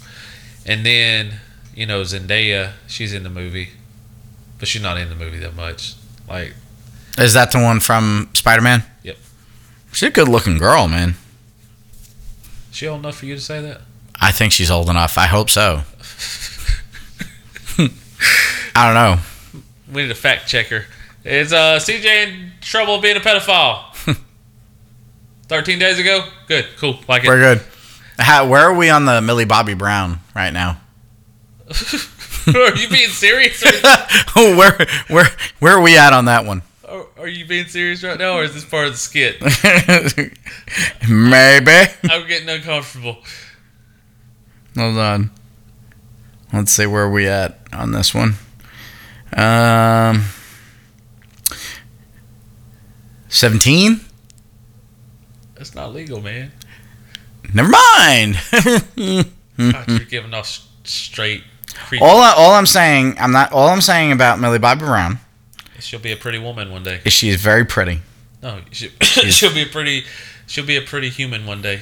[0.67, 1.35] And then
[1.75, 3.71] you know Zendaya, she's in the movie,
[4.59, 5.95] but she's not in the movie that much.
[6.29, 6.55] Like
[7.19, 8.83] Is that the one from Spider Man?
[9.03, 9.17] Yep.
[9.93, 11.15] She's a good looking girl, man.
[12.71, 13.81] she old enough for you to say that?
[14.21, 15.17] I think she's old enough.
[15.19, 15.83] I hope so.
[18.77, 19.19] I don't know.
[19.93, 20.87] We need a fact checker.
[21.25, 23.85] Is uh, CJ in trouble being a pedophile?
[25.49, 26.25] 13 days ago?
[26.47, 27.29] Good, cool, like it.
[27.29, 27.63] We're good.
[28.19, 30.81] How, where are we on the Millie Bobby Brown right now?
[32.47, 33.63] are you being serious?
[33.65, 33.71] Or,
[34.37, 35.27] oh, where where
[35.59, 36.63] where are we at on that one?
[36.91, 39.41] or are you being serious right now, or is this part of the skit?
[41.09, 41.93] Maybe.
[42.11, 43.19] I'm getting uncomfortable.
[44.77, 45.31] Hold on.
[46.53, 48.35] Let's see where are we at on this one.
[49.37, 50.25] Um,
[53.29, 54.01] seventeen.
[55.55, 56.53] That's not legal, man.
[57.53, 58.39] Never mind.
[58.53, 59.27] God,
[59.89, 61.45] you're giving us straight.
[61.87, 62.05] Creepy.
[62.05, 63.53] all I, all I'm saying, I'm not.
[63.53, 65.19] All I'm saying about Millie Bobby Brown
[65.79, 67.01] She'll be a pretty woman one day.
[67.05, 68.01] is she is very pretty.
[68.43, 70.05] No, she, she'll be a pretty.
[70.47, 71.81] She'll be a pretty human one day.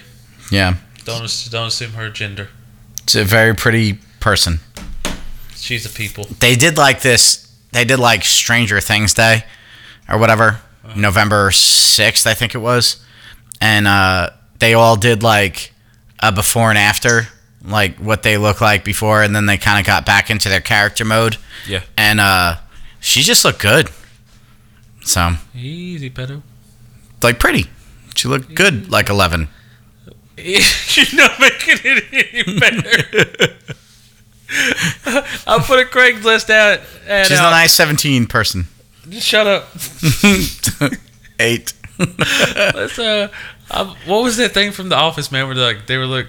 [0.53, 2.49] Yeah, Don't don't assume her gender.
[3.07, 4.61] she's a very pretty person.
[5.59, 6.25] She's a people.
[6.41, 7.45] They did like this.
[7.73, 9.45] They did like Stranger Things Day,
[10.09, 10.61] or whatever,
[10.97, 13.05] November sixth, I think it was,
[13.61, 15.73] and uh, they all did like
[16.21, 17.29] a before and after,
[17.65, 20.61] like what they look like before, and then they kind of got back into their
[20.63, 21.37] character mode,
[21.67, 21.83] Yeah.
[21.99, 22.57] and uh,
[23.01, 23.91] she just looked good.
[25.03, 26.43] So Easy, pedo.
[27.23, 27.67] like pretty.
[28.15, 29.49] She looked good, like eleven.
[30.39, 32.05] You're not making it
[32.47, 33.55] any better.
[35.47, 36.81] I'll put a Craigslist out.
[37.07, 38.67] And She's a uh, nice seventeen person.
[39.09, 39.69] Just shut up.
[41.41, 41.73] Eight.
[41.99, 43.29] Let's uh,
[44.07, 45.47] what was that thing from The Office, man?
[45.47, 46.27] Where like they were look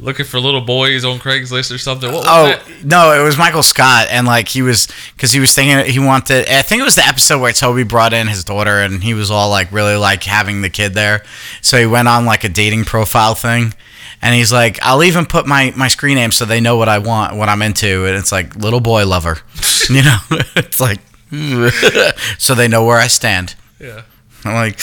[0.00, 2.10] looking for little boys on Craigslist or something.
[2.12, 2.84] What was Oh that?
[2.84, 6.48] no, it was Michael Scott, and like he was because he was thinking he wanted.
[6.48, 9.30] I think it was the episode where Toby brought in his daughter, and he was
[9.30, 11.22] all like really like having the kid there.
[11.62, 13.74] So he went on like a dating profile thing,
[14.22, 16.98] and he's like, "I'll even put my my screen name so they know what I
[16.98, 19.38] want, what I'm into," and it's like little boy lover,
[19.90, 20.18] you know.
[20.56, 21.00] it's like
[22.38, 23.54] so they know where I stand.
[23.78, 24.02] Yeah.
[24.44, 24.80] I'm like,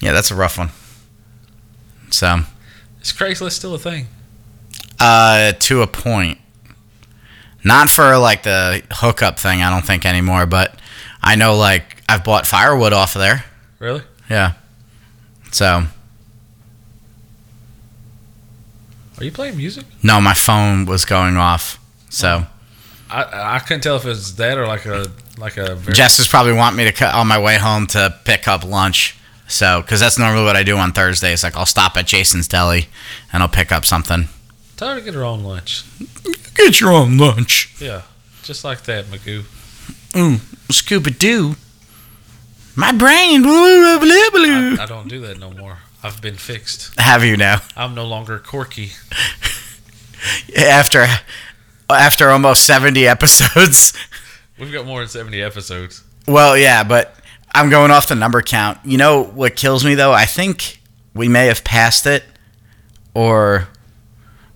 [0.00, 0.70] yeah, that's a rough one.
[2.10, 2.40] So,
[3.02, 4.06] Is Craigslist still a thing?
[5.00, 6.38] Uh, to a point.
[7.64, 10.44] Not for like the hookup thing, I don't think anymore.
[10.46, 10.78] But
[11.22, 13.44] I know like I've bought firewood off of there.
[13.78, 14.02] Really?
[14.28, 14.52] Yeah.
[15.50, 15.84] So
[19.18, 19.84] Are you playing music?
[20.02, 21.78] no, my phone was going off.
[22.10, 22.46] So
[23.10, 25.06] I I couldn't tell if it was that or like a
[25.38, 28.14] like a very, Jess is probably want me to cut on my way home to
[28.24, 29.16] pick up lunch.
[29.46, 31.42] So because that's normally what I do on Thursdays.
[31.42, 32.88] Like I'll stop at Jason's Deli
[33.32, 34.28] and I'll pick up something.
[34.76, 35.84] Tell her to get her own lunch.
[36.54, 37.74] Get your own lunch.
[37.80, 38.02] Yeah,
[38.42, 39.44] just like that, Magoo.
[40.16, 40.38] Ooh,
[40.68, 41.56] Scooby Doo.
[42.76, 43.42] My brain.
[43.42, 44.80] Blah, blah, blah, blah.
[44.80, 45.78] I, I don't do that no more.
[46.02, 46.98] I've been fixed.
[46.98, 47.60] Have you now?
[47.76, 48.90] I'm no longer Corky.
[50.58, 51.06] After
[51.90, 53.92] after almost seventy episodes.
[54.58, 56.04] We've got more than 70 episodes.
[56.28, 57.14] Well, yeah, but
[57.52, 58.78] I'm going off the number count.
[58.84, 60.12] You know what kills me though?
[60.12, 60.80] I think
[61.12, 62.24] we may have passed it,
[63.14, 63.68] or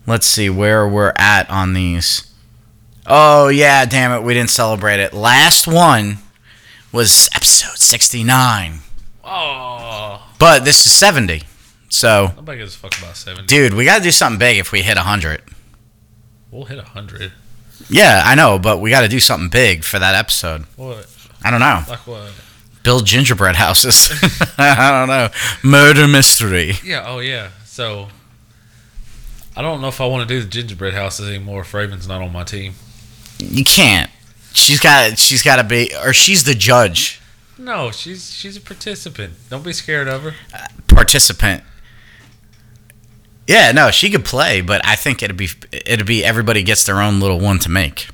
[0.09, 2.33] let's see where we're at on these.
[3.07, 5.13] Oh yeah, damn it, we didn't celebrate it.
[5.13, 6.19] Last one
[6.93, 8.81] was episode 69,
[9.25, 11.43] Oh, but this is 70.
[11.91, 13.47] So, nobody gives a fuck about 70.
[13.47, 15.43] dude, we got to do something big if we hit 100.
[16.51, 17.33] We'll hit 100.
[17.89, 20.63] Yeah, I know, but we got to do something big for that episode.
[20.77, 21.07] What?
[21.43, 21.83] I don't know.
[21.89, 22.33] Like what?
[22.83, 24.11] Build gingerbread houses.
[24.59, 25.29] I don't know.
[25.63, 26.73] Murder mystery.
[26.85, 27.51] Yeah, oh yeah.
[27.65, 28.09] So,
[29.59, 32.23] I don't know if I want to do the gingerbread houses anymore if Raven's not
[32.23, 32.75] on my team.
[33.39, 34.09] You can't.
[34.55, 35.19] She's got.
[35.19, 37.21] She's got to be, or she's the judge,
[37.59, 39.35] No, she's she's a participant.
[39.51, 40.35] Don't be scared of her.
[40.87, 41.65] participant.
[43.49, 47.01] Yeah, no, she could play, but I think it'd be it'd be everybody gets their
[47.03, 48.09] own little one to make.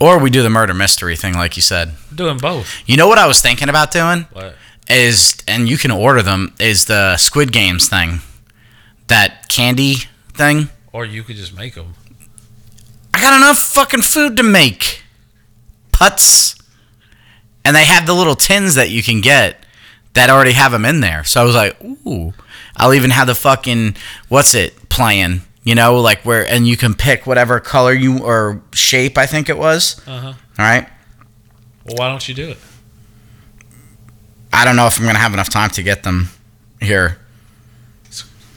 [0.00, 1.92] Or we do the murder mystery thing, like you said.
[2.14, 2.82] Doing both.
[2.86, 4.54] You know what I was thinking about doing What?
[4.88, 8.20] is, and you can order them, is the Squid Games thing,
[9.10, 9.96] that candy
[10.32, 10.70] thing.
[10.92, 11.94] Or you could just make them.
[13.14, 15.02] I got enough fucking food to make.
[15.92, 16.56] Putts.
[17.64, 19.64] And they have the little tins that you can get
[20.14, 21.24] that already have them in there.
[21.24, 22.32] So I was like, ooh.
[22.76, 23.96] I'll even have the fucking
[24.28, 25.42] what's it playing.
[25.62, 29.50] You know, like where and you can pick whatever color you or shape I think
[29.50, 30.00] it was.
[30.06, 30.26] Uh huh.
[30.28, 30.34] All
[30.64, 30.88] right.
[31.84, 32.58] Well, why don't you do it?
[34.52, 36.30] I don't know if I'm gonna have enough time to get them
[36.80, 37.18] here.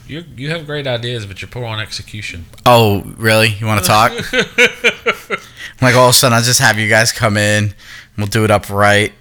[0.06, 2.46] You you have great ideas, but you're poor on execution.
[2.66, 3.48] Oh, really?
[3.48, 4.12] You want to talk?
[5.82, 7.74] like all of a sudden, I'll just have you guys come in.
[8.18, 9.14] We'll do it up right,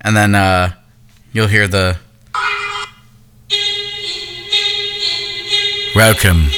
[0.00, 0.72] and then uh,
[1.32, 1.98] you'll hear the.
[5.94, 6.48] Welcome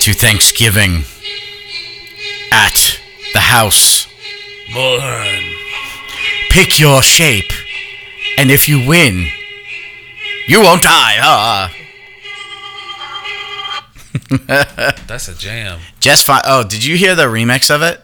[0.00, 1.04] to Thanksgiving
[2.50, 2.98] at
[3.34, 4.06] the house.
[4.72, 5.52] Born.
[6.48, 7.52] Pick your shape,
[8.38, 9.26] and if you win,
[10.48, 11.18] you won't die.
[11.20, 11.83] Ah.
[14.46, 15.80] That's a jam.
[16.00, 16.42] Just fine.
[16.44, 18.00] Oh, did you hear the remix of it?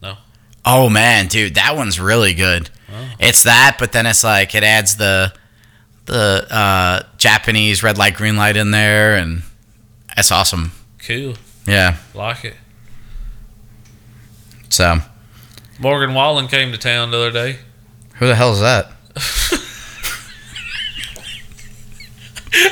[0.00, 0.16] No.
[0.64, 2.70] Oh man, dude, that one's really good.
[3.18, 5.32] It's that, but then it's like it adds the
[6.06, 9.42] the uh, Japanese red light, green light in there, and
[10.14, 10.72] that's awesome.
[10.98, 11.34] Cool.
[11.66, 11.96] Yeah.
[12.14, 12.54] Like it.
[14.68, 14.98] So,
[15.78, 17.58] Morgan Wallen came to town the other day.
[18.14, 18.90] who the hell is that?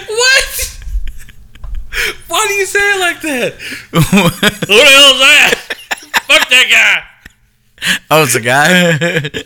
[0.08, 0.78] What?
[2.30, 3.54] Why do you say it like that?
[3.90, 5.54] Who the hell is that?
[6.28, 7.96] Fuck that guy.
[8.10, 9.44] oh, it's a guy.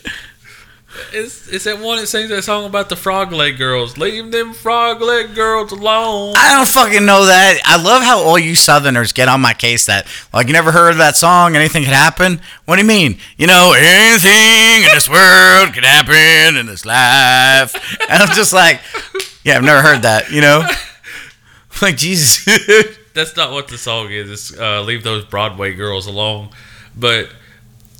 [1.13, 3.97] It's, it's that one that sings that song about the frog leg girls.
[3.97, 6.35] Leave them frog leg girls alone.
[6.37, 7.61] I don't fucking know that.
[7.65, 10.91] I love how all you Southerners get on my case that like you never heard
[10.91, 11.57] of that song.
[11.57, 12.41] Anything could happen.
[12.67, 13.19] What do you mean?
[13.39, 17.75] You know, anything in this world could happen in this life.
[18.09, 18.81] And I'm just like,
[19.43, 20.31] yeah, I've never heard that.
[20.31, 20.69] You know,
[21.83, 22.45] like Jesus.
[23.15, 24.31] That's not what the song is.
[24.31, 26.51] It's uh, Leave Those Broadway Girls Alone.
[26.97, 27.29] But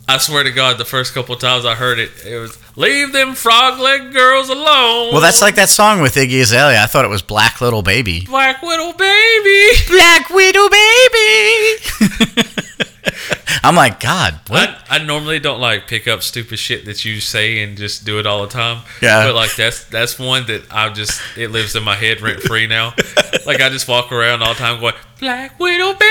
[0.09, 3.35] I swear to God, the first couple times I heard it, it was Leave them
[3.35, 5.13] frog leg girls alone.
[5.13, 6.83] well, that's like that song with Iggy Azalea.
[6.83, 8.23] I thought it was Black Little Baby.
[8.27, 9.71] Black Widow Baby.
[9.89, 11.77] Black Widow Baby.
[13.65, 14.69] I'm like, God, what?
[14.91, 18.19] I, I normally don't like pick up stupid shit that you say and just do
[18.19, 18.83] it all the time.
[19.01, 19.25] Yeah.
[19.25, 22.67] But like that's that's one that I just it lives in my head rent free
[22.67, 22.95] now.
[23.47, 26.01] like I just walk around all the time going Black Widow baby.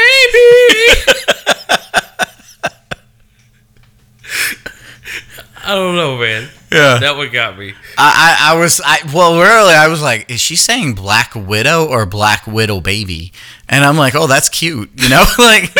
[5.65, 6.49] I don't know, man.
[6.71, 6.97] Yeah.
[6.97, 7.73] That one got me.
[7.97, 11.85] I, I, I was I well really I was like, is she saying Black Widow
[11.87, 13.31] or Black Widow baby?
[13.69, 15.71] And I'm like, oh, that's cute, you know, like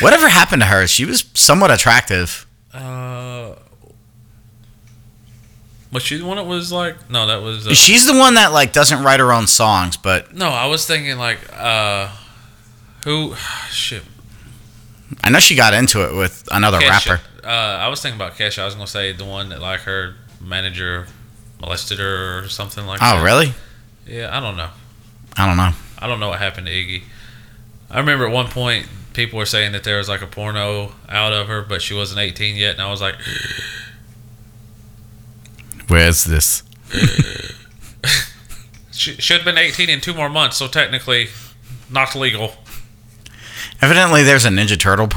[0.00, 0.86] whatever happened to her?
[0.86, 2.46] She was somewhat attractive.
[2.72, 3.54] Uh,
[5.92, 7.08] was she the one that was like?
[7.10, 7.66] No, that was.
[7.66, 10.86] Uh, She's the one that like doesn't write her own songs, but no, I was
[10.86, 12.08] thinking like, uh,
[13.04, 13.34] who?
[13.70, 14.02] Shit,
[15.22, 17.10] I know she got into it with another Kesha.
[17.10, 17.22] rapper.
[17.44, 18.60] Uh, I was thinking about Kesha.
[18.62, 21.06] I was gonna say the one that like her manager
[21.60, 23.18] molested her or something like that.
[23.20, 23.52] Oh, really?
[24.06, 24.68] Yeah, I don't know.
[25.36, 25.70] I don't know.
[25.98, 27.02] I don't know what happened to Iggy.
[27.90, 28.86] I remember at one point
[29.16, 32.20] people were saying that there was like a porno out of her, but she wasn't
[32.20, 33.16] 18 yet, and I was like,
[35.88, 36.62] Where's this?
[38.92, 41.28] she should have been 18 in two more months, so technically
[41.90, 42.54] not legal.
[43.80, 45.08] Evidently, there's a Ninja Turtle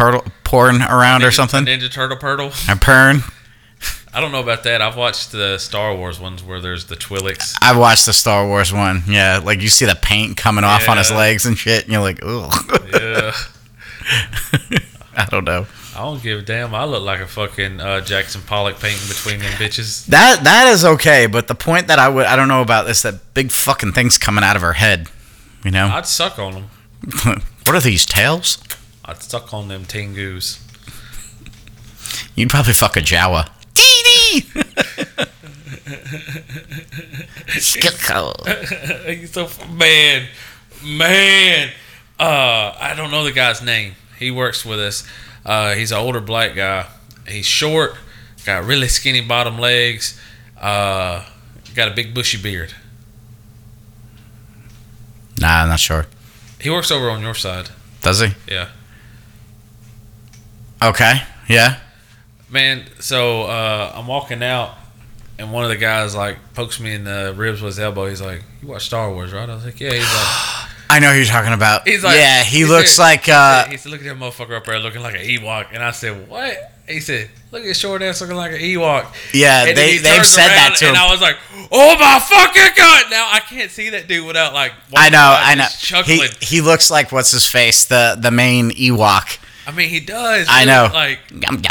[0.43, 1.65] porn around or something.
[1.65, 2.47] Ninja Turtle Purtle.
[2.71, 3.23] A pern.
[4.13, 4.81] I don't know about that.
[4.81, 7.55] I've watched the Star Wars ones where there's the Twi'leks.
[7.61, 9.03] I've watched the Star Wars one.
[9.07, 12.01] Yeah, like you see the paint coming off on his legs and shit, and you're
[12.01, 12.53] like, ugh.
[12.93, 13.33] Yeah.
[15.15, 15.67] I don't know.
[15.95, 16.73] I don't give a damn.
[16.73, 20.05] I look like a fucking uh, Jackson Pollock painting between them bitches.
[20.05, 23.01] That that is okay, but the point that I would I don't know about this
[23.01, 25.09] that big fucking thing's coming out of her head.
[25.63, 26.63] You know, I'd suck on them.
[27.65, 28.63] what are these tails?
[29.03, 30.61] I'd suck on them tingoos.
[32.35, 33.49] You'd probably fuck a Jawa.
[37.49, 40.27] He's so man,
[40.83, 41.69] man.
[42.19, 43.95] Uh, I don't know the guy's name.
[44.17, 45.07] He works with us.
[45.45, 46.85] Uh, he's an older black guy.
[47.27, 47.95] He's short,
[48.45, 50.19] got really skinny bottom legs.
[50.59, 51.25] Uh,
[51.75, 52.73] got a big bushy beard.
[55.39, 56.07] nah, I'm not sure.
[56.59, 57.69] He works over on your side.
[58.01, 58.33] Does he?
[58.49, 58.69] Yeah.
[60.81, 61.21] Okay.
[61.47, 61.79] Yeah.
[62.49, 64.75] Man, so uh, I'm walking out,
[65.37, 68.07] and one of the guys like pokes me in the ribs with his elbow.
[68.07, 71.11] He's like, "You watch Star Wars, right?" I was like, "Yeah." He's like, I know
[71.11, 71.87] who you're talking about.
[71.87, 74.57] He's like, yeah, he, he looks said- like uh he said, "Look at that motherfucker
[74.57, 76.57] up there looking like an Ewok," and I said, "What?"
[76.87, 80.25] He said, "Look at his short ass looking like an Ewok." yeah, And they they've
[80.25, 80.89] said that to him.
[80.89, 81.37] and I was like,
[81.71, 84.71] "Oh my fucking god!" Now I can't see that dude without like.
[84.95, 86.01] I know, I know.
[86.05, 89.37] He he looks like what's his face, the the main Ewok.
[89.69, 90.47] I mean, he does.
[90.49, 90.89] I know.
[90.91, 91.61] Like, because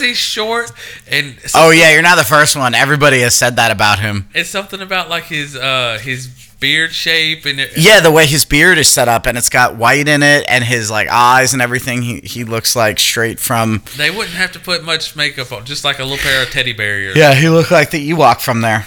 [0.00, 0.70] he's short
[1.10, 1.36] and.
[1.56, 2.72] oh yeah, you're not the first one.
[2.72, 4.28] Everybody has said that about him.
[4.32, 6.28] It's something about like his uh his
[6.60, 9.74] beard shape and it, Yeah, the way his beard is set up and it's got
[9.74, 12.02] white in it and his like eyes and everything.
[12.02, 13.82] He he looks like straight from.
[13.96, 16.72] they wouldn't have to put much makeup on, just like a little pair of teddy
[16.72, 17.16] bears.
[17.16, 18.86] Yeah, he looked like the Ewok from there.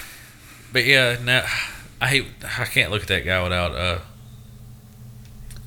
[0.72, 1.44] But yeah, now
[2.00, 2.28] I hate
[2.58, 4.00] I can't look at that guy without uh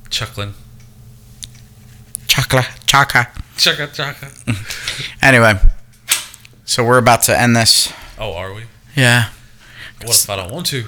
[0.09, 0.53] chuckling.
[2.27, 3.31] Chaka chaka.
[3.57, 4.31] Chaka chaka.
[5.21, 5.53] Anyway,
[6.65, 7.91] so we're about to end this.
[8.19, 8.63] Oh, are we?
[8.95, 9.29] Yeah,
[10.03, 10.85] What if I don't want to?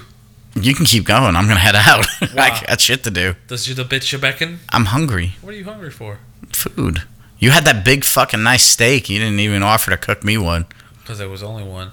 [0.54, 1.36] you can keep going.
[1.36, 2.06] I'm gonna head out.
[2.38, 3.34] I got shit to do.
[3.48, 4.60] Does you the bitch you beckon?
[4.70, 5.34] I'm hungry.
[5.42, 6.18] What are you hungry for?
[6.52, 7.02] Food.
[7.38, 9.08] You had that big fucking nice steak.
[9.10, 10.66] You didn't even offer to cook me one.
[11.00, 11.90] Because there was only one.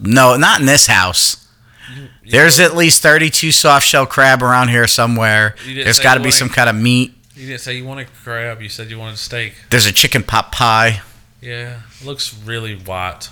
[0.00, 1.47] No, not in this house.
[2.28, 5.54] There's at least 32 soft shell crab around here somewhere.
[5.64, 7.14] There's got to be some kind of meat.
[7.34, 8.60] You didn't say you wanted crab.
[8.60, 9.54] You said you wanted steak.
[9.70, 11.02] There's a chicken pot pie.
[11.40, 13.28] Yeah, it looks really white.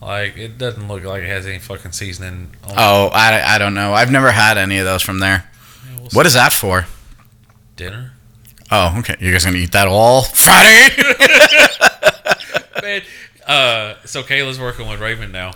[0.00, 2.50] Like it doesn't look like it has any fucking seasoning.
[2.64, 3.92] on Oh, I, I don't know.
[3.92, 5.44] I've never had any of those from there.
[5.86, 6.86] Yeah, we'll What is that for?
[7.76, 8.12] dinner?
[8.70, 9.16] Oh, okay.
[9.20, 10.88] You guys gonna eat that all Friday?
[12.82, 13.02] Man,
[13.46, 15.52] uh, so Kayla's working with Raven now,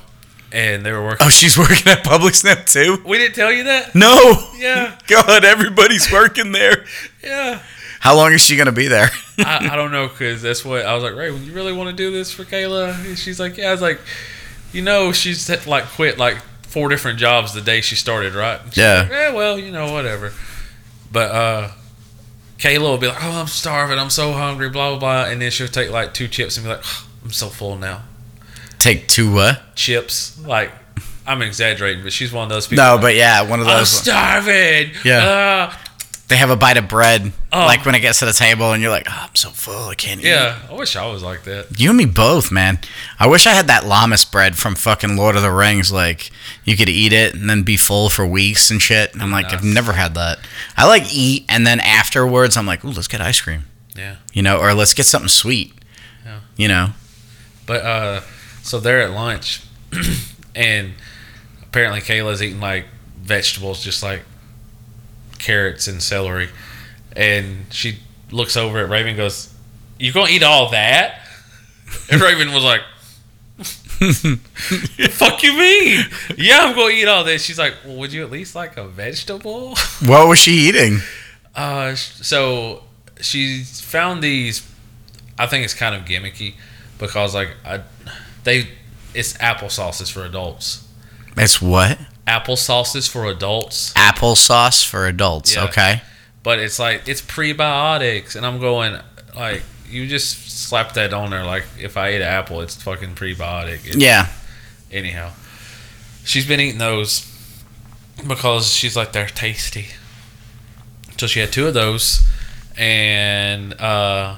[0.56, 1.26] and they were working.
[1.26, 3.02] oh, she's working at Public Snap too.
[3.04, 3.94] We didn't tell you that.
[3.94, 4.48] No.
[4.56, 6.86] Yeah, God, everybody's working there.
[7.22, 7.60] yeah.
[8.00, 9.10] How long is she gonna be there?
[9.38, 11.14] I, I don't know because that's what I was like.
[11.14, 13.04] Raven, you really want to do this for Kayla?
[13.04, 13.68] And she's like, yeah.
[13.68, 14.00] I was like,
[14.72, 18.60] you know, she's like quit like four different jobs the day she started, right?
[18.76, 19.00] Yeah.
[19.02, 19.32] like, yeah.
[19.34, 20.32] Well, you know, whatever.
[21.12, 21.70] But uh,
[22.58, 23.98] Kayla will be like, oh, I'm starving.
[23.98, 24.70] I'm so hungry.
[24.70, 25.24] Blah blah blah.
[25.30, 28.02] And then she'll take like two chips and be like, "Oh, I'm so full now.
[28.78, 29.74] Take two what?
[29.76, 30.70] Chips, like.
[31.28, 32.84] I'm exaggerating, but she's one of those people.
[32.84, 33.80] No, but yeah, one of those.
[33.98, 34.92] I'm starving.
[35.04, 35.24] Yeah.
[35.72, 35.76] Uh,
[36.28, 37.58] They have a bite of bread, Oh.
[37.66, 39.94] like when it gets to the table, and you're like, oh, I'm so full, I
[39.96, 40.26] can't eat.
[40.28, 40.56] yeah.
[40.70, 41.80] I wish I was like that.
[41.80, 42.78] You and me both, man.
[43.18, 45.90] I wish I had that lembas bread from fucking Lord of the Rings.
[45.92, 46.30] Like,
[46.64, 49.12] you could eat it and then be full for weeks and shit.
[49.12, 50.38] And I'm like, I've never had that.
[50.76, 53.64] I like eat, and then afterwards, I'm like, ooh, let's get ice cream.
[53.96, 54.16] Yeah.
[54.32, 55.72] You know, or let's get something sweet.
[56.24, 56.38] Yeah.
[56.56, 56.88] You know?
[57.66, 58.20] But uh,
[58.66, 59.62] so they're at lunch,
[60.54, 60.94] and
[61.62, 62.86] apparently Kayla's eating like
[63.20, 64.22] vegetables, just like
[65.38, 66.48] carrots and celery,
[67.14, 67.98] and she
[68.32, 69.54] looks over at Raven, and goes,
[69.98, 71.20] "You gonna eat all that?"
[72.10, 72.80] And Raven was like.
[73.98, 76.04] "The fuck you mean?
[76.36, 77.42] Yeah, I'm gonna eat all this.
[77.42, 79.74] She's like, well, would you at least like a vegetable?
[80.04, 80.98] What was she eating?
[81.54, 82.82] Uh, so
[83.22, 84.70] she found these.
[85.38, 86.56] I think it's kind of gimmicky
[86.98, 87.80] because like I,
[88.46, 88.68] they,
[89.14, 90.88] it's applesauces for adults.
[91.36, 91.98] It's what?
[92.26, 95.54] Applesauces for adults, Applesauce for adults.
[95.54, 95.64] Yeah.
[95.64, 96.00] Okay.
[96.42, 98.98] but it's like it's prebiotics, and I'm going
[99.36, 101.44] like you just slap that on there.
[101.44, 103.86] Like if I eat an apple, it's fucking prebiotic.
[103.86, 104.28] It- Yeah.
[104.90, 105.30] Anyhow,
[106.24, 107.30] she's been eating those
[108.26, 109.88] because she's like they're tasty.
[111.18, 112.26] So she had two of those
[112.78, 114.36] and uh,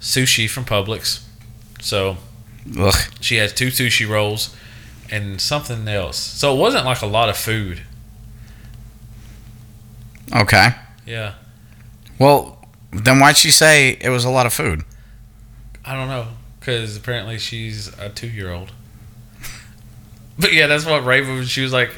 [0.00, 1.22] sushi from Publix.
[1.80, 2.16] So
[2.78, 2.94] Ugh.
[3.20, 4.54] she has two sushi rolls
[5.10, 6.16] and something else.
[6.16, 7.82] So it wasn't like a lot of food.
[10.34, 10.70] Okay.
[11.06, 11.34] Yeah,
[12.18, 14.82] Well, then why'd she say it was a lot of food?
[15.84, 16.28] I don't know
[16.58, 18.72] because apparently she's a two-year-old.
[20.38, 21.44] But yeah, that's what Raven.
[21.44, 21.90] She was like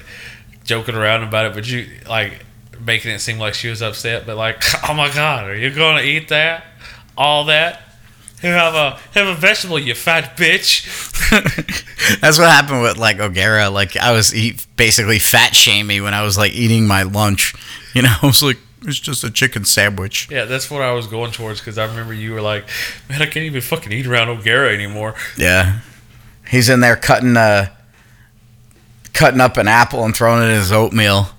[0.65, 2.45] joking around about it, but you like
[2.85, 4.27] making it seem like she was upset.
[4.27, 6.65] But like, oh my god, are you gonna eat that?
[7.17, 7.81] All that?
[8.47, 10.85] You have a have a vegetable, you fat bitch.
[12.21, 13.71] That's what happened with like O'Gara.
[13.71, 17.55] Like I was eat, basically fat shaming me when I was like eating my lunch.
[17.93, 20.29] You know, I was like, it's just a chicken sandwich.
[20.31, 22.69] Yeah, that's what I was going towards because I remember you were like,
[23.09, 25.17] man, I can't even fucking eat around O'Gara anymore.
[25.37, 25.81] Yeah,
[26.49, 27.67] he's in there cutting uh
[29.13, 31.31] cutting up an apple and throwing it in his oatmeal.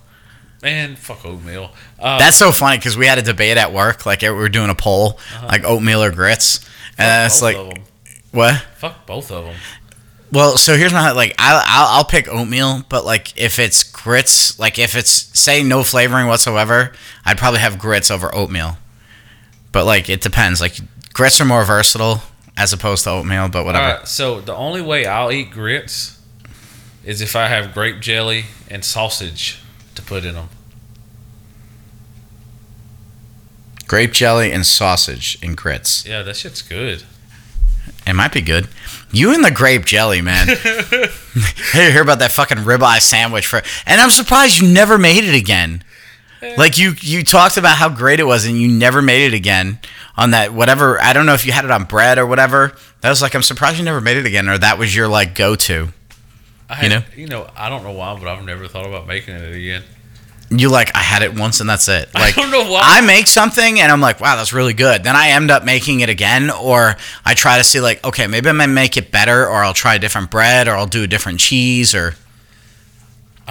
[0.61, 1.71] Man, fuck oatmeal.
[1.97, 4.05] Uh, That's so funny because we had a debate at work.
[4.05, 6.66] Like we were doing a poll, like oatmeal or grits,
[6.97, 7.81] and it's both like
[8.31, 8.55] what?
[8.75, 9.55] fuck both of them.
[10.31, 14.59] Well, so here's my like I I'll, I'll pick oatmeal, but like if it's grits,
[14.59, 16.91] like if it's say no flavoring whatsoever,
[17.25, 18.77] I'd probably have grits over oatmeal.
[19.71, 20.59] But like it depends.
[20.59, 20.77] Like
[21.13, 22.21] grits are more versatile
[22.57, 23.83] as opposed to oatmeal, but whatever.
[23.83, 26.19] All right, so the only way I'll eat grits
[27.05, 29.61] is if I have grape jelly and sausage
[29.95, 30.49] to put in them.
[33.87, 36.05] Grape jelly and sausage and grits.
[36.05, 37.03] Yeah, that shit's good.
[38.05, 38.67] It might be good.
[39.11, 40.47] You and the grape jelly, man.
[41.71, 43.61] hey, hear about that fucking ribeye sandwich for?
[43.85, 45.83] And I'm surprised you never made it again.
[46.57, 49.79] Like you, you talked about how great it was, and you never made it again
[50.15, 51.01] on that whatever.
[51.01, 52.75] I don't know if you had it on bread or whatever.
[53.01, 55.33] That was like, I'm surprised you never made it again, or that was your like
[55.33, 55.89] go to.
[56.81, 57.03] You know?
[57.15, 59.83] you know, I don't know why, but I've never thought about making it again.
[60.49, 62.09] You like, I had it once and that's it.
[62.15, 62.79] I don't know why.
[62.81, 65.03] I make something and I'm like, wow, that's really good.
[65.03, 66.95] Then I end up making it again, or
[67.25, 69.95] I try to see like, okay, maybe I might make it better, or I'll try
[69.95, 72.15] a different bread, or I'll do a different cheese, or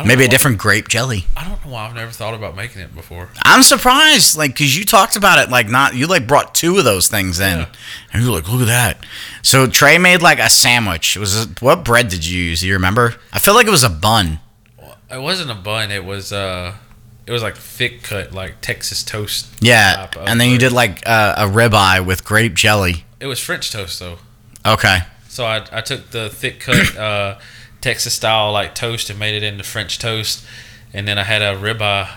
[0.06, 1.27] maybe a why- different grape jelly.
[1.36, 3.28] I don't know why I've never thought about making it before.
[3.43, 6.85] I'm surprised, like, because you talked about it, like, not you like brought two of
[6.85, 7.68] those things in, Yeah.
[8.12, 8.98] and you're like, look at that.
[9.43, 11.16] So Trey made like a sandwich.
[11.16, 12.60] It was what bread did you use?
[12.60, 13.16] Do you remember?
[13.35, 14.40] I feel like it was a bun.
[15.10, 15.90] It wasn't a bun.
[15.93, 16.74] It was uh,
[17.27, 19.48] it was like thick cut, like Texas toast.
[19.61, 23.05] Yeah, and then you did like uh, a ribeye with grape jelly.
[23.20, 24.19] It was French toast though.
[24.65, 24.98] Okay.
[25.28, 27.39] So I, I took the thick cut uh,
[27.81, 30.44] Texas style like toast and made it into French toast,
[30.93, 32.11] and then I had a ribeye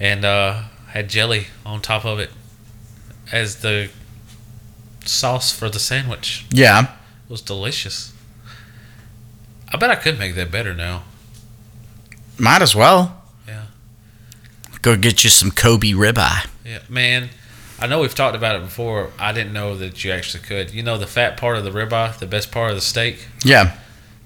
[0.00, 2.30] and uh, had jelly on top of it
[3.30, 3.90] as the
[5.04, 6.44] sauce for the sandwich.
[6.50, 6.82] Yeah.
[6.82, 8.12] It was delicious.
[9.72, 11.04] I bet I could make that better now.
[12.38, 13.21] Might as well.
[14.82, 16.48] Go get you some Kobe ribeye.
[16.64, 17.30] Yeah, man.
[17.78, 19.10] I know we've talked about it before.
[19.18, 20.72] I didn't know that you actually could.
[20.72, 23.26] You know the fat part of the ribeye, the best part of the steak.
[23.44, 23.78] Yeah.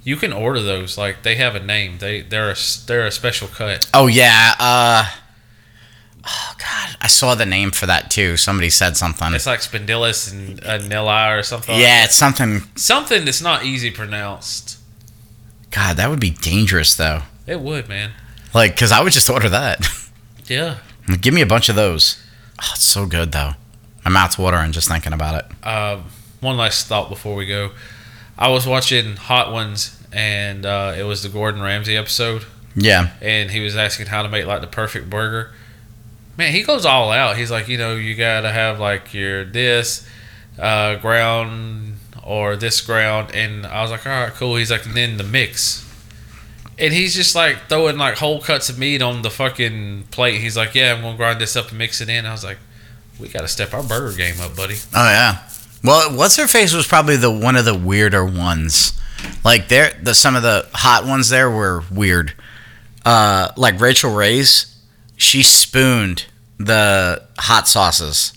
[0.03, 0.97] You can order those.
[0.97, 1.99] Like they have a name.
[1.99, 2.57] They they're a,
[2.87, 3.89] they're a special cut.
[3.93, 4.55] Oh yeah.
[4.59, 5.11] Uh.
[6.29, 8.37] Oh God, I saw the name for that too.
[8.37, 9.33] Somebody said something.
[9.33, 11.75] It's like Spondylus and uh, Nili or something.
[11.77, 12.05] Yeah, that.
[12.07, 12.63] it's something.
[12.75, 14.79] something that's not easy pronounced.
[15.71, 17.23] God, that would be dangerous though.
[17.47, 18.13] It would, man.
[18.53, 19.87] Like, cause I would just order that.
[20.49, 20.79] Yeah.
[21.21, 22.23] Give me a bunch of those.
[22.63, 23.53] Oh, it's so good though.
[24.05, 25.67] My mouth's watering just thinking about it.
[25.67, 26.05] Um,
[26.41, 27.71] one last thought before we go.
[28.39, 32.45] I was watching Hot Ones, and uh, it was the Gordon Ramsay episode.
[32.79, 33.13] Yeah.
[33.23, 35.53] and he was asking how to make like the perfect burger.
[36.37, 37.39] Man, he goes all out.
[37.39, 40.07] He's like, you know, you gotta have like your this
[40.59, 44.57] uh, ground or this ground, and I was like, all right, cool.
[44.57, 45.86] He's like, and then the mix,
[46.79, 50.41] and he's just like throwing like whole cuts of meat on the fucking plate.
[50.41, 52.27] He's like, yeah, I'm gonna grind this up and mix it in.
[52.27, 52.59] I was like,
[53.19, 54.77] we gotta step our burger game up, buddy.
[54.95, 55.49] Oh yeah.
[55.83, 58.93] Well, what's her face was probably the one of the weirder ones.
[59.45, 62.35] Like there, the some of the hot ones there were weird.
[63.05, 64.77] Uh, like Rachael Ray's,
[65.17, 66.27] she spooned
[66.59, 68.33] the hot sauces.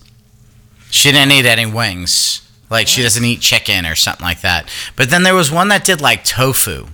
[0.92, 2.48] She didn't eat any wings.
[2.70, 4.70] Like she doesn't eat chicken or something like that.
[4.96, 6.88] But then there was one that did like tofu,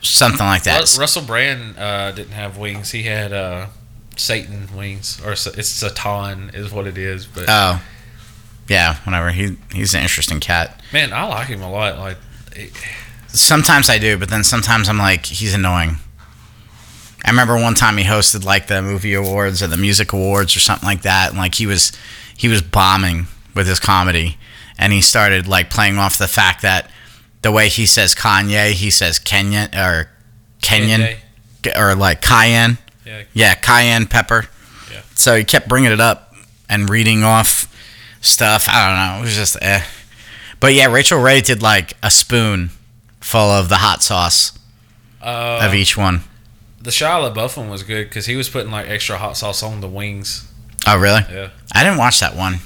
[0.00, 0.96] something like that.
[0.98, 2.90] Russell Brand uh, didn't have wings.
[2.92, 3.66] He had uh,
[4.16, 7.26] Satan wings, or it's Satan is what it is.
[7.26, 7.82] But Oh,
[8.68, 9.30] yeah, whatever.
[9.30, 10.80] He he's an interesting cat.
[10.92, 11.98] man, I like him a lot.
[11.98, 12.18] Like.
[12.56, 12.72] it-
[13.30, 15.96] Sometimes I do, but then sometimes I'm like, he's annoying.
[17.24, 20.60] I remember one time he hosted like the movie awards or the music awards or
[20.60, 21.92] something like that, and like he was
[22.36, 24.38] he was bombing with his comedy,
[24.78, 26.90] and he started like playing off the fact that
[27.42, 30.10] the way he says Kanye, he says Kenyan or
[30.62, 31.16] Kenyan
[31.76, 33.22] or like cayenne, Yeah.
[33.32, 34.46] yeah, cayenne pepper.
[34.92, 35.00] Yeah.
[35.14, 36.34] So he kept bringing it up
[36.68, 37.66] and reading off
[38.20, 38.66] stuff.
[38.68, 39.18] I don't know.
[39.22, 39.82] It was just eh.
[40.60, 42.70] But yeah, Rachael Ray did like a spoon
[43.20, 44.52] full of the hot sauce
[45.22, 46.22] Uh, of each one.
[46.80, 49.80] the Shia LaBeouf one was good because he was putting like extra hot sauce on
[49.80, 50.46] the wings.
[50.86, 51.20] Oh, really?
[51.30, 51.48] Yeah.
[51.72, 52.60] I didn't watch that one.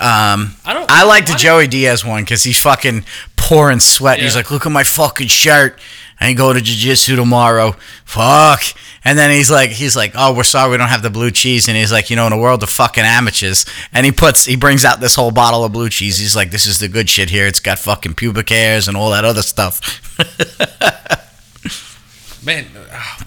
[0.00, 0.90] Um, I don't.
[0.90, 3.04] I like the Joey Diaz one because he's fucking
[3.36, 4.18] pouring sweat.
[4.18, 5.78] He's like, "Look at my fucking shirt.
[6.20, 7.72] I ain't going to jiu-jitsu tomorrow.
[8.04, 8.62] Fuck."
[9.04, 11.68] And then he's like, "He's like, oh, we're sorry, we don't have the blue cheese."
[11.68, 14.56] And he's like, "You know, in a world of fucking amateurs." And he puts, he
[14.56, 16.18] brings out this whole bottle of blue cheese.
[16.18, 17.46] He's like, "This is the good shit here.
[17.46, 20.02] It's got fucking pubic hairs and all that other stuff."
[22.44, 22.64] Man,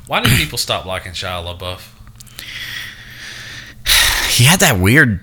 [0.08, 1.90] why did people stop liking Shia LaBeouf?
[4.32, 5.20] he had that weird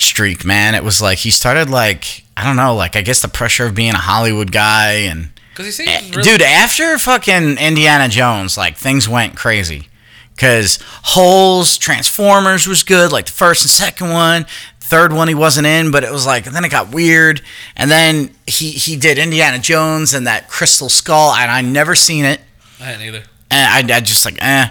[0.00, 0.74] streak, man.
[0.74, 3.74] It was like he started like I don't know, like I guess the pressure of
[3.74, 8.56] being a Hollywood guy and Because he seems Eh, really, dude after fucking indiana jones
[8.56, 9.88] like things went crazy.
[10.34, 14.46] Because holes transformers was good like the first and second one.
[14.80, 17.42] Third one he wasn't in but it was like and then it got weird.
[17.76, 22.24] And then he he did indiana jones and that crystal skull and i never seen
[22.24, 22.40] it.
[22.80, 23.22] I didn't either.
[23.50, 24.68] and I, I just like eh.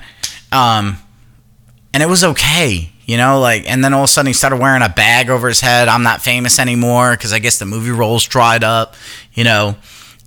[0.53, 0.97] Um
[1.93, 4.57] and it was okay you know like and then all of a sudden he started
[4.57, 7.89] wearing a bag over his head i'm not famous anymore because i guess the movie
[7.89, 8.93] roles dried up
[9.33, 9.75] you know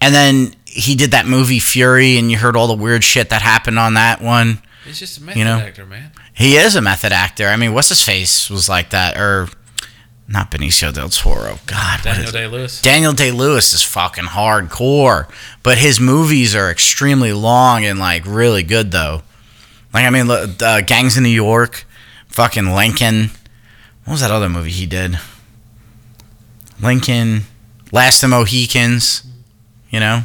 [0.01, 3.43] and then he did that movie fury and you heard all the weird shit that
[3.43, 5.59] happened on that one He's just a method You know?
[5.59, 6.11] actor, man.
[6.35, 9.49] he is a method actor i mean what's his face was like that or
[10.27, 12.81] not benicio del toro god Daniel Day Lewis.
[12.81, 15.29] Daniel Day Lewis is fucking hardcore,
[15.65, 19.23] but his movies are extremely long and like really good though.
[19.93, 21.85] Like I mean, uh, Gangs in New York,
[22.31, 23.31] fucking Lincoln.
[24.05, 25.19] What was that other movie he did?
[26.81, 27.43] Lincoln,
[27.93, 29.25] Last of the Mohicans.
[29.91, 30.23] You know,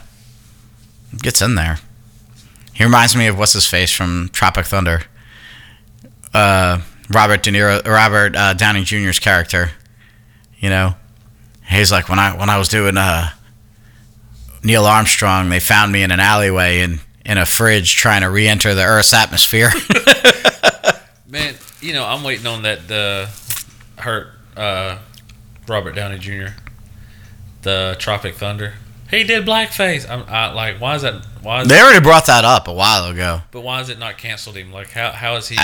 [1.18, 1.80] gets in there.
[2.74, 5.02] He reminds me of what's his face from Tropic Thunder.
[6.34, 9.72] Uh, Robert De Niro, Robert uh, Downey Jr.'s character.
[10.60, 10.96] You know,
[11.68, 13.30] he's like when I when I was doing uh,
[14.64, 18.76] Neil Armstrong, they found me in an alleyway in in a fridge trying to re-enter
[18.76, 19.72] the Earth's atmosphere.
[21.28, 25.00] Man, you know, I'm waiting on that uh, hurt uh,
[25.68, 26.54] Robert Downey Jr.
[27.64, 28.74] The Tropic Thunder.
[29.10, 30.10] He did blackface.
[30.10, 31.26] I'm I, like, why is that?
[31.42, 33.42] Why is they already brought that up a while ago.
[33.52, 34.72] but why is it not canceled him?
[34.72, 35.58] Like, how how is he?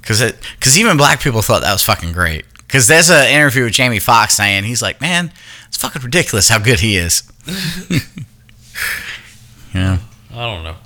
[0.00, 2.44] Because it, because even black people thought that was fucking great.
[2.58, 5.32] Because there's an interview with Jamie Foxx saying he's like, man,
[5.68, 7.22] it's fucking ridiculous how good he is.
[9.74, 9.98] yeah.
[10.32, 10.76] I don't know.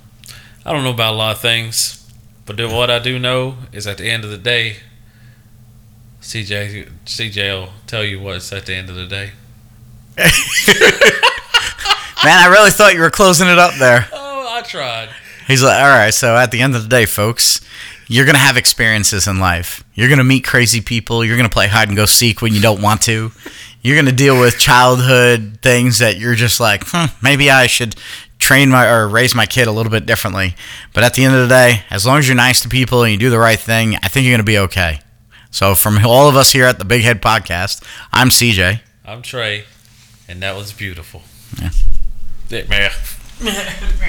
[0.65, 2.06] I don't know about a lot of things,
[2.47, 4.77] but do- what I do know is at the end of the day,
[6.21, 9.31] CJ CJ will tell you what's at the end of the day.
[12.23, 14.07] Man, I really thought you were closing it up there.
[14.11, 15.09] Oh, I tried.
[15.47, 17.61] He's like, all right, so at the end of the day, folks,
[18.07, 19.83] you're going to have experiences in life.
[19.93, 21.23] You're going to meet crazy people.
[21.23, 23.31] You're going to play hide and go seek when you don't want to.
[23.81, 27.95] You're going to deal with childhood things that you're just like, hmm, maybe I should
[28.47, 30.55] train my or raise my kid a little bit differently.
[30.93, 33.11] But at the end of the day, as long as you're nice to people and
[33.11, 35.01] you do the right thing, I think you're going to be okay.
[35.51, 37.83] So, from all of us here at the Big Head Podcast,
[38.13, 38.79] I'm CJ.
[39.03, 39.65] I'm Trey,
[40.29, 41.23] and that was beautiful.
[41.61, 41.71] Yeah.
[42.49, 42.91] Yeah, man.